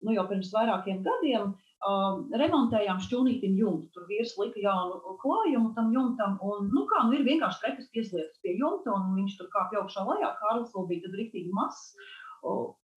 nu, 0.07 0.13
jau 0.15 0.23
pirms 0.29 0.53
vairākiem 0.55 1.01
gadiem 1.03 1.49
uh, 1.49 1.72
remontējām 1.83 2.99
šķūnītim 3.03 3.57
jumtu. 3.59 3.89
Tur 3.95 4.05
vīrs 4.07 4.35
lika 4.39 4.61
jaunu 4.63 5.17
klājumu 5.23 5.73
tam 5.75 5.91
jumtam, 5.95 6.37
un, 6.41 6.69
nu, 6.71 6.85
kā, 6.91 7.03
nu, 7.07 7.17
ir 7.17 7.25
vienkārši 7.27 7.61
trepas 7.63 7.89
pieslietas 7.95 8.39
pie 8.43 8.55
jumta, 8.59 8.93
un 8.93 9.15
viņš 9.17 9.35
tur 9.39 9.49
kāpj 9.53 9.81
augšā 9.81 10.05
lejā. 10.07 10.31
Kārlis 10.39 10.71
vēl 10.75 10.87
bija 10.91 11.05
tad 11.05 11.19
riktīgi 11.19 11.51
mazs. 11.55 11.83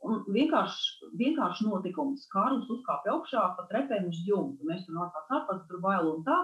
Un 0.07 0.23
vienkārši, 0.31 1.11
vienkārši 1.19 1.67
notikums. 1.67 2.27
Kārlis 2.31 2.69
uzkāpa 2.71 3.15
augšā 3.15 3.43
pa 3.57 3.67
trepēm 3.71 4.11
uz 4.11 4.21
jumta. 4.29 4.67
Mēs 4.69 4.85
tur 4.87 4.99
nācām 4.99 5.39
ārpus, 5.39 5.65
tur 5.71 5.83
bail 5.83 6.13
un 6.13 6.27
tā. 6.27 6.37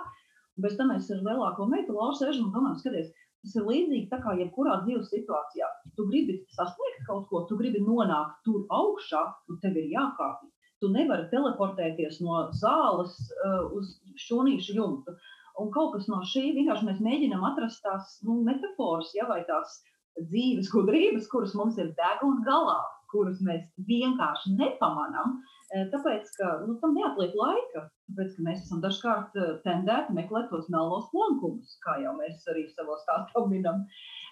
Bez 0.63 0.75
tam 0.79 0.91
mēs 0.93 1.11
ar 1.13 1.23
lielāko 1.25 1.69
meitu 1.71 1.95
Lauru 1.97 2.17
sēžam 2.19 2.49
un 2.49 2.57
domājam, 2.57 2.81
skaties, 2.81 3.13
tas 3.43 3.55
ir 3.57 3.69
līdzīgi 3.69 4.09
tā 4.11 4.19
kā 4.25 4.35
jebkurā 4.37 4.83
dzīves 4.83 5.09
situācijā. 5.15 5.69
Tu 5.97 6.05
gribi 6.11 6.41
sasniegt 6.57 7.07
kaut 7.07 7.29
ko, 7.31 7.45
tu 7.49 7.57
gribi 7.61 7.81
nonākt 7.87 8.43
tur 8.45 8.67
augšā, 8.81 9.23
un 9.49 9.63
tev 9.63 9.79
ir 9.81 9.89
jākāpj. 9.95 10.52
Tu 10.83 10.89
nevari 10.91 11.29
teleportēties 11.31 12.17
no 12.27 12.41
zāles 12.59 13.15
uh, 13.39 13.69
uz 13.79 13.95
šūnīšu 14.27 14.75
jumtu. 14.75 15.15
Un 15.63 15.69
kaut 15.71 15.93
kas 15.95 16.09
no 16.11 16.19
šī 16.27 16.49
vienkārši 16.57 16.89
mēs 16.89 17.03
mēģinām 17.05 17.45
atrast 17.47 17.85
tās 17.85 18.17
nu, 18.27 18.41
metafāras, 18.47 19.13
ja, 19.15 19.29
vai 19.29 19.45
tās 19.47 19.77
dzīves 20.19 20.73
gudrības, 20.73 21.29
kuras 21.31 21.55
mums 21.55 21.79
ir 21.79 21.93
deguna 21.99 22.43
galā, 22.49 22.81
kuras 23.13 23.39
mēs 23.47 23.63
vienkārši 23.87 24.57
nepamanām. 24.57 25.37
Uh, 25.71 25.85
tāpēc, 25.93 26.33
ka 26.41 26.51
nu, 26.65 26.75
tam 26.83 26.97
neatliek 26.99 27.39
laika, 27.39 27.85
tāpēc, 28.11 28.35
ka 28.35 28.49
mēs 28.49 28.65
esam 28.65 28.83
dažkārt 28.83 29.39
uh, 29.39 29.55
tendēti 29.69 30.19
meklēt 30.19 30.51
tos 30.51 30.67
melnos 30.73 31.07
plankumus, 31.15 31.79
kā 31.87 32.01
jau 32.03 32.17
mēs 32.19 32.43
arī 32.51 32.67
savos 32.73 33.07
stāstā 33.07 33.47
minam. 33.55 33.87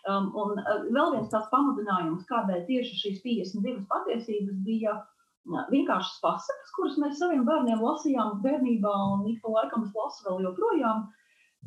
Um, 0.09 0.33
un 0.35 0.59
vēl 0.91 1.15
viens 1.15 1.31
tāds 1.31 1.47
pamudinājums, 1.55 2.27
kādēļ 2.27 2.67
tieši 2.67 3.01
šīs 3.05 3.23
52 3.23 3.87
patiesības 3.95 4.61
bija 4.67 4.99
uh, 4.99 5.09
vienkāršas 5.49 6.21
pasakas, 6.23 6.75
kuras 6.77 6.99
mēs 7.01 7.19
saviem 7.19 7.45
bērniem 7.49 7.81
lasījām 7.83 8.41
bērnībā, 8.45 8.93
un 9.15 9.27
ik 9.31 9.41
pa 9.43 9.53
laikam 9.57 9.87
es 9.87 9.95
lasu 9.97 10.27
vēl 10.29 10.45
joprojām. 10.49 11.07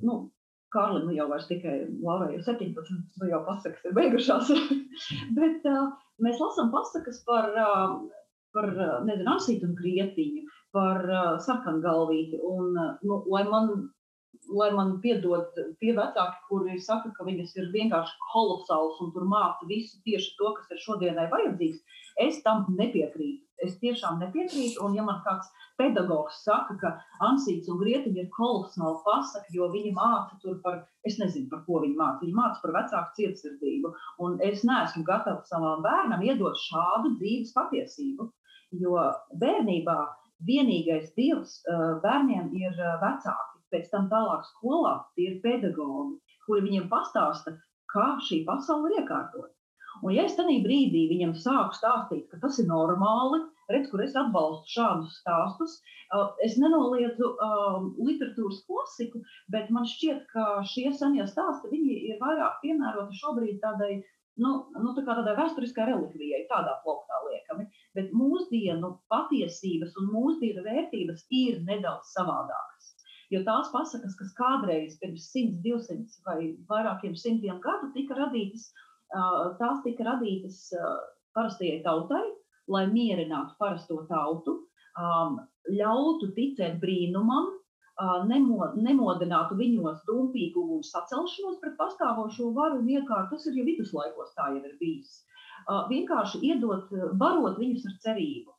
Nu, 0.03 0.17
Kārlim 0.73 1.05
nu 1.05 1.13
jau 1.13 1.27
vairs 1.29 1.45
tikai 1.49 1.83
Laurai 2.01 2.33
ir 2.33 2.43
17, 2.45 2.93
nu 3.21 3.29
jau 3.29 3.43
pasakas 3.45 3.83
ir 3.85 3.93
beigušās. 3.97 4.49
Bet 5.37 5.65
uh, 5.69 5.91
mēs 6.23 6.39
lasām 6.41 6.71
pasakas 6.73 7.21
par, 7.27 7.51
uh, 7.53 7.99
par 8.55 8.71
nezinu, 9.05 9.29
Ansītu 9.35 9.69
un 9.69 9.75
Krietiņu, 9.77 10.47
par 10.73 11.03
uh, 11.05 11.35
sarkangalvīti. 11.45 12.41
Un, 12.41 12.73
uh, 12.73 12.95
nu, 13.05 13.21
lai 13.29 13.43
man 13.49 13.69
lai 14.53 14.69
man 14.75 14.97
piedod 15.03 15.55
tie 15.81 15.93
vecāki, 15.95 16.41
kuri 16.49 16.77
saka, 16.81 17.11
ka 17.15 17.25
viņas 17.27 17.55
ir 17.57 17.71
vienkārši 17.73 18.19
kolosāls 18.31 18.99
un 19.03 19.11
tur 19.15 19.25
māca 19.29 19.67
visu 19.69 19.99
tieši 20.07 20.35
to, 20.39 20.53
kas 20.57 20.73
ir 20.73 20.81
šodienai 20.83 21.29
vajadzīgs. 21.31 21.99
Es 22.21 22.41
tam 22.45 22.65
nepiekrītu. 22.77 23.41
Es 23.63 23.77
tiešām 23.81 24.19
nepiekrītu. 24.21 24.81
Un, 24.83 24.97
ja 24.97 25.05
man 25.05 25.21
kāds 25.25 25.47
pedagogs 25.79 26.41
saka, 26.43 26.75
ka 26.81 26.91
Ansīts 27.25 27.69
un 27.71 27.79
Grietiņa 27.81 28.25
ir 28.25 28.29
kolosāli 28.35 28.99
pasaka, 29.05 29.49
jo 29.55 29.69
viņi 29.73 29.93
māca 29.95 30.37
tur 30.43 30.59
par, 30.65 30.83
es 31.07 31.17
nezinu, 31.21 31.49
par 31.53 31.63
ko 31.67 31.81
viņi 31.85 31.97
māca. 31.97 32.21
Viņi 32.25 32.37
māca 32.37 32.61
par 32.63 32.75
vecāku 32.77 33.17
cietsirdību. 33.21 33.93
Un 34.25 34.37
es 34.45 34.65
neesmu 34.67 35.05
gatava 35.07 35.41
savam 35.49 35.85
bērnam 35.85 36.25
iedot 36.27 36.59
šādu 36.67 37.15
dzīves 37.21 37.55
patiesību. 37.55 38.29
Jo 38.81 38.99
bērnībā 39.39 39.97
vienīgais 40.43 41.13
dievs 41.17 41.59
bērniem 42.03 42.51
ir 42.57 42.77
vecāki 43.01 43.52
pēc 43.73 43.89
tam 43.93 44.09
tālāk 44.13 44.45
skolā 44.51 44.93
tie 45.17 45.31
ir 45.31 45.41
pedagogi, 45.45 46.19
kuri 46.47 46.65
viņiem 46.67 46.87
pastāsta, 46.91 47.57
kā 47.93 48.13
šī 48.27 48.43
pasaule 48.47 48.91
ir 48.91 49.01
iekārtota. 49.01 49.51
Un, 50.01 50.13
ja 50.15 50.23
es 50.27 50.33
tajā 50.37 50.59
brīdī 50.63 51.03
viņam 51.11 51.35
sāku 51.39 51.77
stāstīt, 51.77 52.25
ka 52.31 52.39
tas 52.41 52.57
ir 52.59 52.65
normāli, 52.69 53.43
redz, 53.71 53.91
kur 53.91 54.01
es 54.03 54.15
atbalstu 54.19 54.73
šādus 54.73 55.19
stāstus, 55.21 55.77
es 56.45 56.57
nenoliedzu 56.61 57.29
um, 57.45 57.91
literatūras 58.01 58.63
klasiku, 58.67 59.21
bet 59.53 59.69
man 59.73 59.87
šķiet, 59.89 60.25
ka 60.33 60.63
šie 60.73 60.91
senie 60.97 61.27
stāsti 61.29 61.79
ir 62.09 62.19
vairāk 62.21 62.59
piemēroti 62.65 63.21
šobrīd 63.21 63.61
tādai 63.63 64.01
nu, 64.41 64.51
nu, 64.81 64.93
tā 64.97 65.03
tādai 65.05 65.35
vēsturiskai 65.37 65.87
relikvijai, 65.91 66.45
tādā 66.49 66.75
plauktā 66.85 67.19
liekami. 67.27 67.67
Bet 67.97 68.13
mūsdienu 68.17 68.95
patiesības 69.13 69.93
un 70.01 70.09
mūsdienu 70.13 70.65
vērtības 70.65 71.27
ir 71.43 71.61
nedaudz 71.67 72.13
savādākas. 72.15 72.82
Jo 73.33 73.41
tās 73.47 73.71
pasakas, 73.73 74.13
kas 74.19 74.33
kādreiz 74.37 74.99
pirms 75.01 75.25
100, 75.33 75.59
200 75.65 76.21
vai 76.27 76.53
vairākiem 76.69 77.15
simtiem 77.17 77.57
gadu 77.63 77.89
tika 77.95 78.17
radītas, 78.19 78.67
tās 79.61 79.81
tika 79.85 80.05
radītas 80.11 80.59
parastajai 81.33 81.81
tautai, 81.85 82.21
lai 82.69 82.85
mierinātu 82.91 83.57
parasto 83.59 84.03
tautu, 84.11 84.59
ļautu 85.73 86.29
ticēt 86.37 86.79
brīnumam, 86.83 87.49
nemodinātu 88.29 89.57
viņos 89.57 90.01
dumpīgumu 90.07 90.79
un 90.79 90.85
sacelšanos 90.87 91.59
pret 91.61 91.75
pastāvošo 91.77 92.49
varu 92.55 92.81
un 92.81 92.89
iekārtu. 92.89 93.35
Tas 93.35 93.45
ir 93.49 93.59
jau 93.59 93.65
viduslaikos 93.67 94.33
tā 94.37 94.49
jau 94.55 94.63
ir 94.63 94.75
bijis. 94.79 95.21
Vienkārši 95.89 96.41
iedot, 96.49 96.89
barot 97.21 97.59
viņus 97.61 97.85
ar 97.89 97.95
cerību. 98.05 98.51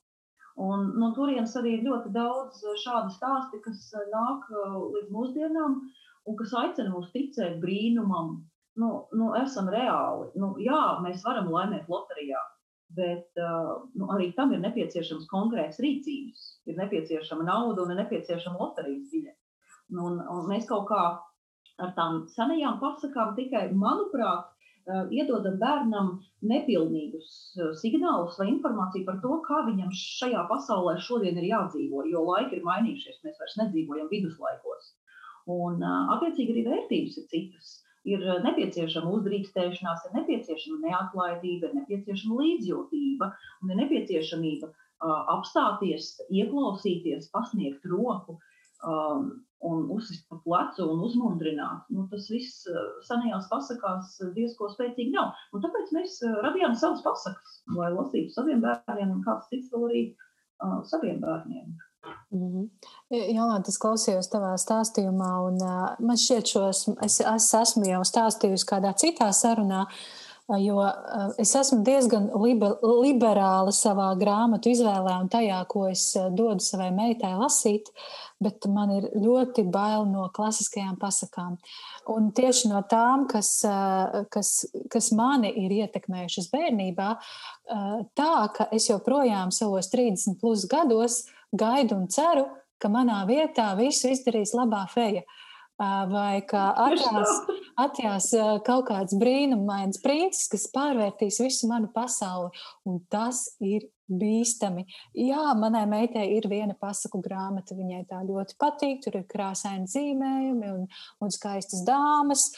Un 0.55 0.92
no 1.02 1.11
turienes 1.16 1.55
arī 1.59 1.76
ir 1.76 1.86
ļoti 1.88 2.12
daudz 2.14 2.61
eh, 2.62 2.74
šādu 2.78 3.11
stāstu, 3.16 3.59
kas 3.64 3.88
eh, 3.98 4.07
nāk 4.12 4.46
eh, 4.52 4.74
līdz 4.96 5.11
mūsdienām 5.14 5.78
un 6.30 6.36
kas 6.38 6.55
aicina 6.61 6.92
mūs 6.92 7.11
ticēt 7.14 7.59
brīnumam. 7.62 8.36
Nu, 8.78 8.90
nu, 9.14 9.32
esam 9.38 9.70
reāli. 9.70 10.30
Nu, 10.38 10.52
jā, 10.62 10.80
mēs 11.02 11.26
varam 11.26 11.50
laimēt 11.50 11.90
loterijā, 11.90 12.40
bet 12.94 13.38
nu, 13.94 14.09
arī 14.11 14.32
tam 14.34 14.50
ir 14.50 14.64
nepieciešams 14.64 15.28
konkrēts 15.30 15.78
rīcības. 15.82 16.40
Ir 16.66 16.80
nepieciešama 16.80 17.46
nauda 17.46 17.84
un 17.84 17.92
ir 17.94 18.00
nepieciešama 18.00 18.59
loterijas 18.59 19.12
biļete. 19.12 19.38
Un, 19.94 20.18
un 20.18 20.48
mēs 20.50 20.66
kaut 20.66 20.88
kā 20.90 21.05
ar 21.84 21.94
tām 21.94 22.24
senajām 22.34 22.80
pasakām 22.82 23.36
tikai, 23.38 23.68
manuprāt, 23.78 24.50
iedodam 24.87 25.57
bērnam 25.61 26.11
nepilnīgus 26.45 27.28
eh, 27.57 27.70
signālus 27.80 28.37
vai 28.41 28.51
informāciju 28.53 29.07
par 29.07 29.20
to, 29.22 29.39
kā 29.47 29.62
viņam 29.68 29.95
šajā 29.97 30.45
pasaulē 30.51 30.99
šodien 31.07 31.41
ir 31.41 31.49
jādzīvo, 31.53 32.05
jo 32.11 32.24
laiki 32.28 32.59
ir 32.59 32.66
mainījušies, 32.66 33.22
mēs 33.24 33.41
vairs 33.41 33.57
nedzīvojam 33.62 34.11
viduslaikos. 34.12 34.93
Un, 35.55 35.80
eh, 35.80 36.12
attiecīgi, 36.16 36.53
arī 36.53 36.66
vērtības 36.68 37.18
ir 37.20 37.26
citas. 37.32 37.72
Ir 38.05 38.24
nepieciešama 38.45 39.09
uzdrīkstēšanās, 39.16 40.03
ir 40.05 40.16
nepieciešama 40.18 40.91
neatlaidība, 40.91 41.70
ir 41.70 41.78
nepieciešama 41.78 42.37
līdzjūtība 42.43 43.28
un 43.64 43.72
ir 43.72 43.78
nepieciešamība 43.78 44.68
uh, 44.68 45.22
apstāties, 45.32 46.11
ieklausīties, 46.28 47.30
pasniegt 47.32 47.89
roku. 47.89 48.37
Um, 48.85 49.28
un 49.64 49.87
uzsist 49.91 50.26
pa 50.28 50.39
plecu 50.45 50.85
un 50.93 51.01
uzmundrināt. 51.07 51.87
Nu, 51.95 52.05
tas 52.11 52.26
viss 52.32 52.66
eh, 52.68 52.80
senajās 53.09 53.49
pasakās 53.53 54.18
diezko 54.37 54.68
spēcīgi 54.74 55.14
nav. 55.14 55.32
Un 55.57 55.64
tāpēc 55.64 55.95
mēs 55.97 56.18
eh, 56.24 56.37
radījām 56.45 56.76
savas 56.80 57.01
pasakas, 57.07 57.57
lai 57.78 57.89
lasītu 57.95 58.35
saviem 58.35 58.61
bērniem 58.64 59.16
un 59.16 59.24
kāds 59.24 59.49
cits 59.53 59.72
vēl 59.72 59.87
arī 59.89 60.03
uh, 60.12 60.82
saviem 60.91 61.22
bērniem. 61.22 61.72
Mm 62.35 62.49
-hmm. 62.53 62.66
Jolanta, 63.32 63.72
es 63.72 63.80
klausījos 63.80 64.28
tavā 64.28 64.53
stāstījumā, 64.61 65.30
un 65.49 65.57
uh, 65.64 65.95
man 66.05 66.20
šķiet, 66.20 66.51
šos 66.53 66.82
es, 67.07 67.20
es 67.20 67.49
esmu 67.62 67.89
jau 67.89 68.03
stāstījusi 68.05 68.68
kādā 68.68 68.93
citā 69.01 69.30
sarunā, 69.32 69.87
jo 70.61 70.76
uh, 70.82 71.30
es 71.40 71.55
esmu 71.57 71.80
diezgan 71.86 72.28
liber, 72.42 72.76
liberāla 72.82 73.72
savā 73.72 74.11
grāmatu 74.20 74.72
izvēlē 74.74 75.16
un 75.22 75.30
tajā, 75.32 75.62
ko 75.70 75.86
es 75.88 76.11
dodu 76.36 76.61
savai 76.64 76.90
meitai 76.92 77.32
lasīt. 77.38 77.88
Uh, 77.88 78.24
bet 78.45 78.66
man 78.70 78.92
ir 78.95 79.07
ļoti 79.18 79.64
bail 79.72 80.07
no 80.11 80.26
klasiskajām 80.34 80.97
pasakām. 81.01 81.57
Un 82.11 82.30
tieši 82.36 82.70
no 82.72 82.82
tām, 82.90 83.26
kas, 83.30 83.51
eh, 83.64 84.24
kas, 84.34 84.66
kas 84.92 85.12
mani 85.16 85.53
ir 85.64 85.70
ietekmējušas 85.80 86.51
bērnībā, 86.53 87.11
eh, 87.14 88.03
tā 88.18 88.34
ka 88.55 88.68
es 88.72 88.88
joprojām 88.88 89.53
savos 89.53 89.90
30 89.90 90.40
plus 90.40 90.66
gados 90.66 91.24
gaidu 91.55 91.97
un 91.97 92.09
ceru, 92.09 92.47
ka 92.78 92.88
manā 92.88 93.24
vietā 93.26 93.76
visu 93.76 94.11
izdarīs 94.11 94.55
labā 94.55 94.86
feja. 94.90 95.22
Eh, 95.22 95.43
vai 95.79 96.43
kā 96.47 96.68
atjās, 96.87 97.33
atjās 97.87 98.31
kaut 98.66 98.87
kāds 98.91 99.16
brīnumains 99.18 100.01
princis, 100.05 100.49
kas 100.53 100.68
pārvērtīs 100.75 101.41
visu 101.43 101.70
manu 101.70 101.91
pasauli. 101.95 102.53
Un 102.87 103.03
tas 103.11 103.47
ir 103.64 103.89
bīstami. 104.11 104.85
Jā, 105.16 105.55
manai 105.59 105.85
meitai 105.89 106.27
ir 106.37 106.49
viena 106.51 106.77
pasaku 106.77 107.22
grāmata, 107.25 107.77
viņai 107.77 108.05
tā 108.11 108.20
ļoti 108.27 108.59
patīk. 108.61 109.03
Tur 109.05 109.20
ir 109.20 109.27
krāsaini 109.31 109.89
zīmējumi 109.91 110.70
un, 110.75 110.87
un 111.20 111.35
skaistas 111.35 111.85
dāmas. 111.87 112.51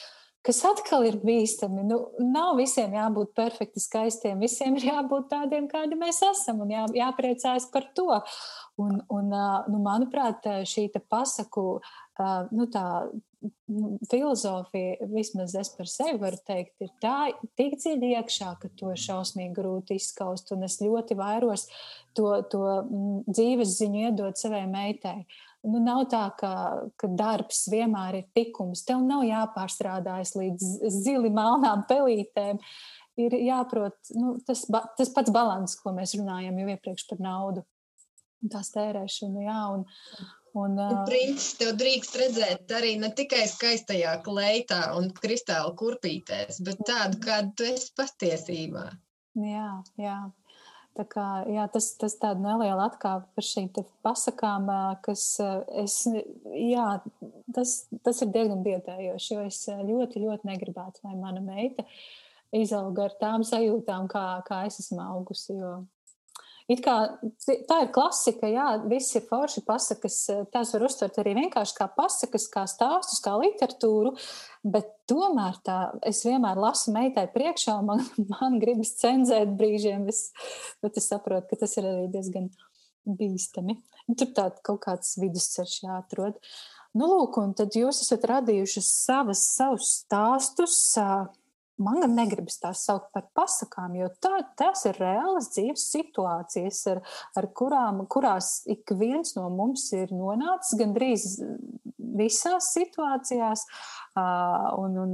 Kas 0.46 0.60
atkal 0.62 1.02
ir 1.08 1.16
bīstami. 1.26 1.82
Nu, 1.88 1.98
nav 2.22 2.52
visiem 2.60 2.92
jābūt 2.94 3.32
perfekti 3.34 3.82
skaistiem. 3.82 4.38
Visiem 4.42 4.76
ir 4.78 4.92
jābūt 4.92 5.26
tādiem, 5.32 5.66
kādi 5.70 5.98
mēs 5.98 6.20
esam, 6.22 6.62
un 6.62 6.70
jā, 6.70 6.84
jāpriecājas 7.00 7.66
par 7.72 7.88
to. 7.98 8.20
Un, 8.76 8.98
un, 9.08 9.30
nu, 9.72 9.78
manuprāt, 9.80 10.44
šī 10.68 10.90
pasaku 11.08 11.78
nu, 12.52 12.66
tā, 12.68 12.86
Nu, 13.66 13.98
filozofija, 14.10 15.06
vismaz 15.12 15.54
es 15.58 15.68
par 15.76 15.88
sevi 15.90 16.18
varu 16.22 16.38
teikt, 16.46 16.74
ir 16.82 16.92
tā, 17.02 17.16
tik 17.58 17.76
dziļi 17.78 18.12
iekšā, 18.16 18.52
ka 18.62 18.70
to 18.78 18.92
ir 18.94 19.00
šausmīgi 19.00 19.54
grūti 19.56 19.98
izskaust. 20.00 20.52
Un 20.54 20.66
es 20.66 20.78
ļoti 20.82 21.16
vairos 21.18 21.66
to, 22.16 22.30
to 22.50 22.62
mm, 22.64 23.20
dzīves 23.28 23.76
ziņu 23.80 24.06
iedot 24.08 24.40
savai 24.40 24.64
meitai. 24.70 25.18
Nu, 25.66 25.80
nav 25.82 26.04
tā, 26.12 26.24
ka, 26.38 26.52
ka 27.00 27.10
darbs 27.18 27.64
vienmēr 27.72 28.20
ir 28.20 28.28
tikums. 28.36 28.84
Tev 28.86 29.02
nav 29.06 29.24
jāpārstrādājas 29.26 30.36
līdz 30.38 30.92
zili 31.02 31.32
melnām 31.34 31.84
pelītēm. 31.90 32.60
Ir 33.20 33.32
jāprot 33.40 33.96
nu, 34.14 34.36
tas, 34.46 34.66
tas 34.68 35.10
pats 35.14 35.32
balans, 35.32 35.78
ko 35.80 35.94
mēs 35.96 36.14
runājam 36.18 36.58
jau 36.60 36.68
iepriekš 36.74 37.08
par 37.10 37.22
naudu. 37.24 37.64
Tās 38.52 38.72
tērēšanu, 38.74 39.46
jā. 39.46 39.60
Un, 39.76 39.86
Un, 40.56 40.78
uh... 40.80 41.02
Princis 41.04 41.50
tev 41.60 41.74
drīkst 41.76 42.14
redzēt 42.16 42.72
arī 42.72 42.94
ne 42.96 43.10
tikai 43.12 43.42
skaistajā 43.50 44.14
kleitā 44.24 44.78
un 44.96 45.10
kristāla 45.18 45.74
kurpītēs, 45.76 46.62
bet 46.64 46.80
tādu, 46.88 47.20
kāda 47.26 47.52
tu 47.58 47.66
esi 47.68 47.90
patiesībā. 47.98 48.86
Jā, 49.36 49.68
jā. 50.00 50.16
Tā 50.96 51.04
kā, 51.12 51.26
jā, 51.52 51.66
tas 51.68 51.90
ir 51.92 51.98
tāds 52.00 52.40
neliels 52.40 52.80
atkāpe 52.86 53.28
par 53.36 53.44
šīm 53.44 53.66
pasakām, 54.06 54.70
kas 55.04 55.24
es, 55.82 55.96
jā, 56.56 56.86
tas, 57.52 57.74
tas 58.06 58.22
ir 58.24 58.30
diezgan 58.32 58.62
biedējoši, 58.64 59.34
jo 59.34 59.42
es 59.44 59.58
ļoti, 59.68 60.22
ļoti 60.24 60.48
negribētu, 60.48 61.04
lai 61.04 61.18
mana 61.20 61.44
meita 61.44 61.84
izauga 62.56 63.10
ar 63.10 63.18
tām 63.20 63.44
sajūtām, 63.44 64.08
kā, 64.08 64.24
kā 64.48 64.62
es 64.70 64.80
esmu 64.80 65.04
augusi. 65.04 65.58
Jo 65.60 65.74
It 66.66 66.80
kā 66.82 66.94
tā 67.46 67.76
ir 67.84 67.90
klasika, 67.94 68.48
jā, 68.50 68.66
viss 68.90 69.14
ir 69.14 69.22
forši 69.28 69.62
pasakas. 69.68 70.16
Eh, 70.34 70.42
tās 70.50 70.72
var 70.74 70.84
uztvert 70.88 71.20
arī 71.22 71.36
vienkārši 71.38 71.76
kā 71.76 71.86
pasakas, 71.94 72.48
kā 72.50 72.64
stāstus, 72.66 73.20
kā 73.22 73.36
literatūru. 73.38 74.16
Bet 74.66 74.90
tomēr 75.06 75.60
tā, 75.66 75.78
es 76.10 76.24
vienmēr 76.26 76.58
lasu 76.58 76.90
meitai 76.96 77.28
priekšā, 77.30 77.76
man, 77.86 78.02
man 78.34 78.58
gribas 78.62 78.96
cenzēt 78.98 79.54
brīžiem, 79.58 80.08
es, 80.10 80.32
bet 80.82 80.98
es 80.98 81.06
saprotu, 81.12 81.52
ka 81.52 81.62
tas 81.62 81.78
ir 81.78 81.86
arī 81.86 82.08
diezgan 82.16 82.50
bīstami. 83.06 83.78
Tur 84.18 84.34
tāds 84.34 84.66
kaut 84.66 84.82
kāds 84.88 85.14
vidusceļš 85.22 85.78
jāatrod. 85.84 86.42
Nu, 86.96 87.06
lūk, 87.12 87.38
un 87.42 87.54
tad 87.54 87.78
jūs 87.78 88.02
esat 88.02 88.26
radījuši 88.26 88.82
savas, 88.82 89.42
savus 89.54 90.00
stāstus, 90.00 90.80
man 91.82 92.00
gan 92.02 92.14
negribas 92.16 92.58
tās 92.62 92.84
saukt 92.86 93.10
par 93.14 93.26
pasakām, 93.36 93.96
jo 93.98 94.08
tā, 94.22 94.38
tās 94.58 94.84
ir 94.88 94.98
reālas 95.00 95.50
dzīves 95.54 95.84
situācijas, 95.92 96.80
ar, 96.92 97.02
ar 97.38 97.48
kurām, 97.56 98.04
kurās 98.12 98.60
ik 98.70 98.92
viens 98.98 99.36
no 99.36 99.48
mums 99.52 99.88
ir 99.96 100.12
nonācis 100.14 100.78
gandrīz 100.80 101.28
visās 102.16 102.72
situācijās. 102.76 103.66
Un, 104.16 104.96
un 105.02 105.10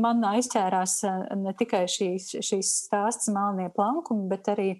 man 0.00 0.24
aizķērās 0.24 1.02
ne 1.36 1.52
tikai 1.58 1.84
šīs, 1.92 2.32
šīs 2.40 2.72
stāsts 2.86 3.28
melnie 3.32 3.68
plankumi, 3.74 4.28
bet 4.30 4.48
arī 4.54 4.70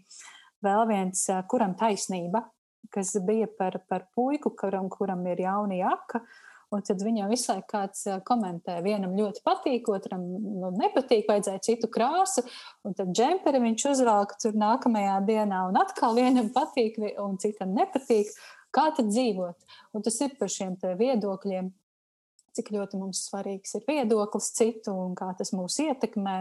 vēl 0.64 0.86
viens, 0.88 1.26
kuram 1.50 1.76
taisnība, 1.76 2.46
kas 2.94 3.12
bija 3.26 3.50
par, 3.58 3.76
par 3.90 4.08
puiku, 4.16 4.54
kuram, 4.56 4.88
kuram 4.88 5.26
ir 5.28 5.44
jauna 5.44 5.82
jaka. 5.82 6.22
Uh, 6.22 6.42
Un 6.74 6.82
tad 6.82 7.02
viņam 7.04 7.30
visu 7.30 7.52
laiku 7.52 7.68
kāds 7.70 8.02
komentē, 8.26 8.80
vienam 8.82 9.14
ļoti 9.14 9.42
patīk, 9.46 9.86
otram 9.94 10.24
nu, 10.26 10.72
nepatīk, 10.74 11.28
vajadzēja 11.28 11.62
citu 11.62 11.90
krāsu. 11.92 12.42
Un 12.82 12.96
tad 12.98 13.12
džemperi 13.14 13.60
viņš 13.62 13.86
uzvelk 13.92 14.34
tur 14.42 14.58
nākamajā 14.58 15.20
dienā, 15.28 15.62
un 15.70 15.78
atkal 15.78 16.18
vienam 16.18 16.50
patīk, 16.54 16.98
un 17.22 17.38
citam 17.42 17.76
nepatīk. 17.76 18.34
Kā 18.74 18.88
tad 18.96 19.12
dzīvot? 19.12 19.78
Un 19.94 20.04
tas 20.04 20.18
ir 20.26 20.34
par 20.40 20.50
šiem 20.52 20.74
viedokļiem, 20.82 21.70
cik 22.58 22.74
ļoti 22.74 22.98
mums 22.98 23.22
svarīgs 23.28 23.78
ir 23.78 23.86
viedoklis 23.86 24.50
citu 24.58 24.96
un 25.06 25.14
kā 25.16 25.30
tas 25.38 25.54
mūs 25.54 25.78
ietekmē. 25.86 26.36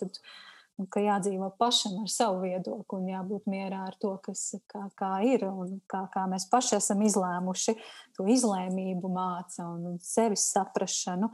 Tad, 0.00 0.18
uh, 0.18 0.36
un 0.78 0.86
ka 0.92 1.02
jādzīvo 1.02 1.50
pašam 1.58 1.98
ar 2.02 2.10
savu 2.12 2.42
viedokli 2.46 3.00
un 3.00 3.08
jābūt 3.10 3.48
mierā 3.50 3.84
ar 3.88 3.96
to, 4.00 4.14
kas 4.22 4.44
kā, 4.70 4.84
kā 4.98 5.12
ir 5.26 5.46
un 5.48 5.78
kā, 5.90 6.04
kā 6.12 6.26
mēs 6.30 6.46
paši 6.50 6.76
esam 6.78 7.02
izlēmuši, 7.06 7.74
to 8.16 8.28
izlēmību 8.30 9.10
māca 9.12 9.66
un, 9.66 9.96
sevis 10.02 10.46
saprašanu. 10.54 11.30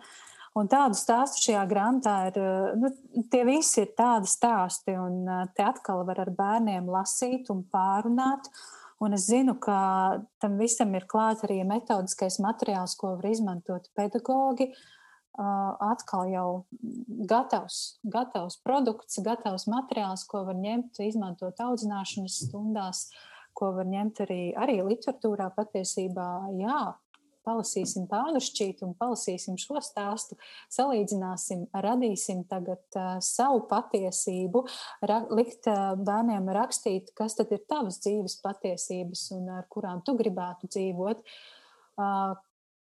Un 0.54 0.68
tādu 0.70 0.94
stāstu 0.94 1.48
šajā 1.48 1.64
grāmatā 1.66 2.14
ir, 2.28 2.38
nu, 2.78 2.92
tie 3.32 3.42
visi 3.48 3.82
ir 3.82 3.90
tādi 3.98 4.30
stāsti, 4.30 4.94
un 4.94 5.26
te 5.56 5.66
atkal 5.66 6.04
var 6.06 6.22
ar 6.22 6.30
bērniem 6.30 6.86
lasīt 6.94 7.50
un 7.52 7.64
pārunāt. 7.74 8.48
Un 9.02 9.16
es 9.16 9.26
zinu, 9.26 9.56
ka 9.60 9.76
tam 10.40 10.54
visam 10.56 10.94
ir 10.94 11.08
klāts 11.10 11.42
arī 11.44 11.58
metodiskais 11.66 12.38
materiāls, 12.40 12.94
ko 12.96 13.16
var 13.16 13.26
izmantot 13.26 13.90
pedagogi, 13.98 14.70
uh, 14.70 15.03
atkal 15.34 16.28
jau 16.30 16.48
gatavs, 17.30 17.98
gatavs 18.06 18.58
produkts, 18.62 19.18
gatavs 19.24 19.66
materiāls, 19.70 20.26
ko 20.30 20.44
var 20.46 20.58
ņemt, 20.58 21.00
izmantot 21.02 21.58
audzināšanas 21.58 22.42
stundās, 22.46 23.08
ko 23.54 23.72
var 23.74 23.88
ņemt 23.90 24.22
arī, 24.26 24.42
arī 24.58 24.78
literatūrā 24.86 25.48
patiesībā. 25.56 26.28
Jā, 26.58 26.94
palasīsim 27.44 28.06
pāršķīt 28.10 28.82
un 28.86 28.94
palasīsim 28.98 29.58
šo 29.60 29.82
stāstu, 29.84 30.38
salīdzināsim, 30.72 31.66
radīsim 31.84 32.44
tagad 32.50 32.82
uh, 32.98 33.18
savu 33.24 33.64
patiesību, 33.70 34.64
ra, 35.04 35.20
likt 35.34 35.68
uh, 35.70 35.92
bērniem 35.98 36.48
rakstīt, 36.56 37.12
kas 37.18 37.36
tad 37.38 37.52
ir 37.54 37.64
tavas 37.68 38.00
dzīves 38.04 38.38
patiesības 38.44 39.28
un 39.36 39.52
ar 39.58 39.68
kurām 39.72 40.02
tu 40.06 40.16
gribētu 40.18 40.70
dzīvot. 40.72 41.22
Uh, 41.94 42.34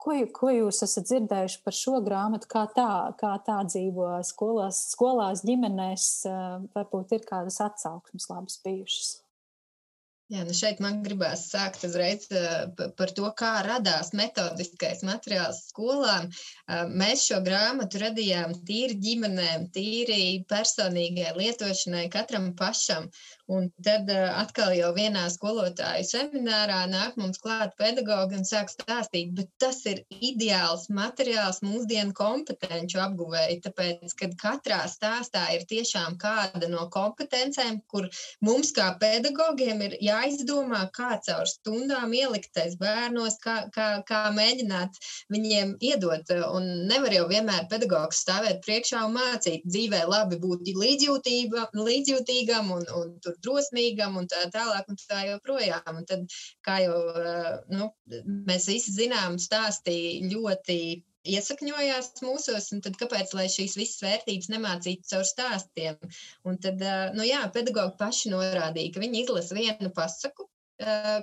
Ko, 0.00 0.14
ko 0.32 0.48
jūs 0.54 0.80
esat 0.86 1.08
dzirdējuši 1.10 1.58
par 1.64 1.76
šo 1.76 1.98
grāmatu? 2.04 2.48
Kā 2.48 2.64
tā, 2.72 2.90
kā 3.20 3.34
tā 3.44 3.58
dzīvo 3.68 4.12
skolās, 4.24 4.86
skolās, 4.94 5.44
ģimenēs? 5.44 6.06
Varbūt 6.76 7.18
ir 7.18 7.26
kādas 7.28 7.60
atsauksmes 7.66 8.30
labas 8.32 8.56
bijušas. 8.64 9.18
Jā, 10.30 10.44
nu 10.46 10.54
šeit 10.54 10.78
man 10.78 11.00
gribās 11.02 11.48
sākt 11.50 11.82
uzreiz 11.88 12.28
par 12.98 13.10
to, 13.18 13.26
kā 13.34 13.48
radās 13.66 14.12
metodiskais 14.14 15.00
materiāls 15.02 15.64
skolām. 15.72 16.28
Mēs 17.00 17.24
šo 17.26 17.40
grāmatu 17.42 17.98
radījām 18.04 18.54
tīri 18.68 18.94
ģimenēm, 19.02 19.64
tīri 19.74 20.20
personīgai 20.52 21.32
lietošanai, 21.34 22.04
katram 22.14 22.52
pašam. 22.60 23.10
Un 23.50 23.64
tad 23.82 24.06
atkal 24.14 24.76
jau 24.78 24.92
vienā 24.94 25.24
skolotāju 25.34 26.04
seminārā 26.06 26.84
nāk 26.86 27.16
mums 27.18 27.40
klāt 27.42 27.72
pedagogi 27.80 28.36
un 28.38 28.44
sāk 28.46 28.68
stāstīt, 28.70 29.32
bet 29.34 29.48
tas 29.58 29.80
ir 29.90 30.04
ideāls 30.22 30.84
materiāls 30.94 31.58
mūsdienu 31.66 32.14
kompetenci 32.14 33.00
apguvēji, 33.02 33.56
tāpēc, 33.64 34.14
kad 34.20 34.36
katrā 34.38 34.78
stāstā 34.92 35.48
ir 35.56 35.64
tiešām 35.72 36.14
kāda 36.22 36.68
no 36.70 36.84
kompetencēm, 36.94 37.80
kur 37.90 38.06
mums 38.46 38.70
kā 38.76 38.86
pedagogiem 39.02 39.82
ir 39.88 39.98
jāizdomā, 40.06 40.84
kā 40.94 41.18
caur 41.26 41.50
stundām 41.50 42.14
ieliktais 42.14 42.78
bērnos, 42.78 43.40
kā, 43.42 43.56
kā, 43.74 43.88
kā 44.06 44.22
mēģināt 44.36 45.02
viņiem 45.34 45.74
iedot. 45.90 46.30
Un 46.54 46.86
nevar 46.86 47.18
jau 47.18 47.26
vienmēr 47.34 47.66
pedagogs 47.74 48.22
stāvēt 48.22 48.62
priekšā 48.62 49.02
un 49.08 49.18
mācīt 49.18 49.66
dzīvē 49.66 50.06
labi 50.06 50.38
būt 50.38 50.70
līdzjūtīgam 50.70 52.74
un, 52.78 52.88
un 52.94 53.12
tur 53.18 53.39
drosmīgam 53.44 54.18
un 54.20 54.28
tā 54.30 54.46
tālāk 54.54 54.88
un 54.90 54.98
tā 55.00 55.22
joprojām. 55.28 55.92
Un 55.94 56.08
tad, 56.08 56.26
kā 56.66 56.80
jau 56.84 56.98
nu, 57.72 57.90
mēs 58.48 58.68
visi 58.70 58.96
zinām, 58.96 59.38
stāstīja 59.42 60.30
ļoti 60.32 60.80
iesakņojās 61.30 62.22
mūsos, 62.24 62.70
un 62.74 62.80
tad 62.84 62.96
kāpēc 63.00 63.34
šīs 63.54 63.76
visas 63.76 64.00
vērtības 64.04 64.48
nemācītu 64.54 65.10
caur 65.12 65.26
stāstiem? 65.28 65.98
Un 66.48 66.56
tad, 66.64 66.80
nu 67.16 67.26
jā, 67.28 67.42
pedagogi 67.54 67.98
paši 68.00 68.32
norādīja, 68.32 68.94
ka 68.94 69.04
viņi 69.04 69.24
izlasa 69.26 69.58
vienu 69.58 69.92
pasaku, 69.96 70.48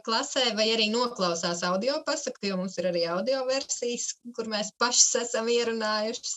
klasē, 0.06 0.52
vai 0.58 0.68
arī 0.74 0.90
noklausās 0.94 1.64
audio 1.66 1.98
pasaku, 2.06 2.46
jo 2.50 2.58
mums 2.60 2.78
ir 2.78 2.92
arī 2.92 3.08
audio 3.10 3.44
versijas, 3.48 4.12
kur 4.36 4.50
mēs 4.52 4.74
paši 4.78 5.24
esam 5.24 5.50
ierunājuši. 5.50 6.36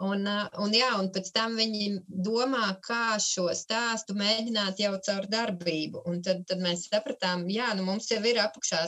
Un, 0.00 0.24
un, 0.64 0.72
jā, 0.72 0.88
un 0.96 1.10
pēc 1.12 1.26
tam 1.34 1.58
viņi 1.60 2.00
domā, 2.24 2.70
kā 2.86 3.18
šo 3.20 3.50
stāstu 3.56 4.14
mēģināt 4.16 4.80
jau 4.80 4.94
caur 5.06 5.26
darbību. 5.28 6.00
Un 6.08 6.22
tad, 6.24 6.40
tad 6.48 6.62
mēs 6.64 6.86
sapratām, 6.88 7.44
jā, 7.52 7.66
nu 7.76 7.84
mums 7.84 8.08
jau 8.08 8.20
ir 8.24 8.40
apakšā 8.40 8.80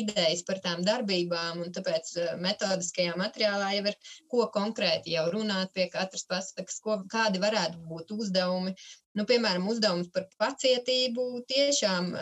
idejas 0.00 0.44
par 0.48 0.60
tām 0.64 0.84
darbībām, 0.84 1.62
un 1.64 1.72
tāpēc 1.72 2.12
metodiskajā 2.44 3.16
materiālā 3.16 3.72
jau 3.78 3.86
ir 3.88 3.98
ko 4.28 4.50
konkrēti 4.52 5.16
jau 5.16 5.24
runāt 5.32 5.72
pie 5.72 5.88
katras 5.94 6.28
pasakas, 6.28 6.82
ko, 6.84 7.00
kādi 7.08 7.40
varētu 7.40 7.80
būt 7.88 8.12
uzdevumi. 8.18 8.76
Nu, 9.16 9.24
piemēram, 9.28 9.68
uzdevums 9.72 10.10
par 10.14 10.28
pacietību 10.40 11.28
tiešām 11.48 12.12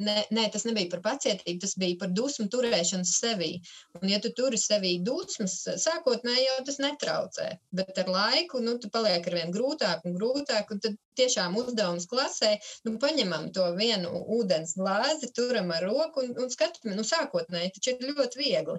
Ne, 0.00 0.14
nē, 0.32 0.46
tas 0.52 0.62
nebija 0.64 0.88
par 0.94 1.02
pacietību, 1.04 1.60
tas 1.60 1.74
bija 1.80 1.98
par 2.00 2.12
dusmu 2.16 2.46
turēšanu 2.52 3.04
sevī. 3.04 3.50
Un, 3.98 4.06
ja 4.08 4.20
tu 4.24 4.30
turi 4.36 4.56
sevī 4.60 4.94
dusmas, 5.04 5.58
sākotnēji 5.82 6.46
jau 6.46 6.56
tas 6.68 6.80
netraucē. 6.80 7.48
Bet 7.76 8.00
ar 8.00 8.08
laiku 8.14 8.62
nu, 8.64 8.78
tu 8.80 8.88
paliek 8.94 9.28
ar 9.28 9.36
vien 9.36 9.52
grūtāk 9.52 10.06
un 10.08 10.16
grūtāk. 10.16 10.72
Un 10.72 10.80
tad 10.86 10.96
tiešām 11.20 11.58
uzdevums 11.60 12.06
klasē, 12.08 12.54
nu, 12.86 12.94
paņemam 13.02 13.50
to 13.56 13.66
vienu 13.76 14.22
ūdens 14.38 14.72
glāzi, 14.78 15.28
turam 15.36 15.68
ar 15.76 15.84
roku 15.84 16.24
un, 16.24 16.32
un 16.40 16.48
skatāmies, 16.54 16.96
nu, 16.96 17.04
sākotnēji 17.04 17.74
taču 17.76 17.92
ir 17.92 18.14
ļoti 18.14 18.40
viegli. 18.40 18.78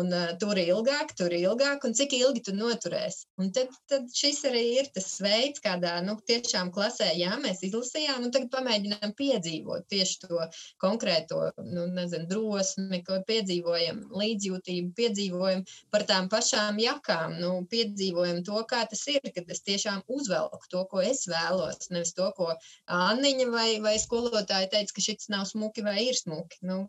Un 0.00 0.08
uh, 0.16 0.30
tur 0.40 0.56
ilgāk, 0.56 1.12
tur 1.18 1.34
ilgāk, 1.36 1.84
un 1.84 1.96
cik 1.98 2.14
ilgi 2.16 2.46
tu 2.48 2.56
noturēsi. 2.56 3.26
Un 3.42 3.52
tad, 3.52 3.76
tad 3.92 4.08
šis 4.16 4.40
arī 4.48 4.64
ir 4.78 4.88
tas 4.94 5.10
veids, 5.20 5.60
kādā 5.64 5.98
nu, 6.06 6.16
tiešām 6.30 6.72
klasē, 6.72 7.01
jā, 7.18 7.36
mēs 7.42 7.62
izlasījām, 7.66 8.26
un 8.26 8.32
tagad 8.34 8.50
pamēģinām 8.52 9.14
piedzīvot 9.18 9.86
tieši 9.92 10.18
to 10.24 10.40
konkrēto 10.82 11.40
nu, 11.66 11.86
nezinu, 11.96 12.28
drosmi, 12.30 13.02
ko 13.06 13.18
piedzīvojam, 13.28 14.02
līdzjūtību, 14.22 14.92
piedzīvojam 14.98 15.64
par 15.94 16.06
tām 16.08 16.30
pašām 16.32 16.80
jakām, 16.82 17.36
nu, 17.42 17.52
piedzīvojam 17.72 18.42
to, 18.46 18.62
kā 18.70 18.84
tas 18.90 19.04
ir, 19.12 19.20
kad 19.34 19.50
es 19.52 19.64
tiešām 19.66 20.02
uzvelku 20.06 20.70
to, 20.72 20.84
ko 20.90 21.02
es 21.04 21.26
vēlos, 21.30 21.90
nevis 21.94 22.14
to, 22.18 22.30
ko 22.36 22.52
Anniņa 22.92 23.50
vai, 23.52 23.68
vai 23.84 23.98
skolotāja 24.02 24.70
teica, 24.72 24.96
ka 24.96 25.04
šis 25.04 25.30
nav 25.32 25.46
smuki 25.50 25.84
vai 25.86 25.98
ir 26.06 26.18
smuki. 26.18 26.62
Nu, 26.68 26.84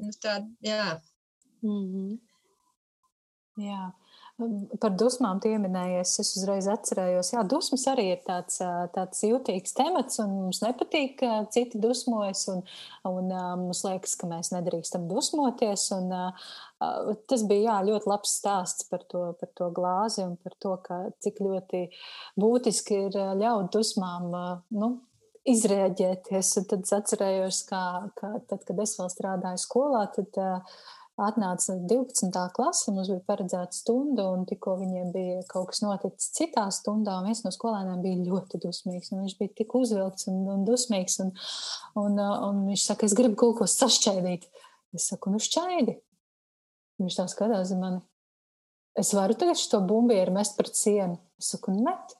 nu, 0.00 0.14
tā, 0.22 0.40
jā. 0.64 1.00
Mm 1.64 1.84
-hmm. 1.90 2.14
Jā. 3.64 3.92
Par 4.34 4.90
dusmām 4.98 5.38
pieminējies, 5.38 6.12
es 6.18 6.32
uzreiz 6.40 6.66
atcerējos, 6.66 7.28
ka 7.36 7.44
dusmas 7.46 7.84
arī 7.92 8.08
ir 8.16 8.22
tāds, 8.26 8.56
tāds 8.90 9.20
jūtīgs 9.22 9.76
temats, 9.78 10.18
un 10.24 10.32
mums 10.40 10.58
nepatīk, 10.64 11.12
ka 11.20 11.44
citi 11.54 11.78
dusmojas, 11.78 12.42
un, 12.50 12.64
un 13.06 13.30
mums 13.30 13.84
liekas, 13.86 14.16
ka 14.18 14.26
mēs 14.32 14.50
nedrīkstam 14.50 15.06
dusmoties. 15.06 15.86
Un, 15.94 16.10
tas 17.30 17.44
bija 17.46 17.68
jā, 17.68 17.76
ļoti 17.92 18.10
labs 18.10 18.34
stāsts 18.40 18.88
par 18.90 19.06
to, 19.06 19.22
par 19.38 19.52
to 19.54 19.70
glāzi 19.76 20.24
un 20.26 20.34
par 20.42 20.58
to, 20.58 20.74
ka, 20.82 20.98
cik 21.22 21.38
ļoti 21.46 21.84
būtiski 22.34 23.04
ir 23.06 23.20
ļaut 23.38 23.70
dusmām. 23.78 24.34
Nu, 24.74 24.96
Izrēģēties. 25.44 26.50
Tad 26.70 26.86
es 26.86 26.92
atcerējos, 26.96 27.62
ka, 27.68 27.80
ka 28.16 28.34
tad, 28.48 28.62
kad 28.64 28.78
es 28.80 28.94
vēl 28.96 29.10
strādāju 29.12 29.60
skolā, 29.60 30.06
tad 30.14 30.38
uh, 30.40 30.78
atnāca 31.20 31.76
12. 31.78 32.30
klase, 32.56 32.92
mums 32.92 33.10
bija 33.10 33.22
paredzēta 33.28 33.76
stunda, 33.76 34.26
un 34.34 34.42
tikko 34.48 34.74
viņiem 34.80 35.12
bija 35.14 35.42
kaut 35.50 35.70
kas 35.70 35.82
noticis 35.84 36.32
citā 36.34 36.64
stundā, 36.74 37.20
un 37.20 37.28
viens 37.28 37.44
no 37.44 37.52
skolēniem 37.54 38.02
bija 38.02 38.24
ļoti 38.24 38.60
dusmīgs, 38.64 39.12
viņš 39.14 39.36
bija 39.38 39.54
tik 39.60 39.76
uzvilkts 39.78 40.26
un, 40.32 40.42
un 40.56 40.64
dusmīgs, 40.66 41.20
un, 41.22 41.30
un, 42.00 42.18
un 42.18 42.64
viņš 42.70 42.88
saka, 42.88 43.06
es 43.06 43.14
gribu 43.18 43.38
kaut 43.44 43.60
ko 43.60 43.70
sašķaidīt. 43.70 44.48
Es 44.94 45.08
saku, 45.10 45.32
nu 45.34 45.40
šķaidi. 45.42 45.96
Viņš 47.02 47.16
tā 47.18 47.26
skatās 47.30 47.72
uz 47.72 47.78
mani. 47.78 48.02
Es 48.98 49.10
varu 49.16 49.34
tagad 49.38 49.58
šo 49.58 49.80
bumbieru 49.82 50.34
mest 50.36 50.54
pret 50.58 50.76
sienu. 50.78 51.18
Es 51.40 51.50
saku, 51.50 51.74
met. 51.82 52.14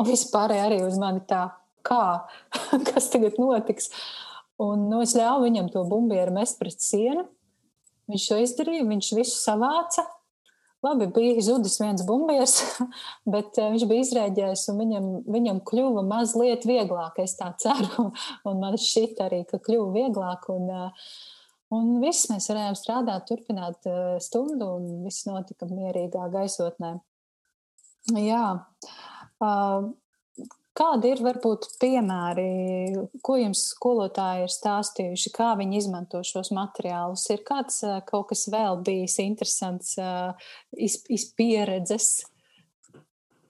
un 0.00 0.08
vispārēji 0.08 0.64
arī 0.64 0.78
uz 0.86 0.96
mani 0.98 1.20
tā, 1.28 1.46
kā, 1.84 2.24
kas 2.88 3.10
tagad 3.12 3.36
notiks. 3.40 3.90
Un 4.64 4.88
nu, 4.88 5.02
es 5.04 5.12
ļāvu 5.18 5.44
viņam 5.44 5.68
to 5.74 5.84
bumbieru 5.88 6.32
mest 6.36 6.60
pret 6.60 6.80
sienu. 6.80 7.26
Viņš 8.10 8.26
to 8.30 8.40
izdarīja, 8.42 8.84
viņš 8.88 9.10
visu 9.16 9.38
savāca. 9.38 10.04
Labi, 10.84 11.06
bija 11.16 11.40
zudis 11.40 11.78
viens 11.80 12.02
bumbieris, 12.04 12.58
bet 13.34 13.56
uh, 13.56 13.70
viņš 13.72 13.86
bija 13.88 14.04
izrēģējis, 14.04 14.66
un 14.72 14.82
viņam, 14.82 15.06
viņam 15.32 15.62
kļuva 15.70 16.02
mazliet 16.04 16.66
vieglāk. 16.68 17.22
Es 17.24 17.38
tā 17.38 17.48
ceru, 17.60 18.10
un 18.50 18.60
man 18.60 18.76
šķiet 18.80 19.22
arī, 19.24 19.40
ka 19.48 19.62
kļuva 19.64 19.88
vieglāk. 19.96 20.44
Un, 20.52 20.68
uh, 20.68 21.08
un 21.72 21.96
viss 22.04 22.28
mēs 22.32 22.50
varējām 22.52 22.76
strādāt, 22.76 23.24
turpināt 23.30 23.88
uh, 23.88 24.14
stundu, 24.20 24.74
un 24.76 25.04
viss 25.06 25.24
notika 25.30 25.70
mierīgā 25.70 26.28
gaisotnē. 26.36 26.98
Jā. 28.20 28.46
Uh, 29.40 29.94
Kādi 30.74 31.12
ir 31.14 31.20
varbūt 31.22 31.68
piemēri, 31.78 32.44
ko 33.22 33.36
jums 33.38 33.60
skolotāji 33.76 34.48
ir 34.48 34.50
stāstījuši, 34.50 35.30
kā 35.36 35.52
viņi 35.60 35.78
izmanto 35.78 36.18
šos 36.26 36.50
materiālus? 36.56 37.28
Ir 37.30 37.44
kāds 37.46 37.78
kaut 38.08 38.32
kas 38.32 38.48
vēl 38.50 38.82
bijis 38.82 39.20
interesants 39.22 39.94
iz, 40.74 40.98
iz 41.06 41.28
pieredzes? 41.38 42.24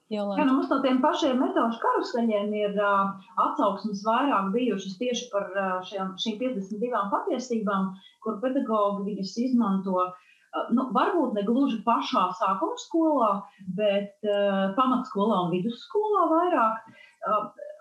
Jolanta. 0.09 0.37
Jā, 0.37 0.45
nu 0.45 0.59
mums 0.59 0.69
no 0.69 0.77
tiem 0.83 0.99
pašiem 1.01 1.39
metožu 1.41 1.79
karuseļiem 1.81 2.51
ir 2.53 2.75
uh, 2.77 3.15
atsauksmes 3.41 4.03
vairāk 4.05 4.51
bijušas 4.53 4.99
tieši 4.99 5.31
par 5.31 5.47
uh, 5.55 5.79
šiem, 5.87 6.11
šīm 6.21 6.37
52 6.43 7.01
patiesībām, 7.13 7.87
kur 8.21 8.37
pedagogi 8.43 9.07
viņas 9.07 9.33
izmanto. 9.47 9.95
Uh, 9.97 10.69
nu, 10.77 10.85
varbūt 10.93 11.33
ne 11.33 11.45
gluži 11.47 11.81
pašā 11.87 12.27
sākuma 12.37 12.77
skolā, 12.83 13.31
bet 13.79 14.13
uh, 14.29 14.77
pamatskolā 14.77 15.41
un 15.47 15.51
vidusskolā 15.55 16.29
vairāk. 16.35 16.85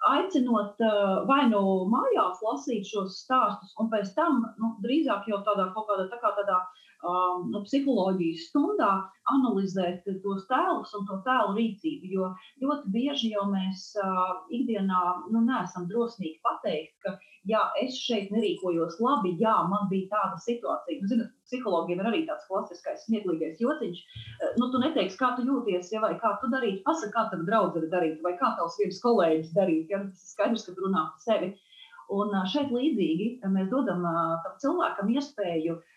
Aicinot 0.05 0.81
vai 1.29 1.45
nu 1.49 1.61
mājās 1.93 2.43
lasīt 2.45 2.89
šos 2.91 3.23
stāstus, 3.23 3.73
un 3.81 3.89
pēc 3.93 4.11
tam 4.17 4.43
nu, 4.61 4.75
drīzāk 4.85 5.31
jau 5.31 5.41
tādā 5.47 5.71
kaut 5.73 5.89
kādā, 5.89 6.05
tā 6.13 6.19
kā 6.21 6.33
tādā 6.37 6.59
um, 7.05 7.49
nu, 7.53 7.63
psiholoģijas 7.67 8.49
stundā 8.51 8.91
analizēt 9.33 10.05
tos 10.25 10.47
tēlus 10.51 10.93
un 10.99 11.07
to 11.09 11.21
tēlu 11.27 11.55
rīcību. 11.59 12.11
Jo 12.15 12.31
ļoti 12.65 12.93
bieži 12.95 13.33
jau 13.35 13.47
mēs 13.53 13.91
uh, 14.01 14.35
ikdienā 14.53 15.03
nu, 15.33 15.45
neesam 15.45 15.87
drosmīgi 15.91 16.41
pateikt, 16.45 16.97
ka 17.05 17.17
jā, 17.49 17.61
es 17.81 17.97
šeit 18.01 18.33
nerīkojos 18.35 18.99
labi, 19.05 19.35
jā, 19.41 19.55
man 19.71 19.89
bija 19.91 20.11
tāda 20.13 20.41
situācija. 20.45 21.01
Nu, 21.03 21.11
zinat, 21.13 21.33
psihologiem 21.49 22.01
ir 22.01 22.11
arī 22.11 22.23
tāds 22.29 22.49
klasiskais, 22.49 23.05
smieklīgais 23.09 23.61
jociņš. 23.63 24.01
Nu, 24.61 24.71
tu 24.73 24.81
neteiksi, 24.83 25.21
kā 25.21 25.35
tu 25.37 25.45
jūties, 25.49 25.93
ja, 25.93 26.03
vai 26.05 26.15
kā 26.21 26.35
tu 26.41 26.51
darītu, 26.53 26.83
pasaki, 26.89 27.13
kā 27.17 27.29
tev 27.33 27.45
draudzene 27.49 27.93
darītu, 27.93 28.25
vai 28.25 28.37
kā 28.41 28.55
tavs 28.59 28.81
viens 28.81 29.01
kolēģis 29.05 29.55
darītu. 29.57 29.93
Ja, 29.93 30.03
tas 30.09 30.25
ir 30.25 30.35
skaidrs, 30.35 30.67
ka 30.67 30.77
tu 30.77 30.89
runā 30.89 31.09
par 31.13 31.25
sevi. 31.29 31.55
Un 32.13 32.35
šeit 32.53 32.69
līdzīgi 32.69 33.27
mēs 33.49 33.71
dodam 33.71 34.03
cilvēkam 34.61 35.09
iespēju 35.15 35.79
uh, 35.79 35.94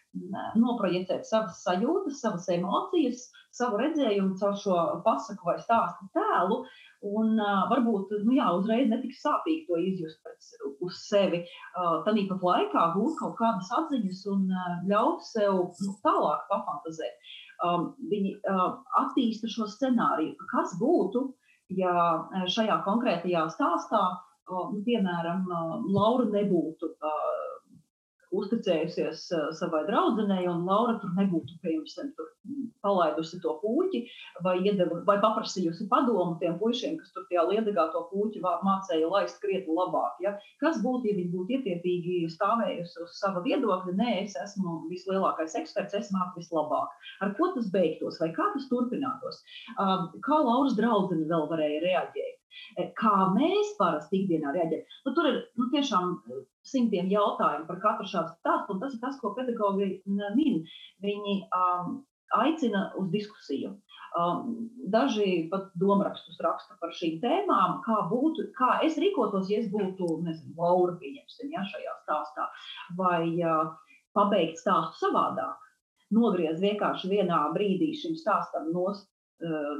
noprojicēt 0.59 1.28
savas 1.28 1.61
sajūtas, 1.65 2.22
savas 2.22 2.47
emocijas, 2.53 3.28
savu 3.57 3.80
redzējumu 3.82 4.38
caur 4.39 4.57
šo 4.61 4.78
pasaku 5.05 5.49
vai 5.49 5.57
stāstu 5.61 6.09
tēlu. 6.18 6.61
Un 7.05 7.36
uh, 7.38 7.68
varbūt 7.70 8.13
nu, 8.26 8.34
jā, 8.34 8.47
uzreiz 8.57 8.88
netik 8.89 9.13
sāpīgi 9.13 9.68
to 9.68 9.78
izjust 9.86 10.18
pēc, 10.26 10.47
uz 10.82 11.01
sevi. 11.05 11.43
Uh, 11.78 11.99
Tāpat 12.07 12.45
laikā 12.47 12.86
gūt 12.95 13.20
kaut 13.20 13.36
kādas 13.38 13.70
atziņas 13.84 14.24
un 14.34 14.47
uh, 14.49 14.80
ļaut 14.89 15.22
sev 15.28 15.59
nu, 15.84 15.93
tālāk 16.05 16.47
papantazēt. 16.49 17.30
Um, 17.65 17.91
viņi 18.09 18.34
uh, 18.49 18.80
attīsta 19.03 19.49
šo 19.49 19.70
scenāriju, 19.70 20.36
kas 20.49 20.74
būtu, 20.82 21.24
ja 21.78 21.93
šajā 22.49 22.82
konkrētajā 22.86 23.45
stāstā, 23.53 24.01
uh, 24.18 24.65
nu, 24.74 24.82
piemēram, 24.86 25.45
uh, 25.45 25.78
Laura 25.93 26.26
nebūtu 26.34 26.91
uh, 26.97 27.47
uzticējusies 28.36 29.28
uh, 29.36 29.50
savai 29.60 29.84
draudzenei, 29.88 30.48
un 30.52 30.66
Laura 30.68 30.98
tur 31.02 31.14
nebūtu, 31.18 31.60
piemēram, 31.64 32.14
tur 32.18 32.34
palaidusi 32.86 33.40
to 33.44 33.56
puķi, 33.62 34.04
vai, 34.46 34.56
iedeva, 34.66 35.02
vai 35.08 35.18
paprasījusi 35.24 35.88
padomu 35.92 36.38
tiem 36.42 36.58
puišiem, 36.62 36.98
kas 37.02 37.14
tur 37.16 37.26
tajā 37.30 37.46
liedegā 37.52 37.88
to 37.94 38.04
puķi 38.12 38.44
mācīja 38.44 39.10
laist 39.12 39.40
krietni 39.44 39.76
labāk. 39.78 40.20
Ja? 40.24 40.36
Kas 40.64 40.80
būtu, 40.84 41.10
ja 41.10 41.18
viņi 41.18 41.34
būtu 41.34 41.58
ietiepīgi 41.58 42.18
stāvējusi 42.36 43.04
uz 43.06 43.18
sava 43.20 43.44
viedokļa? 43.46 43.96
Nē, 44.00 44.10
es 44.24 44.38
esmu 44.44 44.80
vislielākais 44.92 45.58
eksperts, 45.62 45.98
es 45.98 46.12
māku 46.16 46.42
vislabāk. 46.42 46.92
Ar 47.26 47.34
ko 47.40 47.52
tas 47.56 47.70
beigtos, 47.74 48.20
vai 48.24 48.32
kā 48.36 48.52
tas 48.56 48.68
turpinātos? 48.72 49.42
Um, 49.78 50.12
kā 50.26 50.42
Lauras 50.44 50.78
draudzene 50.80 51.28
vēl 51.30 51.48
varēja 51.52 51.86
reaģēt? 51.86 52.36
Kā 52.98 53.16
mēs 53.36 53.76
parasti 53.78 54.24
ikdienā 54.24 54.54
reaģējam? 54.56 54.96
Nu, 55.06 55.14
tur 55.18 55.28
ir 55.30 55.36
nu, 55.60 55.68
tiešām 55.74 56.16
simtiem 56.68 57.09
jautājumu 57.11 57.68
par 57.70 57.82
katru 57.84 58.07
šādu 58.11 58.36
stāstu, 58.38 58.76
un 58.76 58.84
tas 58.84 58.95
ir 58.95 59.01
tas, 59.03 59.18
ko 59.22 59.34
pedagogi 59.38 59.89
min. 60.07 60.63
Viņi 61.03 61.36
um, 61.55 61.99
aicina 62.38 62.89
uz 62.99 63.11
diskusiju. 63.13 63.76
Um, 64.18 64.70
daži 64.89 65.47
pat 65.51 65.68
domārakstus 65.78 66.39
raksta 66.41 66.78
par 66.82 66.93
šīm 66.95 67.20
tēmām, 67.22 67.82
kā 67.86 67.97
būtu, 68.09 68.47
kā 68.57 68.80
es 68.88 68.97
rīkotos, 68.97 69.49
ja 69.51 69.59
es 69.61 69.68
būtu, 69.72 70.07
Laura, 70.57 70.95
pieņemsim, 71.01 71.51
ja, 71.53 71.65
šajā 71.68 71.95
stāstā, 72.05 72.47
vai 72.97 73.36
uh, 73.43 73.76
pabeigt 74.18 74.61
stāstu 74.63 75.05
savādāk. 75.05 75.59
Nogriez 76.15 76.61
vienkārši 76.63 77.11
vienā 77.11 77.41
brīdī 77.53 77.91
šim 77.99 78.15
stāstam 78.18 78.72
no 78.72 78.88
uh, 78.93 79.03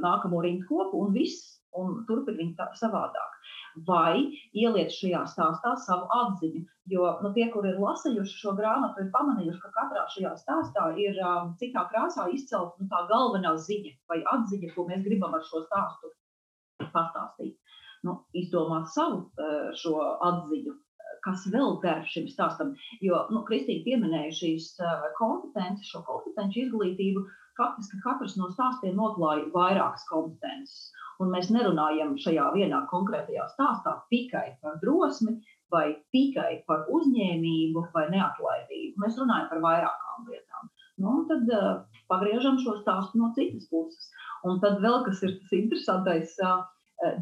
nākamo 0.04 0.44
rindkopu 0.44 1.02
un 1.06 1.16
viss, 1.16 1.56
un 1.78 2.04
tā, 2.06 2.68
savādāk 2.78 3.37
vai 3.86 4.28
ieliec 4.56 4.92
šajā 4.94 5.22
stāstā 5.32 5.74
savu 5.84 6.08
atziņu. 6.18 6.64
Jo 6.88 7.08
nu, 7.22 7.32
tie, 7.36 7.48
kur 7.52 7.66
ir 7.68 7.80
lasījuši 7.82 8.40
šo 8.42 8.54
grāmatu, 8.58 9.04
ir 9.04 9.10
pamanījuši, 9.14 9.60
ka 9.64 9.72
katrā 9.76 10.04
šajā 10.14 10.34
stāstā 10.40 10.88
ir 10.96 11.18
um, 11.20 11.52
citā 11.60 11.84
krāsā 11.92 12.28
izcelta 12.32 12.80
nu, 12.80 12.88
tā 12.92 13.04
galvenā 13.10 13.54
ziņa 13.68 13.94
vai 14.10 14.22
atziņa, 14.34 14.72
ko 14.74 14.88
mēs 14.88 15.04
gribam 15.04 15.36
ar 15.36 15.44
šo 15.50 15.64
stāstu 15.66 16.12
pastāstīt. 16.94 17.56
Nu, 18.06 18.20
izdomāt 18.32 18.88
savu 18.94 19.26
uh, 19.26 19.68
šo 19.76 19.98
atziņu, 20.30 20.76
kas 21.26 21.44
vēl 21.52 21.76
der 21.82 22.04
šim 22.08 22.28
stāstam. 22.30 22.72
Jo 23.04 23.26
nu, 23.34 23.42
Kristīna 23.48 23.84
pieminēja 23.84 24.34
šīs 24.40 24.70
uh, 24.80 25.10
kompetences, 25.18 25.90
šo 25.92 26.04
kompetenci 26.08 26.64
izglītību. 26.66 27.26
Faktiski 27.58 27.98
katrs 28.04 28.36
no 28.38 28.48
stāstiem 28.52 28.94
noklāja 28.98 29.48
vairākas 29.54 30.06
kompetences. 30.10 30.88
Un 31.18 31.32
mēs 31.34 31.48
nerunājam 31.50 32.12
šajā 32.22 32.44
vienā 32.54 32.84
konkrētajā 32.92 33.48
stāstā 33.54 33.96
tikai 34.12 34.44
par 34.62 34.76
drosmi, 34.84 35.34
vai 35.74 35.86
tikai 36.14 36.62
par 36.68 36.86
uzņēmību 36.94 37.82
vai 37.96 38.04
neatlaidību. 38.14 39.02
Mēs 39.02 39.18
runājam 39.18 39.50
par 39.50 39.64
vairākām 39.66 40.30
lietām. 40.30 40.70
Nu, 41.02 41.16
tad 41.30 41.50
uh, 41.54 41.66
pagriežam 42.10 42.58
šo 42.62 42.78
stāstu 42.78 43.18
no 43.20 43.32
citas 43.34 43.66
puses. 43.72 44.08
Un 44.46 44.62
tad 44.62 44.78
vēl 44.84 45.02
kas 45.06 45.22
ir 45.26 45.36
tas 45.42 45.54
interesantais. 45.58 46.38
Uh, 46.42 46.66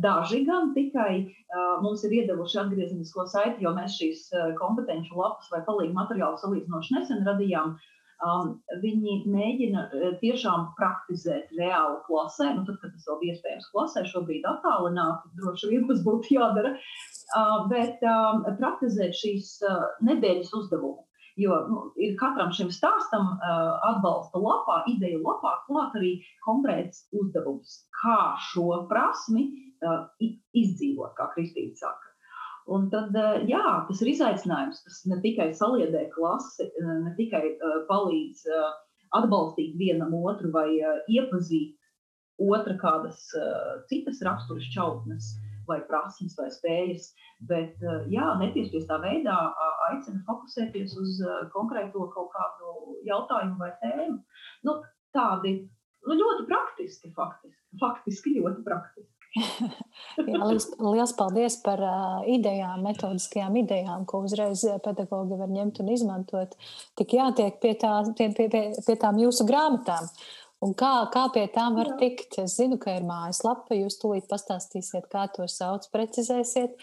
Daži 0.00 0.38
gan 0.46 0.70
tikai 0.72 1.10
uh, 1.20 1.82
mums 1.84 2.00
ir 2.08 2.14
iedevuši 2.22 2.62
atgriezenisko 2.62 3.26
saiti, 3.28 3.64
jo 3.64 3.74
mēs 3.76 3.98
šīs 3.98 4.22
uh, 4.32 4.46
kompetenci 4.56 5.12
lapas 5.12 5.50
vai 5.52 5.60
palīdzību 5.66 5.98
materiālu 5.98 6.40
salīdzinoši 6.40 6.96
nesen 6.96 7.26
radījām. 7.28 7.74
Uh, 7.74 7.95
Um, 8.24 8.54
viņi 8.80 9.26
mēģina 9.28 9.82
eh, 9.92 10.12
tiešām 10.22 10.70
praktizēt 10.78 11.50
reāli 11.58 11.98
klasē, 12.06 12.46
nu, 12.56 12.62
tad, 12.64 12.78
kad 12.80 12.94
tas 12.94 13.04
vēl 13.10 13.18
bija 13.20 13.34
iespējams 13.34 13.66
klasē, 13.74 14.04
šobrīd 14.08 14.46
attālināti, 14.48 15.34
droši 15.36 15.68
vien 15.68 15.84
tas 15.90 16.00
būtu 16.06 16.32
jādara, 16.38 16.70
uh, 16.78 17.66
bet 17.68 18.00
um, 18.08 18.46
praktizēt 18.56 19.12
šīs 19.20 19.50
uh, 19.68 19.84
nedēļas 20.08 20.54
uzdevumu. 20.62 21.04
Jo 21.36 21.58
nu, 21.68 21.82
ir 22.00 22.16
katram 22.16 22.54
šim 22.56 22.72
stāstam 22.72 23.34
uh, 23.34 23.76
atbalsta 23.90 24.40
lapā, 24.40 24.78
ideja 24.88 25.20
lapā, 25.20 25.52
klāt 25.68 26.00
arī 26.00 26.14
konkrēts 26.46 27.04
uzdevums, 27.12 27.82
kā 28.00 28.20
šo 28.48 28.86
prasmi 28.88 29.50
uh, 29.84 30.06
izdzīvot, 30.56 31.12
kā 31.20 31.28
Kristīna 31.36 31.76
saka. 31.76 32.05
Un 32.66 32.88
tad, 32.90 33.14
eh, 33.14 33.44
jā, 33.46 33.62
tas 33.86 34.00
ir 34.02 34.10
izaicinājums. 34.10 34.82
Tas 34.82 35.02
ne 35.06 35.20
tikai 35.22 35.52
saliedē 35.54 36.08
klasi, 36.14 36.66
eh, 36.66 36.94
ne 37.04 37.12
tikai 37.18 37.42
eh, 37.54 37.74
palīdz 37.90 38.42
atbalstīt 39.16 39.76
vienam 39.78 40.14
otru 40.18 40.50
vai 40.52 40.66
iepazīt 41.08 41.76
otra 42.42 42.74
kādas 42.76 43.20
citas 43.88 44.18
raksturas 44.26 44.66
čautnes 44.74 45.28
vai 45.68 45.78
prasmes 45.86 46.34
vai 46.36 46.48
spējas, 46.52 47.06
bet 47.48 47.78
jā, 48.12 48.26
nepiespiestā 48.42 48.98
veidā 49.00 49.36
aicina 49.86 50.20
fokusēties 50.26 50.98
uz 51.00 51.22
konkrēto 51.54 52.10
kaut 52.12 52.34
kādu 52.34 52.98
jautājumu 53.06 53.56
vai 53.62 53.70
tēmu. 53.80 54.18
Nu, 54.66 54.76
tādi 55.16 55.54
nu, 56.04 56.18
ļoti 56.18 56.48
praktiski, 56.50 57.14
faktiski, 57.16 57.62
faktiski 57.80 58.36
ļoti 58.40 58.66
praktiski. 58.66 59.15
Jā, 60.30 60.40
liels, 60.48 60.68
liels 60.80 61.12
paldies 61.18 61.58
par 61.64 61.82
uh, 61.84 62.24
idejām, 62.30 62.80
metodiskajām 62.86 63.58
idejām, 63.60 64.06
ko 64.08 64.22
uzreiz 64.24 64.64
pedagogi 64.84 65.36
var 65.36 65.52
ņemt 65.52 65.82
un 65.82 65.92
izmantot. 65.92 66.56
Tik 66.96 67.16
jātiek 67.18 67.60
pie, 67.62 67.74
tā, 67.80 67.92
pie, 68.16 68.30
pie, 68.36 68.48
pie, 68.52 68.64
pie 68.86 68.98
tām 69.02 69.20
jūsu 69.20 69.46
grāmatām. 69.48 70.08
Un 70.64 70.72
kā, 70.78 70.92
kā 71.12 71.26
pie 71.34 71.44
tām 71.52 71.76
var 71.76 71.92
Jā. 71.92 71.98
tikt? 72.00 72.38
Es 72.40 72.56
zinu, 72.56 72.78
ka 72.80 72.94
ir 72.96 73.04
mājaslapa, 73.06 73.76
jūs 73.76 73.98
tūlīt 74.00 74.28
pastāstīsiet, 74.30 75.10
kā 75.12 75.26
to 75.34 75.44
sauc, 75.52 75.84
precizēsiet. 75.92 76.80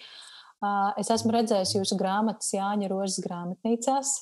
Es 1.01 1.09
esmu 1.11 1.33
redzējis 1.33 1.73
jūsu 1.79 1.97
grāmatas 1.99 2.53
Jāņa 2.53 2.91
Rozes 2.91 3.23
grāmatnīcās. 3.25 4.13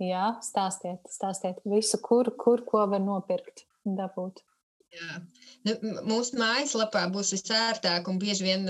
Jā, 0.00 0.36
stāstiet, 0.44 1.02
stāstiet 1.10 1.58
visu, 1.68 1.98
kur, 2.04 2.30
kur 2.38 2.62
ko 2.68 2.84
var 2.88 3.02
nopirkt 3.02 3.64
un 3.88 3.96
dabūt. 3.98 4.44
Jā. 4.96 5.20
Nu, 5.66 5.74
mūsu 6.06 6.38
mājaslapā 6.40 7.02
būs 7.12 7.32
visērtāk, 7.34 8.06
un 8.08 8.20
bieži 8.22 8.46
vien, 8.46 8.68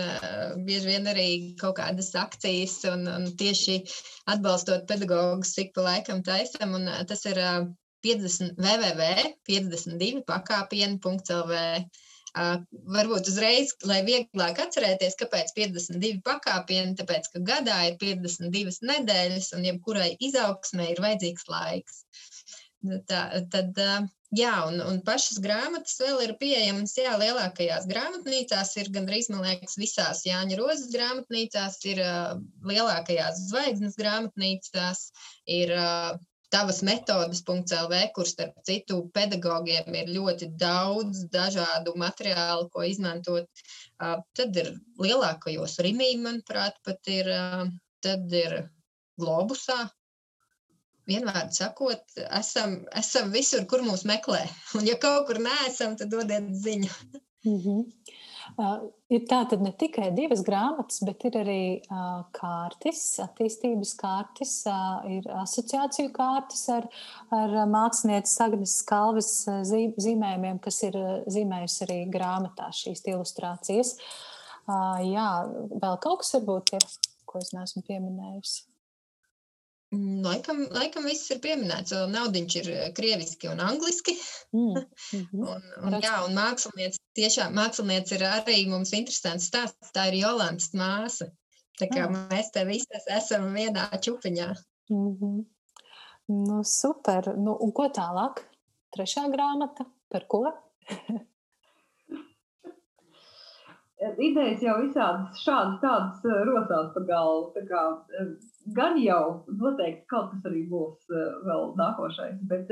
bieži 0.67 0.91
vien 0.91 1.11
arī 1.11 1.29
kaut 1.61 1.77
kādas 1.79 2.09
akcijas, 2.19 2.79
un, 2.91 3.05
un 3.11 3.29
tieši 3.39 3.83
atbalstot 4.33 4.87
pedagogus, 4.91 5.53
cik 5.59 5.75
pa 5.77 5.85
laikam 5.91 6.25
taisam. 6.27 6.75
Tas 7.11 7.27
ir 7.29 7.39
50, 8.07 8.57
www.52 8.63 10.25
pakāpienu.lv. 10.31 11.63
Varbūt 12.97 13.31
uzreiz, 13.31 13.73
lai 13.89 14.03
vieglāk 14.05 14.59
atcerēties, 14.67 15.17
kāpēc 15.21 15.55
52 15.57 16.21
pakāpieni, 16.27 16.97
tāpēc, 16.99 17.31
ka 17.33 17.45
gadā 17.53 17.79
ir 17.91 17.97
52 18.03 18.77
nedēļas, 18.91 19.53
un 19.57 19.65
jebkurai 19.69 20.11
izaugsmē 20.29 20.91
ir 20.93 21.01
vajadzīgs 21.05 21.49
laiks. 21.53 22.03
Tā, 23.09 23.23
tad, 23.53 23.81
Jā, 24.35 24.55
un, 24.67 24.81
un 24.83 24.97
pašas 25.07 25.39
grāmatas 25.39 26.01
vēl 26.03 26.25
ir 26.25 26.33
pieejamas. 26.41 26.97
Jā, 26.99 27.13
lielākajās 27.21 27.85
grāmatnīcās 27.87 28.73
ir 28.81 28.91
gandrīz, 28.95 29.29
man 29.31 29.45
liekas, 29.47 29.77
visās 29.79 30.25
Jāņa 30.27 30.59
Rozes 30.59 30.89
grāmatnīcās, 30.91 31.77
ir 31.87 32.01
uh, 32.03 32.33
lielākajās 32.67 33.45
zvaigznes 33.53 33.95
grāmatnīcās, 34.01 35.05
ir 35.47 35.71
uh, 35.77 36.17
tavas 36.51 36.83
metodas.lv, 36.87 38.01
kur 38.17 38.27
starp 38.27 38.59
citu 38.67 39.05
pedagogiem 39.15 39.95
ir 39.95 40.11
ļoti 40.17 40.51
daudz 40.59 41.23
dažādu 41.31 41.95
materiālu, 41.95 42.67
ko 42.75 42.83
izmantot. 42.83 43.47
Uh, 44.03 44.19
tad 44.35 44.59
ir 44.59 44.73
lielākajos 44.99 45.79
Rimī, 45.87 46.17
manuprāt, 46.19 46.83
pat 46.83 47.15
ir, 47.15 47.31
uh, 47.31 47.69
tad 48.03 48.27
ir 48.35 48.65
Globusā, 49.23 49.87
vienvārdu 51.07 51.55
sakot, 51.55 52.05
esam, 52.27 52.81
esam 52.99 53.33
visur, 53.35 53.67
kur 53.71 53.85
mūs 53.87 54.05
meklē. 54.09 54.45
Un, 54.79 54.87
ja 54.89 54.99
kaut 55.01 55.31
kur 55.31 55.41
neesam, 55.43 55.97
tad 55.99 56.13
dodiet 56.13 56.51
ziņu. 56.65 56.93
Mm 57.47 57.59
-hmm. 57.63 57.83
uh, 58.59 58.89
ir 59.15 59.23
tā, 59.31 59.45
tad 59.51 59.63
ne 59.63 59.71
tikai 59.73 60.11
divas 60.15 60.43
grāmatas, 60.43 60.99
bet 61.07 61.25
ir 61.29 61.39
arī 61.43 61.61
uh, 61.79 62.25
kārtas, 62.35 63.03
attīstības 63.23 63.95
kārtas, 64.03 64.55
uh, 64.67 65.07
ir 65.17 65.29
asociāciju 65.45 66.11
kārtas 66.13 66.69
ar, 66.75 66.89
ar 67.31 67.57
mākslinieces 67.71 68.41
Agnes 68.41 68.83
Kalves 68.83 69.33
zīm, 69.71 69.95
zīmējumiem, 69.95 70.59
kas 70.59 70.83
ir 70.83 70.99
zīmējusi 71.27 71.85
arī 71.87 72.01
grāmatā 72.11 72.73
šīs 72.75 73.07
ilustrācijas. 73.07 73.97
Uh, 74.67 74.99
jā, 75.07 75.31
vēl 75.71 76.01
kaut 76.03 76.25
kas 76.25 76.35
varbūt 76.35 76.75
ir, 76.81 76.89
ko 77.25 77.39
es 77.39 77.55
neesmu 77.55 77.87
pieminējusi. 77.87 78.67
Laikam, 79.95 80.65
laikam 80.75 81.05
viss 81.07 81.31
ir 81.31 81.39
pieminēts. 81.45 81.95
Naudiņš 82.11 82.55
ir 82.61 82.71
eh, 82.73 82.87
krieviski 82.97 83.51
un 83.53 83.63
angliski. 83.63 84.17
Mm. 84.53 84.81
Mm 85.17 85.23
-hmm. 85.33 85.43
un, 85.55 85.63
un, 85.87 85.95
jā, 86.03 86.15
un 86.27 86.35
mākslinieci, 86.35 86.99
tiešām 87.15 87.55
mākslinieci 87.55 88.17
ir 88.17 88.25
arī 88.27 88.57
mums 88.69 88.93
interesants 88.93 89.47
stāsts. 89.47 89.93
Tā 89.95 90.09
ir 90.09 90.19
Jolantas 90.21 90.73
māsa. 90.75 91.29
Tā 91.79 91.87
kā 91.93 92.09
mm. 92.09 92.27
mēs 92.33 92.51
te 92.53 92.65
visi 92.65 93.01
esam 93.19 93.53
vienā 93.55 93.87
čupiņā. 94.07 94.49
Mm 94.91 95.13
-hmm. 95.15 95.45
Nu, 96.27 96.65
super. 96.65 97.37
Nu, 97.37 97.57
un 97.61 97.73
ko 97.73 97.87
tālāk? 97.89 98.43
Trešā 98.97 99.31
grāmata 99.31 99.87
par 100.09 100.27
ko? 100.27 100.43
idejas 104.19 104.63
jau 104.63 104.77
visādas 104.83 105.41
šādas 105.45 105.81
tādas 105.81 106.25
eh, 106.25 106.45
rosās 106.49 106.93
pa 106.95 107.01
galvu. 107.09 107.53
Eh, 108.67 108.73
gan 108.75 108.99
jau 109.03 109.45
noteikti 109.47 110.07
kaut 110.11 110.33
kas 110.33 110.47
arī 110.51 110.67
būs 110.71 111.11
eh, 111.11 111.33
vēl 111.47 111.75
nākošais, 111.79 112.39
bet 112.51 112.71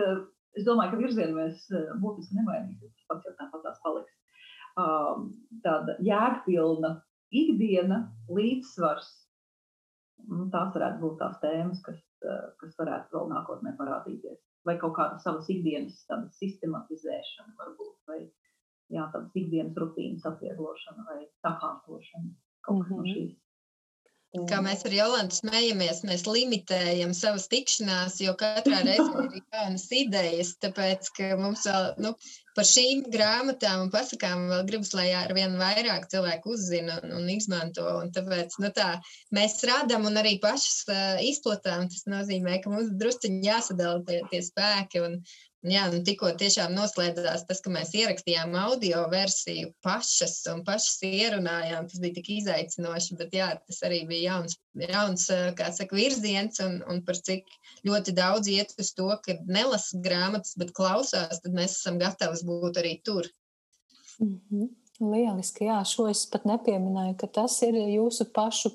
es 0.54 0.66
domāju, 0.66 0.94
ka 0.94 1.00
virzienu 1.00 1.38
mēs 1.38 1.66
būtiski 2.02 2.38
nemainīsim. 2.38 2.90
Tas 2.90 3.08
pats 3.10 3.26
jau 3.28 3.34
tāpat 3.40 3.66
tās 3.66 3.82
paliks. 3.84 4.12
Tāda 5.64 5.94
jēgpilna 6.02 6.96
ikdiena, 7.34 8.00
līdzsvars. 8.30 9.10
Nu, 10.30 10.48
tās 10.50 10.72
varētu 10.74 11.02
būt 11.02 11.18
tās 11.20 11.36
tēmas, 11.42 11.82
kas, 11.84 12.00
kas 12.60 12.78
varētu 12.78 13.16
vēl 13.16 13.30
nākotnē 13.34 13.74
parādīties. 13.78 14.38
Vai 14.64 14.78
kaut 14.80 14.94
kāda 14.96 15.18
savas 15.20 15.50
ikdienas 15.52 15.98
sistematizēšana 16.38 17.54
varbūt. 17.58 17.96
Vai, 18.08 18.20
jā, 18.94 19.04
tādas 19.12 19.34
ikdienas 19.36 19.76
rutīnas 19.78 20.26
atvieglošana 20.30 21.06
vai 21.10 21.20
sakārtošana. 21.44 22.32
Kaut 22.64 22.82
kas 22.82 22.90
mm 22.90 22.94
-hmm. 22.94 22.96
no 22.96 23.02
mhm. 23.02 23.12
šīs. 23.12 23.43
Kā 24.34 24.56
mēs 24.64 24.80
ar 24.82 24.94
Jolantu 24.96 25.36
smējamies, 25.36 26.00
mēs 26.08 26.24
limitējam 26.26 27.12
savas 27.14 27.44
tikšanās, 27.52 28.16
jo 28.24 28.32
katrā 28.38 28.80
reizē 28.82 29.26
ir 29.28 29.36
jaunas 29.54 29.84
idejas. 29.94 30.50
Tāpēc, 30.64 31.10
ka 31.14 31.28
mums 31.38 31.62
vēl 31.68 31.86
nu, 32.02 32.10
par 32.58 32.66
šīm 32.66 33.04
grāmatām 33.14 33.84
un 33.84 33.92
pasakām 33.94 34.48
vēl 34.50 34.66
gribas, 34.66 34.90
lai 34.98 35.06
ar 35.14 35.30
vien 35.38 35.54
vairāk 35.60 36.08
cilvēku 36.10 36.56
uzzina 36.56 36.98
un, 37.04 37.14
un 37.20 37.30
izmanto. 37.30 37.86
Un 38.02 38.10
tāpēc 38.16 38.58
nu, 38.64 38.72
tā, 38.74 38.90
mēs 39.38 39.60
radām 39.70 40.10
un 40.10 40.18
arī 40.18 40.40
pašas 40.42 40.82
uh, 40.88 41.22
izplatām. 41.22 41.86
Tas 41.94 42.02
nozīmē, 42.10 42.58
ka 42.64 42.74
mums 42.74 42.90
drusciņi 42.98 43.46
jāsadala 43.46 44.02
tie, 44.08 44.24
tie 44.34 44.42
spēki. 44.42 45.04
Un, 45.06 45.20
Jā, 45.64 45.86
nu, 45.88 46.02
tikko 46.04 46.28
tiešām 46.36 46.74
noslēdzās 46.76 47.46
tas, 47.48 47.62
ka 47.64 47.70
mēs 47.72 47.94
ierakstījām 47.96 48.52
audio 48.60 49.06
versiju 49.08 49.70
pašas 49.84 50.42
un 50.52 50.60
pašas 50.66 50.98
ierunājām. 51.08 51.86
Tas 51.88 52.02
bija 52.02 52.18
tik 52.18 52.28
izaicinoši, 52.34 53.16
bet 53.16 53.32
jā, 53.32 53.46
tas 53.64 53.78
arī 53.88 54.02
bija 54.10 54.34
jauns, 54.34 54.58
jauns 54.76 55.24
saka, 55.30 55.88
virziens 55.96 56.60
un, 56.60 56.82
un 56.92 57.00
par 57.06 57.16
cik 57.16 57.48
ļoti 57.88 58.12
daudz 58.18 58.50
iet 58.52 58.76
uz 58.76 58.92
to, 58.98 59.08
ka 59.24 59.38
nelasa 59.48 60.02
grāmatas, 60.04 60.52
bet 60.60 60.74
klausās, 60.76 61.40
tad 61.40 61.56
mēs 61.56 61.78
esam 61.78 61.96
gatavi 62.02 62.44
būt 62.44 62.82
arī 62.84 62.98
tur. 63.00 63.30
Mm 64.20 64.40
-hmm. 64.50 64.72
Lieliski, 65.00 65.64
jā, 65.66 65.80
šo 65.88 66.06
es 66.10 66.26
pat 66.30 66.44
nepieminēju, 66.46 67.16
ka 67.18 67.26
tas 67.26 67.56
ir 67.66 67.74
jūsu 67.74 68.28
pašu 68.34 68.70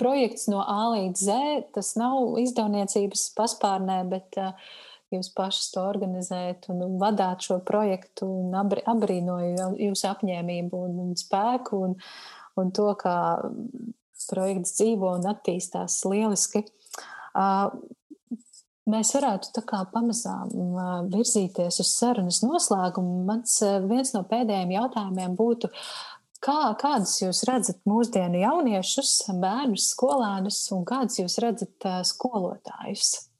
projekts 0.00 0.48
no 0.50 0.64
A 0.66 0.88
līdz 0.96 1.18
Z. 1.28 1.36
Tas 1.76 1.92
nav 1.94 2.38
izdevniecības 2.42 3.28
paspārnē, 3.36 4.00
bet 4.10 4.40
uh, 4.42 4.56
jūs 5.16 5.32
pašas 5.36 5.70
to 5.74 5.84
organizējat 5.88 6.68
un 6.72 6.98
vadāt 7.00 7.44
šo 7.46 7.58
projektu. 7.66 8.28
Abrīnoju 8.58 9.72
jūsu 9.82 10.08
apņēmību 10.10 10.84
un, 10.88 11.00
un 11.06 11.16
spēku 11.18 11.82
un, 11.88 11.96
un 12.60 12.70
to, 12.76 12.90
kā 13.00 13.16
projekts 14.30 14.76
dzīvo 14.78 15.16
un 15.18 15.26
attīstās 15.32 16.02
lieliski. 16.08 16.64
Mēs 18.92 19.12
varētu 19.14 19.62
pamazām 19.92 20.50
virzīties 21.12 21.78
uz 21.84 21.90
sarunas 21.92 22.40
noslēgumu. 22.42 23.22
Mans 23.28 23.60
viens 23.86 24.10
no 24.16 24.24
pēdējiem 24.26 24.74
jautājumiem 24.74 25.36
būtu, 25.38 25.70
kā, 26.42 26.74
kādus 26.80 27.20
jūs 27.22 27.44
redzat 27.48 27.78
mūsdienu 27.88 28.42
jauniešus, 28.42 29.14
bērnus, 29.42 29.92
skolēnus 29.94 30.64
un 30.74 30.86
kādus 30.88 31.20
jūs 31.22 31.38
redzat 31.44 31.90
skolotājus? 32.10 33.31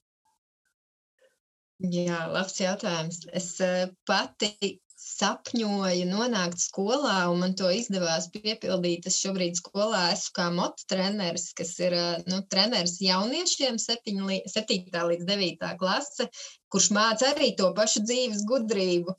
Jā, 1.91 2.29
labs 2.31 2.61
jautājums. 2.61 3.25
Es 3.35 3.57
eh, 3.65 3.89
pati 4.07 4.79
sapņoju 5.03 6.05
nonākt 6.07 6.61
skolā, 6.63 7.25
un 7.33 7.41
man 7.43 7.57
to 7.59 7.67
izdevās 7.75 8.29
piepildīt. 8.31 9.09
Es 9.11 9.17
šobrīd 9.19 9.59
skolā 9.59 10.03
esmu 10.13 10.35
kā 10.37 10.45
motu 10.55 10.87
treneris, 10.93 11.49
kas 11.59 11.73
ir 11.83 11.97
eh, 11.99 12.21
nu, 12.31 12.39
treneris 12.53 13.01
jauniešiem, 13.03 13.81
7, 13.83 14.29
7 14.53 15.09
līdz 15.11 15.27
9 15.33 15.73
klase, 15.81 16.29
kurš 16.71 16.93
māca 16.95 17.33
arī 17.33 17.51
to 17.59 17.73
pašu 17.75 18.05
dzīves 18.07 18.47
gudrību. 18.47 19.17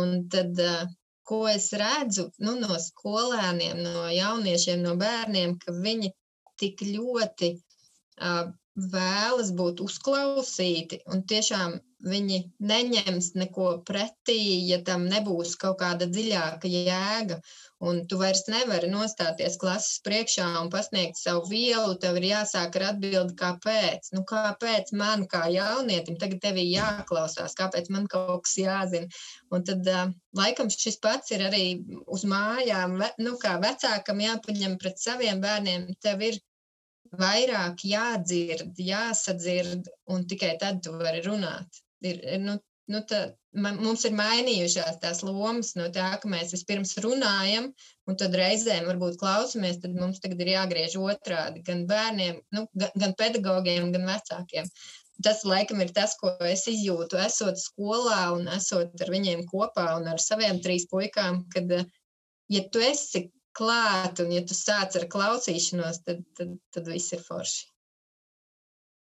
Un 0.00 0.16
tad, 0.32 0.56
eh, 0.56 0.88
ko 1.28 1.42
es 1.52 1.68
redzu 1.76 2.30
nu, 2.40 2.56
no 2.62 2.80
skolēniem, 2.80 3.84
no 3.84 4.08
jauniešiem, 4.08 4.80
no 4.86 4.96
bērniem, 4.98 5.58
ka 5.60 5.76
viņi 5.76 6.14
tik 6.60 6.80
ļoti 6.84 7.52
uh, 7.56 8.48
vēlas 8.90 9.52
būt 9.56 9.80
uzklausīti 9.84 10.98
un 11.12 11.22
tiešām 11.30 11.78
viņi 12.06 12.38
neņems 12.64 13.32
neko 13.36 13.70
pretī, 13.86 14.40
ja 14.68 14.80
tam 14.84 15.04
nebūs 15.10 15.56
kaut 15.60 15.80
kāda 15.82 16.08
dziļāka 16.08 16.70
jēga. 16.70 17.40
Un 17.80 18.02
tu 18.08 18.18
vairs 18.20 18.42
nevari 18.52 18.90
nostāties 18.92 19.56
klases 19.60 20.00
priekšā 20.04 20.46
un 20.60 20.68
pasniegt 20.72 21.16
savu 21.20 21.46
vielu. 21.48 21.94
Tev 22.00 22.18
ir 22.20 22.28
jāsāk 22.30 22.76
ar 22.76 22.86
atbildi, 22.90 23.36
kāpēc. 23.40 24.10
Nu, 24.16 24.24
kāpēc 24.28 24.92
man, 25.00 25.24
kā 25.30 25.46
jaunietim, 25.52 26.18
tagad 26.20 26.42
tev 26.44 26.60
ir 26.60 26.68
jāklausās, 26.74 27.56
kāpēc 27.60 27.88
man 27.94 28.08
kaut 28.12 28.44
kas 28.48 28.58
jāzina. 28.60 29.08
Un 29.52 29.64
tad, 29.68 29.88
laikam, 30.36 30.72
šis 30.72 31.00
pats 31.04 31.32
ir 31.36 31.46
arī 31.48 31.64
uz 32.06 32.26
mājām. 32.28 33.00
Nu, 33.20 33.36
kā 33.40 33.56
vecākam 33.64 34.24
jāpaņem 34.24 34.76
pret 34.80 35.00
saviem 35.00 35.40
bērniem, 35.44 35.90
tev 36.04 36.24
ir 36.28 36.40
vairāk 37.20 37.80
jādzird, 37.90 38.76
jāsadzird, 38.78 39.88
un 40.12 40.28
tikai 40.30 40.56
tad 40.60 40.84
tu 40.84 40.92
vari 41.00 41.24
runāt 41.24 41.80
ir, 42.06 42.20
nu, 42.42 42.56
nu, 42.90 43.00
tā, 43.06 43.20
man, 43.64 43.78
mums 43.82 44.04
ir 44.08 44.14
mainījušās 44.18 45.00
tās 45.02 45.22
lomas 45.26 45.74
no 45.78 45.88
tā, 45.94 46.10
ka 46.22 46.30
mēs 46.30 46.54
vispirms 46.54 46.96
runājam, 47.04 47.70
un 48.10 48.18
tad 48.20 48.34
reizēm 48.38 48.88
varbūt 48.90 49.18
klausamies, 49.20 49.80
tad 49.82 49.94
mums 49.98 50.22
tagad 50.22 50.42
ir 50.42 50.54
jāgriež 50.54 50.96
otrādi 51.00 51.64
gan 51.66 51.86
bērniem, 51.90 52.40
nu, 52.56 52.66
gan, 52.82 52.94
gan 53.04 53.14
pedagogiem, 53.18 53.92
gan 53.94 54.08
vecākiem. 54.10 54.70
Tas, 55.20 55.42
laikam, 55.44 55.82
ir 55.84 55.90
tas, 55.92 56.14
ko 56.16 56.32
es 56.48 56.64
izjūtu, 56.70 57.18
esot 57.20 57.58
skolā 57.60 58.30
un 58.32 58.48
esot 58.56 59.02
ar 59.04 59.10
viņiem 59.12 59.44
kopā 59.50 59.90
un 59.98 60.08
ar 60.08 60.22
saviem 60.22 60.62
trīs 60.64 60.88
puikām, 60.88 61.42
kad, 61.52 61.74
ja 62.48 62.62
tu 62.72 62.80
esi 62.80 63.26
klāt 63.56 64.22
un 64.22 64.32
ja 64.32 64.40
tu 64.46 64.56
sāc 64.56 64.96
ar 64.96 65.04
klausīšanos, 65.12 66.00
tad, 66.06 66.24
tad, 66.38 66.56
tad 66.72 66.88
viss 66.88 67.12
ir 67.12 67.20
forši. 67.26 67.66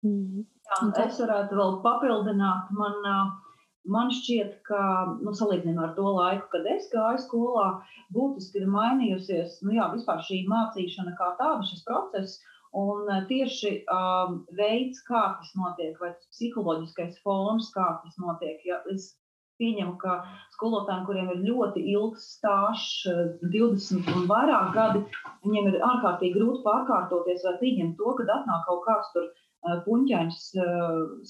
Mm. 0.05 0.45
Jā, 0.65 0.77
es 1.05 1.19
varētu 1.21 1.57
vēl 1.59 1.75
papildināt. 1.83 2.71
Man, 2.77 2.95
man 3.95 4.11
šķiet, 4.13 4.57
ka 4.67 4.81
nu, 5.21 5.33
salīdzinājumā 5.37 5.89
ar 5.89 5.93
to 5.97 6.05
laiku, 6.17 6.49
kad 6.55 6.65
es 6.73 6.89
gāju 6.93 7.21
skolā, 7.25 7.67
būtiski 8.15 8.63
ir 8.63 8.71
mainījusies 8.73 9.59
nu, 9.65 9.75
jā, 9.77 9.91
šī 10.29 10.41
mācīšana 10.49 11.13
kā 11.19 11.35
tāda, 11.41 11.61
šis 11.69 11.85
process. 11.87 12.39
Un 12.75 13.07
tieši 13.29 13.69
um, 13.87 14.41
veids, 14.57 14.99
kā 15.07 15.21
tas 15.37 15.53
notiek, 15.55 15.93
vai 16.01 16.09
psiholoģiskais 16.33 17.21
fons, 17.23 17.69
kā 17.71 17.85
tas 18.01 18.17
notiek. 18.19 18.59
Ja, 18.67 18.81
es 18.91 19.13
pieņemu, 19.61 19.93
ka 20.01 20.17
skolotājiem, 20.57 21.05
kuriem 21.07 21.31
ir 21.31 21.45
ļoti 21.45 21.85
ilgs 21.93 22.25
stāsts, 22.35 23.05
20 23.53 24.11
un 24.11 24.27
vairāk 24.27 24.73
gadi, 24.75 25.05
viņiem 25.45 25.69
ir 25.71 25.79
ārkārtīgi 25.87 26.35
grūti 26.35 26.65
pārkārtoties 26.65 27.45
vai 27.47 27.55
pieņemt 27.61 27.95
to, 28.01 28.15
ka 28.17 28.27
atnāk 28.39 28.67
kaut 28.67 28.83
kāds 28.89 29.13
tur 29.15 29.29
puņķains 29.85 30.41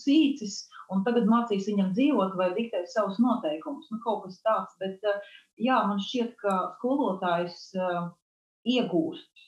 sīcis, 0.02 0.58
un 0.94 1.04
tagad 1.08 1.30
mācīs 1.30 1.70
viņam 1.70 1.94
dzīvot 1.98 2.36
vai 2.40 2.52
diktēt 2.58 2.92
savus 2.92 3.20
noteikumus. 3.24 3.88
Nu, 3.92 4.00
kaut 4.04 4.26
kas 4.26 4.42
tāds, 4.46 4.76
bet 4.82 5.04
jā, 5.62 5.80
man 5.88 6.02
šķiet, 6.04 6.36
ka 6.42 6.58
skolotājs 6.80 7.72
iegūst 8.66 9.46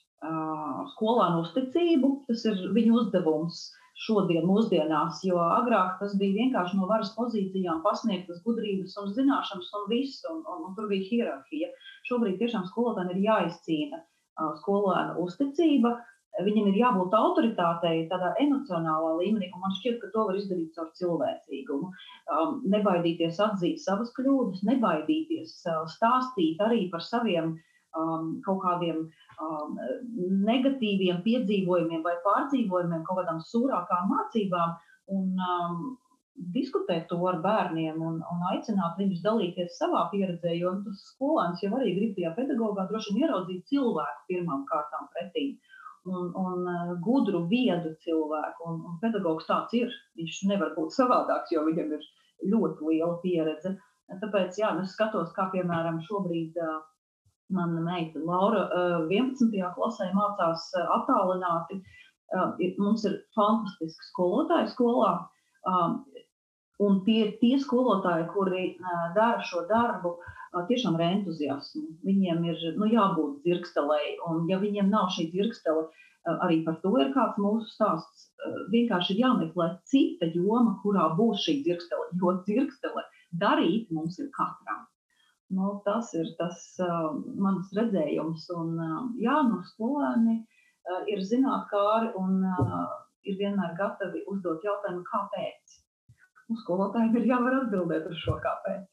skolānu 0.93 1.43
uzticību. 1.45 2.13
Tas 2.29 2.45
ir 2.49 2.63
viņa 2.73 2.95
uzdevums 3.01 3.67
šodien, 3.97 4.45
mūsdienās, 4.45 5.23
jo 5.25 5.37
agrāk 5.41 5.97
tas 6.01 6.13
bija 6.17 6.43
vienkārši 6.43 6.77
no 6.77 6.89
varas 6.89 7.13
pozīcijām 7.17 7.81
pasniegtas 7.85 8.43
gudrības 8.45 8.93
un 9.01 9.13
zināšanas 9.13 9.71
un 9.79 9.87
viss, 9.89 10.21
un, 10.29 10.43
un, 10.45 10.67
un 10.67 10.75
tur 10.77 10.89
bija 10.91 11.07
hierarhija. 11.09 11.71
Šobrīd 12.09 12.37
tiešām 12.41 12.67
skolotājiem 12.69 13.15
ir 13.15 13.25
jāizcīna 13.25 14.03
skolēna 14.61 15.17
uzticība, 15.17 15.95
Viņam 16.45 16.67
ir 16.69 16.79
jābūt 16.79 17.15
autoritātei 17.17 18.05
tādā 18.11 18.33
emocionālā 18.43 19.13
līmenī, 19.21 19.49
un 19.55 19.63
man 19.63 19.75
šķiet, 19.79 19.97
ka 20.01 20.11
to 20.13 20.25
var 20.29 20.37
izdarīt 20.37 20.75
caur 20.77 20.91
cilvēcīgumu. 20.99 21.91
Um, 22.33 22.59
nebaidīties 22.73 23.39
atzīt 23.41 23.81
savas 23.81 24.11
kļūdas, 24.17 24.61
nebaidīties 24.67 25.55
uh, 25.71 25.85
stāstīt 25.89 26.61
arī 26.61 26.83
par 26.93 27.01
saviem 27.05 27.55
um, 27.97 28.35
kaut 28.45 28.61
kādiem 28.65 29.05
um, 29.07 29.79
negatīviem 30.49 31.23
piedzīvojumiem 31.25 32.03
vai 32.05 32.17
pārdzīvojumiem, 32.25 33.05
kaut 33.07 33.23
kādām 33.23 33.41
sūrākām 33.51 34.11
mācībām. 34.13 34.77
Un, 35.17 35.31
um, 35.39 35.95
diskutēt 36.53 37.07
to 37.09 37.17
ar 37.29 37.39
bērniem 37.41 38.01
un, 38.03 38.19
un 38.21 38.43
aicināt 38.51 38.99
viņus 39.01 39.23
dalīties 39.25 39.77
savā 39.79 40.03
pieredzē, 40.11 40.53
jo 40.57 40.75
tas 40.85 41.01
skolēns 41.13 41.63
jau 41.63 41.71
arī 41.79 41.95
grib 41.97 42.13
tajā 42.17 42.33
pedagogā 42.37 42.85
droši 42.91 43.15
vien 43.15 43.25
ieraudzīt 43.25 43.65
cilvēku 43.71 44.27
pirmām 44.29 44.65
kārtām 44.69 45.09
pretī. 45.15 45.47
Un, 46.07 46.31
un 46.39 46.67
eh, 46.71 46.93
gudru, 47.03 47.43
viedu 47.51 47.91
cilvēku. 48.03 48.63
Un, 48.69 48.79
un 48.87 48.99
pedagogs 49.01 49.47
tāds 49.49 49.75
ir. 49.75 49.91
Viņš 50.19 50.43
nevar 50.51 50.73
būt 50.77 50.95
savādāks, 50.95 51.51
jo 51.51 51.65
viņam 51.67 51.95
ir 51.97 52.05
ļoti 52.53 52.87
liela 52.91 53.17
pieredze. 53.23 53.75
Tāpēc 54.21 54.59
jā, 54.61 54.71
es 54.83 54.93
skatos, 54.95 55.33
kā 55.35 55.49
piemēram 55.51 55.99
šobrīd 56.05 56.55
uh, 56.63 56.77
mana 57.51 57.81
meita 57.83 58.21
Laura 58.23 58.63
uh, 58.69 59.09
11. 59.11 59.51
klasē 59.75 60.07
mācās 60.15 60.69
attālināti. 60.99 61.81
Mums 62.75 63.05
ir 63.07 63.13
fantastiski 63.35 64.09
skolotāji 64.09 64.67
skolā. 64.73 65.11
Un 66.83 66.97
tie 67.05 67.21
ir 67.21 67.29
tie 67.39 67.55
skolotāji, 67.55 68.25
kuri 68.33 68.63
dara 69.15 69.39
šo 69.47 69.63
darbu 69.69 70.11
tiešām 70.69 70.97
ar 70.97 71.05
entuziasmu. 71.07 71.85
Viņiem 72.07 72.43
ir 72.51 72.65
nu, 72.79 72.89
jābūt 72.91 73.45
dzirkstelēji, 73.45 74.17
un 74.29 74.45
ja 74.51 74.59
viņiem 74.61 74.89
nav 74.93 75.11
šī 75.15 75.29
dzirkstele, 75.33 75.87
arī 76.35 76.59
par 76.65 76.79
to 76.83 76.91
ir 77.01 77.13
kāds 77.15 77.39
mūsu 77.41 77.69
stāsts. 77.71 78.27
Vienkārši 78.73 79.15
ir 79.15 79.23
jāmeklē 79.23 79.69
cita 79.91 80.29
joma, 80.33 80.77
kurā 80.83 81.07
būs 81.17 81.45
šī 81.45 81.61
dzirkstele, 81.65 82.09
jo 82.21 82.35
dzirkstele 82.47 83.05
darīt 83.43 83.91
mums 83.91 84.19
ir 84.19 84.29
katram. 84.35 84.85
Nu, 85.57 85.77
tas 85.85 86.11
ir 86.17 86.27
tas 86.39 86.59
uh, 86.83 87.13
mans 87.39 87.71
redzējums, 87.75 88.49
un 88.51 88.73
uh, 88.83 88.97
jā, 89.23 89.37
no 89.47 89.61
skolēni 89.69 90.41
uh, 90.41 91.05
ir 91.07 91.23
zinātnākāri 91.23 92.11
un 92.19 92.41
uh, 92.43 92.81
ir 93.23 93.39
vienmēr 93.39 93.77
gatavi 93.79 94.25
uzdot 94.27 94.65
jautājumu, 94.67 95.05
kāpēc. 95.07 95.79
Un 96.51 96.59
skolotājiem 96.63 97.15
ir 97.19 97.31
jāvar 97.31 97.61
atbildēt 97.61 98.11
uz 98.11 98.19
šo 98.25 98.35
kāpēc. 98.43 98.85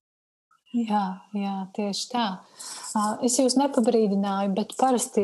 Jā, 0.75 1.21
jā, 1.39 1.53
tieši 1.77 2.07
tā. 2.11 2.23
Es 3.23 3.37
jūs 3.39 3.55
nepabrīdināju, 3.61 4.51
bet 4.57 4.73
parasti 4.75 5.23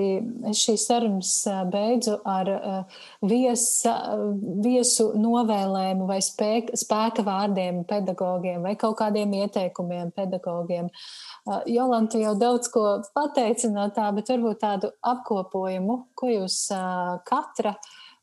šīs 0.55 0.85
sarunas 0.87 1.33
beidzu 1.73 2.21
ar 2.23 2.51
viesa, 3.27 3.95
viesu 4.63 5.09
novēlējumu 5.19 6.07
vai 6.07 6.21
spēka, 6.23 6.79
spēka 6.79 7.25
vārdiem 7.27 7.81
pedagogiem 7.91 8.63
vai 8.63 8.77
kaut 8.79 9.01
kādiem 9.01 9.35
ieteikumiem 9.41 10.13
pedagogiem. 10.15 10.93
Jolanta 11.67 12.23
jau 12.23 12.37
daudz 12.39 12.71
ko 12.71 12.85
pateica 13.17 13.73
no 13.75 13.89
tā, 13.97 14.07
bet 14.15 14.31
varbūt 14.31 14.63
tādu 14.63 14.93
apkopojumu, 15.03 15.99
ko 16.15 16.31
jūs 16.31 16.61
katra 17.27 17.75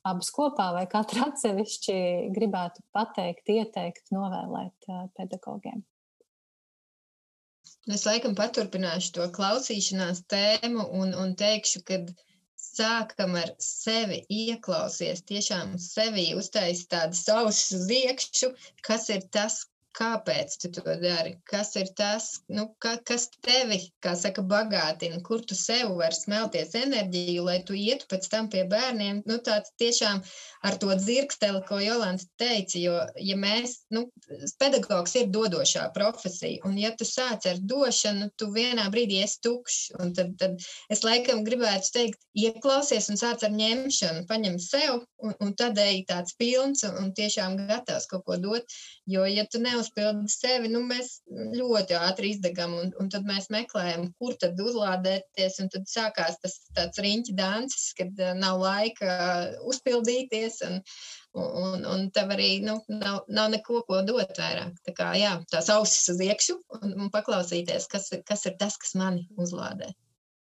abas 0.07 0.31
kopā 0.31 0.71
vai 0.79 0.87
katra 0.87 1.27
atsevišķi 1.33 1.99
gribētu 2.31 2.87
pateikt, 2.95 3.51
ieteikt, 3.51 4.15
novēlēt 4.15 4.91
pedagogiem. 5.19 5.83
Es 7.95 8.01
laikam 8.07 8.33
paturpināšu 8.35 9.13
to 9.15 9.25
klausīšanās 9.35 10.23
tēmu 10.33 10.87
un, 11.01 11.13
un 11.23 11.29
teikšu, 11.39 11.81
ka 11.87 11.99
sākam 12.59 13.37
ar 13.41 13.53
sevi 13.63 14.17
ieklausies, 14.37 15.23
tiešām 15.31 15.77
sevi 15.81 16.25
uztaisīt 16.41 16.89
tādas 16.91 17.23
ausis 17.31 17.77
uz 17.79 17.93
iekšā, 17.99 18.51
kas 18.87 19.07
ir 19.15 19.23
tas, 19.37 19.61
kāpēc 19.97 20.57
tu 20.61 20.69
to 20.75 20.83
dari, 21.01 21.33
kas 21.49 21.73
ir 21.79 21.89
tas, 21.97 22.29
nu, 22.53 22.67
ka, 22.83 22.95
kas 23.07 23.27
tevi, 23.43 23.79
kā 24.03 24.13
saka, 24.19 24.43
bagātina, 24.45 25.19
kur 25.25 25.41
tu 25.41 25.57
sev 25.57 25.95
vari 25.97 26.15
smelties 26.15 26.75
enerģiju, 26.77 27.45
lai 27.47 27.57
tu 27.65 27.77
ietu 27.77 28.05
pēc 28.11 28.27
tam 28.31 28.49
pie 28.53 28.63
bērniem. 28.69 29.23
Nu, 29.29 29.39
tāds 29.43 29.73
tiešām 29.81 30.21
ar 30.67 30.77
to 30.81 30.93
dzirksteli, 30.93 31.63
ko 31.67 31.79
Jolanta 31.81 32.27
teica, 32.41 32.77
jo, 32.81 32.97
ja 33.29 33.37
mēs, 33.39 33.79
nu, 33.93 34.05
pedagogs 34.61 35.15
ir 35.17 35.31
dodošā 35.33 35.87
profesija, 35.97 36.61
un 36.69 36.77
ja 36.77 36.93
tu 36.97 37.07
sāc 37.07 37.47
ar 37.49 37.61
došanu, 37.61 38.29
tu 38.37 38.51
vienā 38.53 38.87
brīdī 38.93 39.23
esi 39.25 39.41
tukšs, 39.47 39.79
un 40.01 40.13
tad, 40.17 40.35
tad 40.41 40.61
es 40.93 41.03
laikam 41.07 41.43
gribētu 41.47 41.93
teikt, 41.97 42.21
ieklausies 42.37 43.09
un 43.09 43.17
sāc 43.17 43.45
ar 43.47 43.53
ņemšanu, 43.55 44.27
paņem 44.29 44.59
sev, 44.61 45.01
un, 45.23 45.33
un 45.41 45.53
tad 45.57 45.79
ej 45.81 46.03
tāds 46.09 46.37
pilns 46.37 46.85
un, 46.85 46.97
un 47.01 47.11
tiešām 47.17 47.57
gatavs 47.65 48.05
kaut 48.11 48.27
ko 48.27 48.37
dot, 48.41 48.77
jo, 49.09 49.25
ja 49.25 49.47
tu 49.49 49.61
neuz 49.63 49.86
neuzpilda 49.87 50.27
sevi, 50.29 50.69
nu, 50.71 50.81
mēs 50.87 51.21
ļoti 51.27 51.95
ātri 51.97 52.31
izdegam, 52.33 52.73
un, 52.75 52.91
un 52.99 53.09
tad 53.09 53.25
mēs 53.25 53.49
meklējam, 53.49 54.11
kur 54.19 54.35
tad 54.39 54.59
uzlādēties, 54.59 55.59
un 55.61 55.69
tad 55.69 55.87
sākās 55.87 56.39
tas 56.41 56.59
tāds 56.75 56.99
riņķi 56.99 57.35
dancis, 57.37 57.93
kad 57.97 58.11
uh, 58.19 58.33
nav 58.37 58.59
laika 58.61 59.51
uzpildīties, 59.67 60.61
un, 60.67 60.81
un, 61.33 61.85
un 61.85 62.09
tev 62.11 62.33
arī 62.35 62.61
nu, 62.65 62.79
nav, 62.87 63.23
nav 63.27 63.51
neko, 63.51 63.83
ko 63.87 64.01
dot 64.07 64.37
vairāk. 64.37 64.75
Tā 64.85 64.93
kā, 64.97 65.13
jā, 65.17 65.37
tās 65.51 65.69
ausis 65.69 66.09
uz 66.13 66.21
iekšu 66.21 66.59
un, 66.81 66.95
un 66.97 67.13
paklausīties, 67.13 67.87
kas, 67.91 68.11
kas 68.27 68.45
ir 68.49 68.57
tas, 68.59 68.77
kas 68.77 68.95
mani 68.99 69.27
uzlādē. 69.37 69.93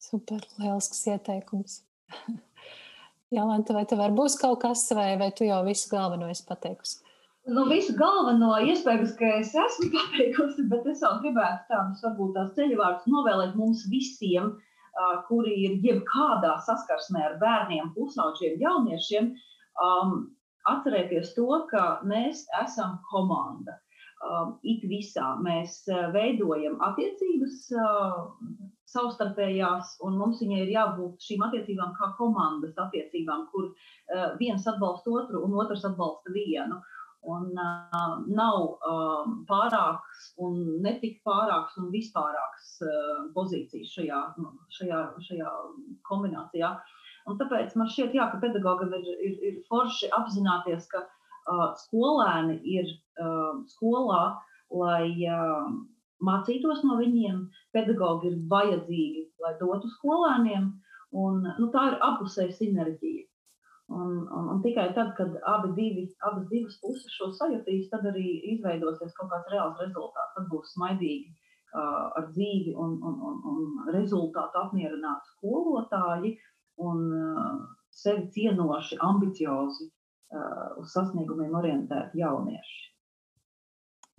Super, 0.01 0.43
lielisks 0.59 1.05
ieteikums. 1.13 1.83
Jolanta, 3.31 3.77
vai 3.77 3.85
tev 3.87 4.01
būs 4.17 4.35
kaut 4.41 4.59
kas, 4.65 4.89
vai, 4.97 5.13
vai 5.21 5.31
tu 5.31 5.47
jau 5.47 5.61
visu 5.63 5.93
galveno 5.93 6.27
esi 6.33 6.43
pateikusi? 6.49 6.99
Nu, 7.49 7.63
visu 7.71 7.95
galveno 7.97 8.51
iespējams, 8.69 9.15
ka 9.17 9.29
es 9.39 9.55
esmu 9.57 9.87
pateikusi, 9.95 10.67
bet 10.69 10.85
es 10.91 11.01
vēl 11.01 11.23
gribētu 11.23 11.71
tādus 11.71 12.03
varbūt 12.05 12.35
tās 12.37 12.51
ceļvārdus 12.59 13.07
novēlēt 13.09 13.55
mums 13.57 13.87
visiem, 13.89 14.51
uh, 14.53 15.15
kuri 15.29 15.55
ir 15.65 15.79
jebkādā 15.87 16.59
saskarsmē 16.67 17.23
ar 17.31 17.39
bērniem, 17.41 17.95
pusauģiem, 17.95 18.59
jauniešiem, 18.61 19.31
um, 19.87 20.19
atcerēties 20.69 21.33
to, 21.39 21.49
ka 21.73 21.87
mēs 22.05 22.45
esam 22.61 22.99
komanda. 23.09 23.79
Um, 24.21 24.59
it 24.61 24.85
visā 24.85 25.31
mēs 25.41 25.79
veidojam 26.13 26.77
attiecības 26.85 27.55
uh, 27.73 28.19
savstarpējās, 28.93 29.95
un 30.05 30.21
mums 30.21 30.43
viņai 30.45 30.59
ir 30.67 30.75
jābūt 30.75 31.25
šīm 31.25 31.49
attiecībām 31.49 31.97
kā 31.97 32.13
komandas 32.19 32.77
attiecībām, 32.85 33.49
kur 33.49 33.71
uh, 33.71 34.37
viens 34.37 34.69
atbalsta 34.69 35.17
otru 35.23 35.41
un 35.47 35.57
otrs 35.65 35.89
atbalsta 35.89 36.37
vienu. 36.37 36.83
Un 37.23 37.51
uh, 37.53 38.15
nav 38.33 38.63
uh, 38.65 39.27
pārāks 39.49 40.31
un 40.41 40.57
netik 40.85 41.21
pārāks 41.27 41.77
un 41.81 41.91
vispārāks 41.93 42.73
uh, 42.87 43.27
pozīcijas 43.37 43.93
šajā, 43.97 44.21
nu, 44.41 44.55
šajā, 44.79 45.03
šajā 45.29 45.53
kombinācijā. 46.09 46.73
Un 47.29 47.39
tāpēc 47.41 47.77
man 47.77 47.91
šķiet, 47.93 48.17
jā, 48.17 48.31
ka 48.33 48.41
pedagogam 48.43 48.95
ir, 48.97 49.09
ir, 49.21 49.39
ir 49.51 49.59
forši 49.69 50.09
apzināties, 50.17 50.89
ka 50.93 51.05
uh, 51.05 51.67
skolēni 51.85 52.61
ir 52.79 52.89
uh, 53.21 53.61
skolā, 53.75 54.23
lai 54.73 55.13
uh, 55.29 55.69
mācītos 56.25 56.85
no 56.89 56.97
viņiem. 57.01 57.49
Pedagogi 57.77 58.33
ir 58.33 58.39
vajadzīgi, 58.51 59.27
lai 59.45 59.57
dotu 59.61 59.91
skolēniem. 59.99 60.71
Un, 61.21 61.43
nu, 61.59 61.69
tā 61.75 61.89
ir 61.91 61.99
apusēja 62.07 62.55
sinerģija. 62.55 63.27
Un, 63.91 64.11
un, 64.31 64.49
un 64.53 64.59
tikai 64.63 64.93
tad, 64.95 65.17
kad 65.19 65.35
abi 65.51 65.73
divi, 65.75 66.05
abas 66.29 66.45
divas 66.51 66.77
puses 66.83 67.15
šo 67.17 67.33
sajutīs, 67.35 67.89
tad 67.91 68.05
arī 68.07 68.27
izveidosies 68.53 69.17
kaut 69.17 69.33
kāds 69.33 69.51
reāls 69.51 69.81
rezultāts. 69.83 70.35
Tad 70.37 70.47
būs 70.53 70.77
smaidīgi 70.77 71.33
uh, 71.35 72.07
ar 72.21 72.29
dzīvi 72.31 72.77
un, 72.79 72.95
un, 73.03 73.17
un, 73.31 73.41
un 73.51 73.91
rezultātu 73.97 74.63
apmierināti 74.63 75.35
skolotāji 75.35 76.37
un 76.87 77.03
uh, 77.19 77.57
sevi 77.91 78.29
cienoši, 78.37 79.01
ambiciozi, 79.11 79.91
uh, 79.91 80.79
uz 80.79 80.95
sasniegumiem 80.95 81.59
orientēti 81.59 82.23
jaunieši. 82.23 82.81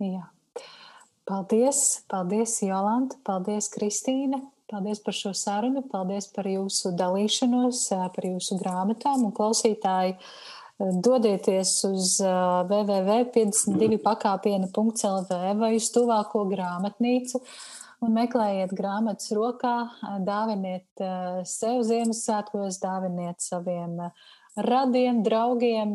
Jā. 0.02 0.26
Paldies, 1.28 2.02
paldies 2.10 2.58
Jolanta, 2.66 3.16
paldies 3.24 3.70
Kristīne. 3.72 4.42
Paldies 4.72 5.02
par 5.04 5.12
šo 5.12 5.34
sarunu, 5.36 5.82
paldies 5.84 6.24
par 6.32 6.46
jūsu 6.48 6.96
dalīšanos, 6.96 7.92
par 8.14 8.24
jūsu 8.24 8.56
grāmatām 8.56 9.26
un 9.26 9.32
klausītāji. 9.36 10.14
Dodieties 10.80 11.84
uz 11.84 12.16
www.52pakāpiena.lv 12.70 15.60
vai 15.60 15.76
uz 15.76 15.90
tuvāko 15.92 16.48
grāmatnīcu 16.54 17.36
un 18.02 18.10
meklējiet 18.16 18.72
grāmatas 18.74 19.30
rokā, 19.36 19.92
dāviniet 20.24 20.88
sev 21.52 21.84
Ziemassvētkos, 21.86 22.80
dāviniet 22.82 23.38
saviem 23.44 24.00
radiem, 24.58 25.22
draugiem, 25.24 25.94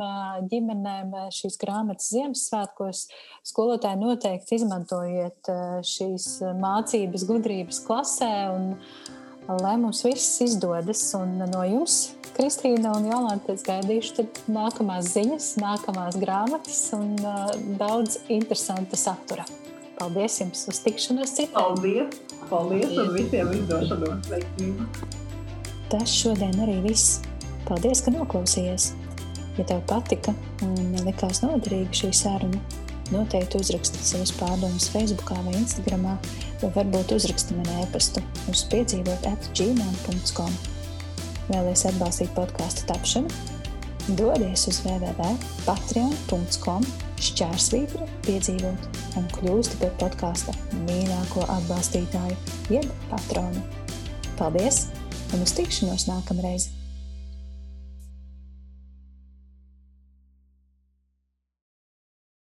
ģimenēm 0.49 1.13
šīs 1.33 1.59
grāmatas 1.61 2.09
Ziemassvētkos. 2.13 3.03
Skolotāji 3.45 4.01
noteikti 4.01 4.57
izmantojiet 4.57 5.51
šīs 5.85 6.29
mācības, 6.57 7.25
gudrības 7.29 7.81
klasē, 7.85 8.31
un 8.55 8.71
lai 9.61 9.75
mums 9.81 10.03
viss 10.05 10.41
izdodas. 10.45 11.03
Un 11.17 11.37
no 11.51 11.63
jums, 11.67 12.15
Kristīna 12.37 12.95
un 12.97 13.07
Jolanta, 13.09 13.53
es 13.53 13.65
gaidīšu 13.65 14.27
nākamās 14.53 15.13
ziņas, 15.13 15.53
nākamās 15.61 16.17
grāmatas 16.21 16.81
un 16.97 17.15
daudz 17.79 18.19
interesanta 18.29 18.99
satura. 18.99 19.45
Paldies 19.97 20.41
jums 20.43 20.67
uz 20.69 20.81
tikšanos 20.85 21.31
citā. 21.33 21.57
Paldies! 21.57 22.19
Paldies 22.51 22.93
un 23.01 23.15
visiem 23.15 23.49
izdošanos! 23.57 24.29
Veiksmību! 24.29 24.85
Tas 25.89 26.11
šodien 26.11 26.53
arī 26.61 26.77
viss. 26.83 27.17
Paldies, 27.67 27.99
ka 27.99 28.13
noklausījies! 28.15 28.93
Ja 29.57 29.63
tev 29.67 29.81
patika 29.89 30.31
un 30.63 30.93
likās 31.03 31.41
noderīga 31.43 31.91
šī 31.99 32.13
saruna, 32.15 32.61
noteikti 33.11 33.59
uzraksti 33.59 33.99
savus 34.07 34.31
pārdomas 34.37 34.85
Facebook 34.93 35.33
vai 35.33 35.51
Instagram, 35.57 36.05
vai 36.61 36.69
varbūt 36.77 37.11
uzraksti 37.17 37.57
man 37.57 37.67
e-pastu 37.81 38.23
uz 38.53 38.61
piedzīvot 38.71 39.27
atgmail.com. 39.33 40.53
Vēlēs 41.49 41.83
atbalstīt 41.91 42.31
podkāstu 42.37 42.87
tapšanu? 42.87 43.27
Dodies 44.15 44.63
uz 44.71 44.77
www.patreon.com 44.85 46.87
šķērsvītra 47.27 48.03
piedzīvot 48.23 48.81
un 49.19 49.27
kļūsti 49.35 49.75
par 49.83 49.91
podkāsta 50.05 50.55
mīļāko 50.85 51.41
atbalstītāju, 51.57 52.35
jeb 52.77 52.87
patronu. 53.11 53.59
Paldies 54.39 54.85
un 55.35 55.43
uz 55.43 55.51
tikšanos 55.57 56.07
nākamreiz! 56.07 56.76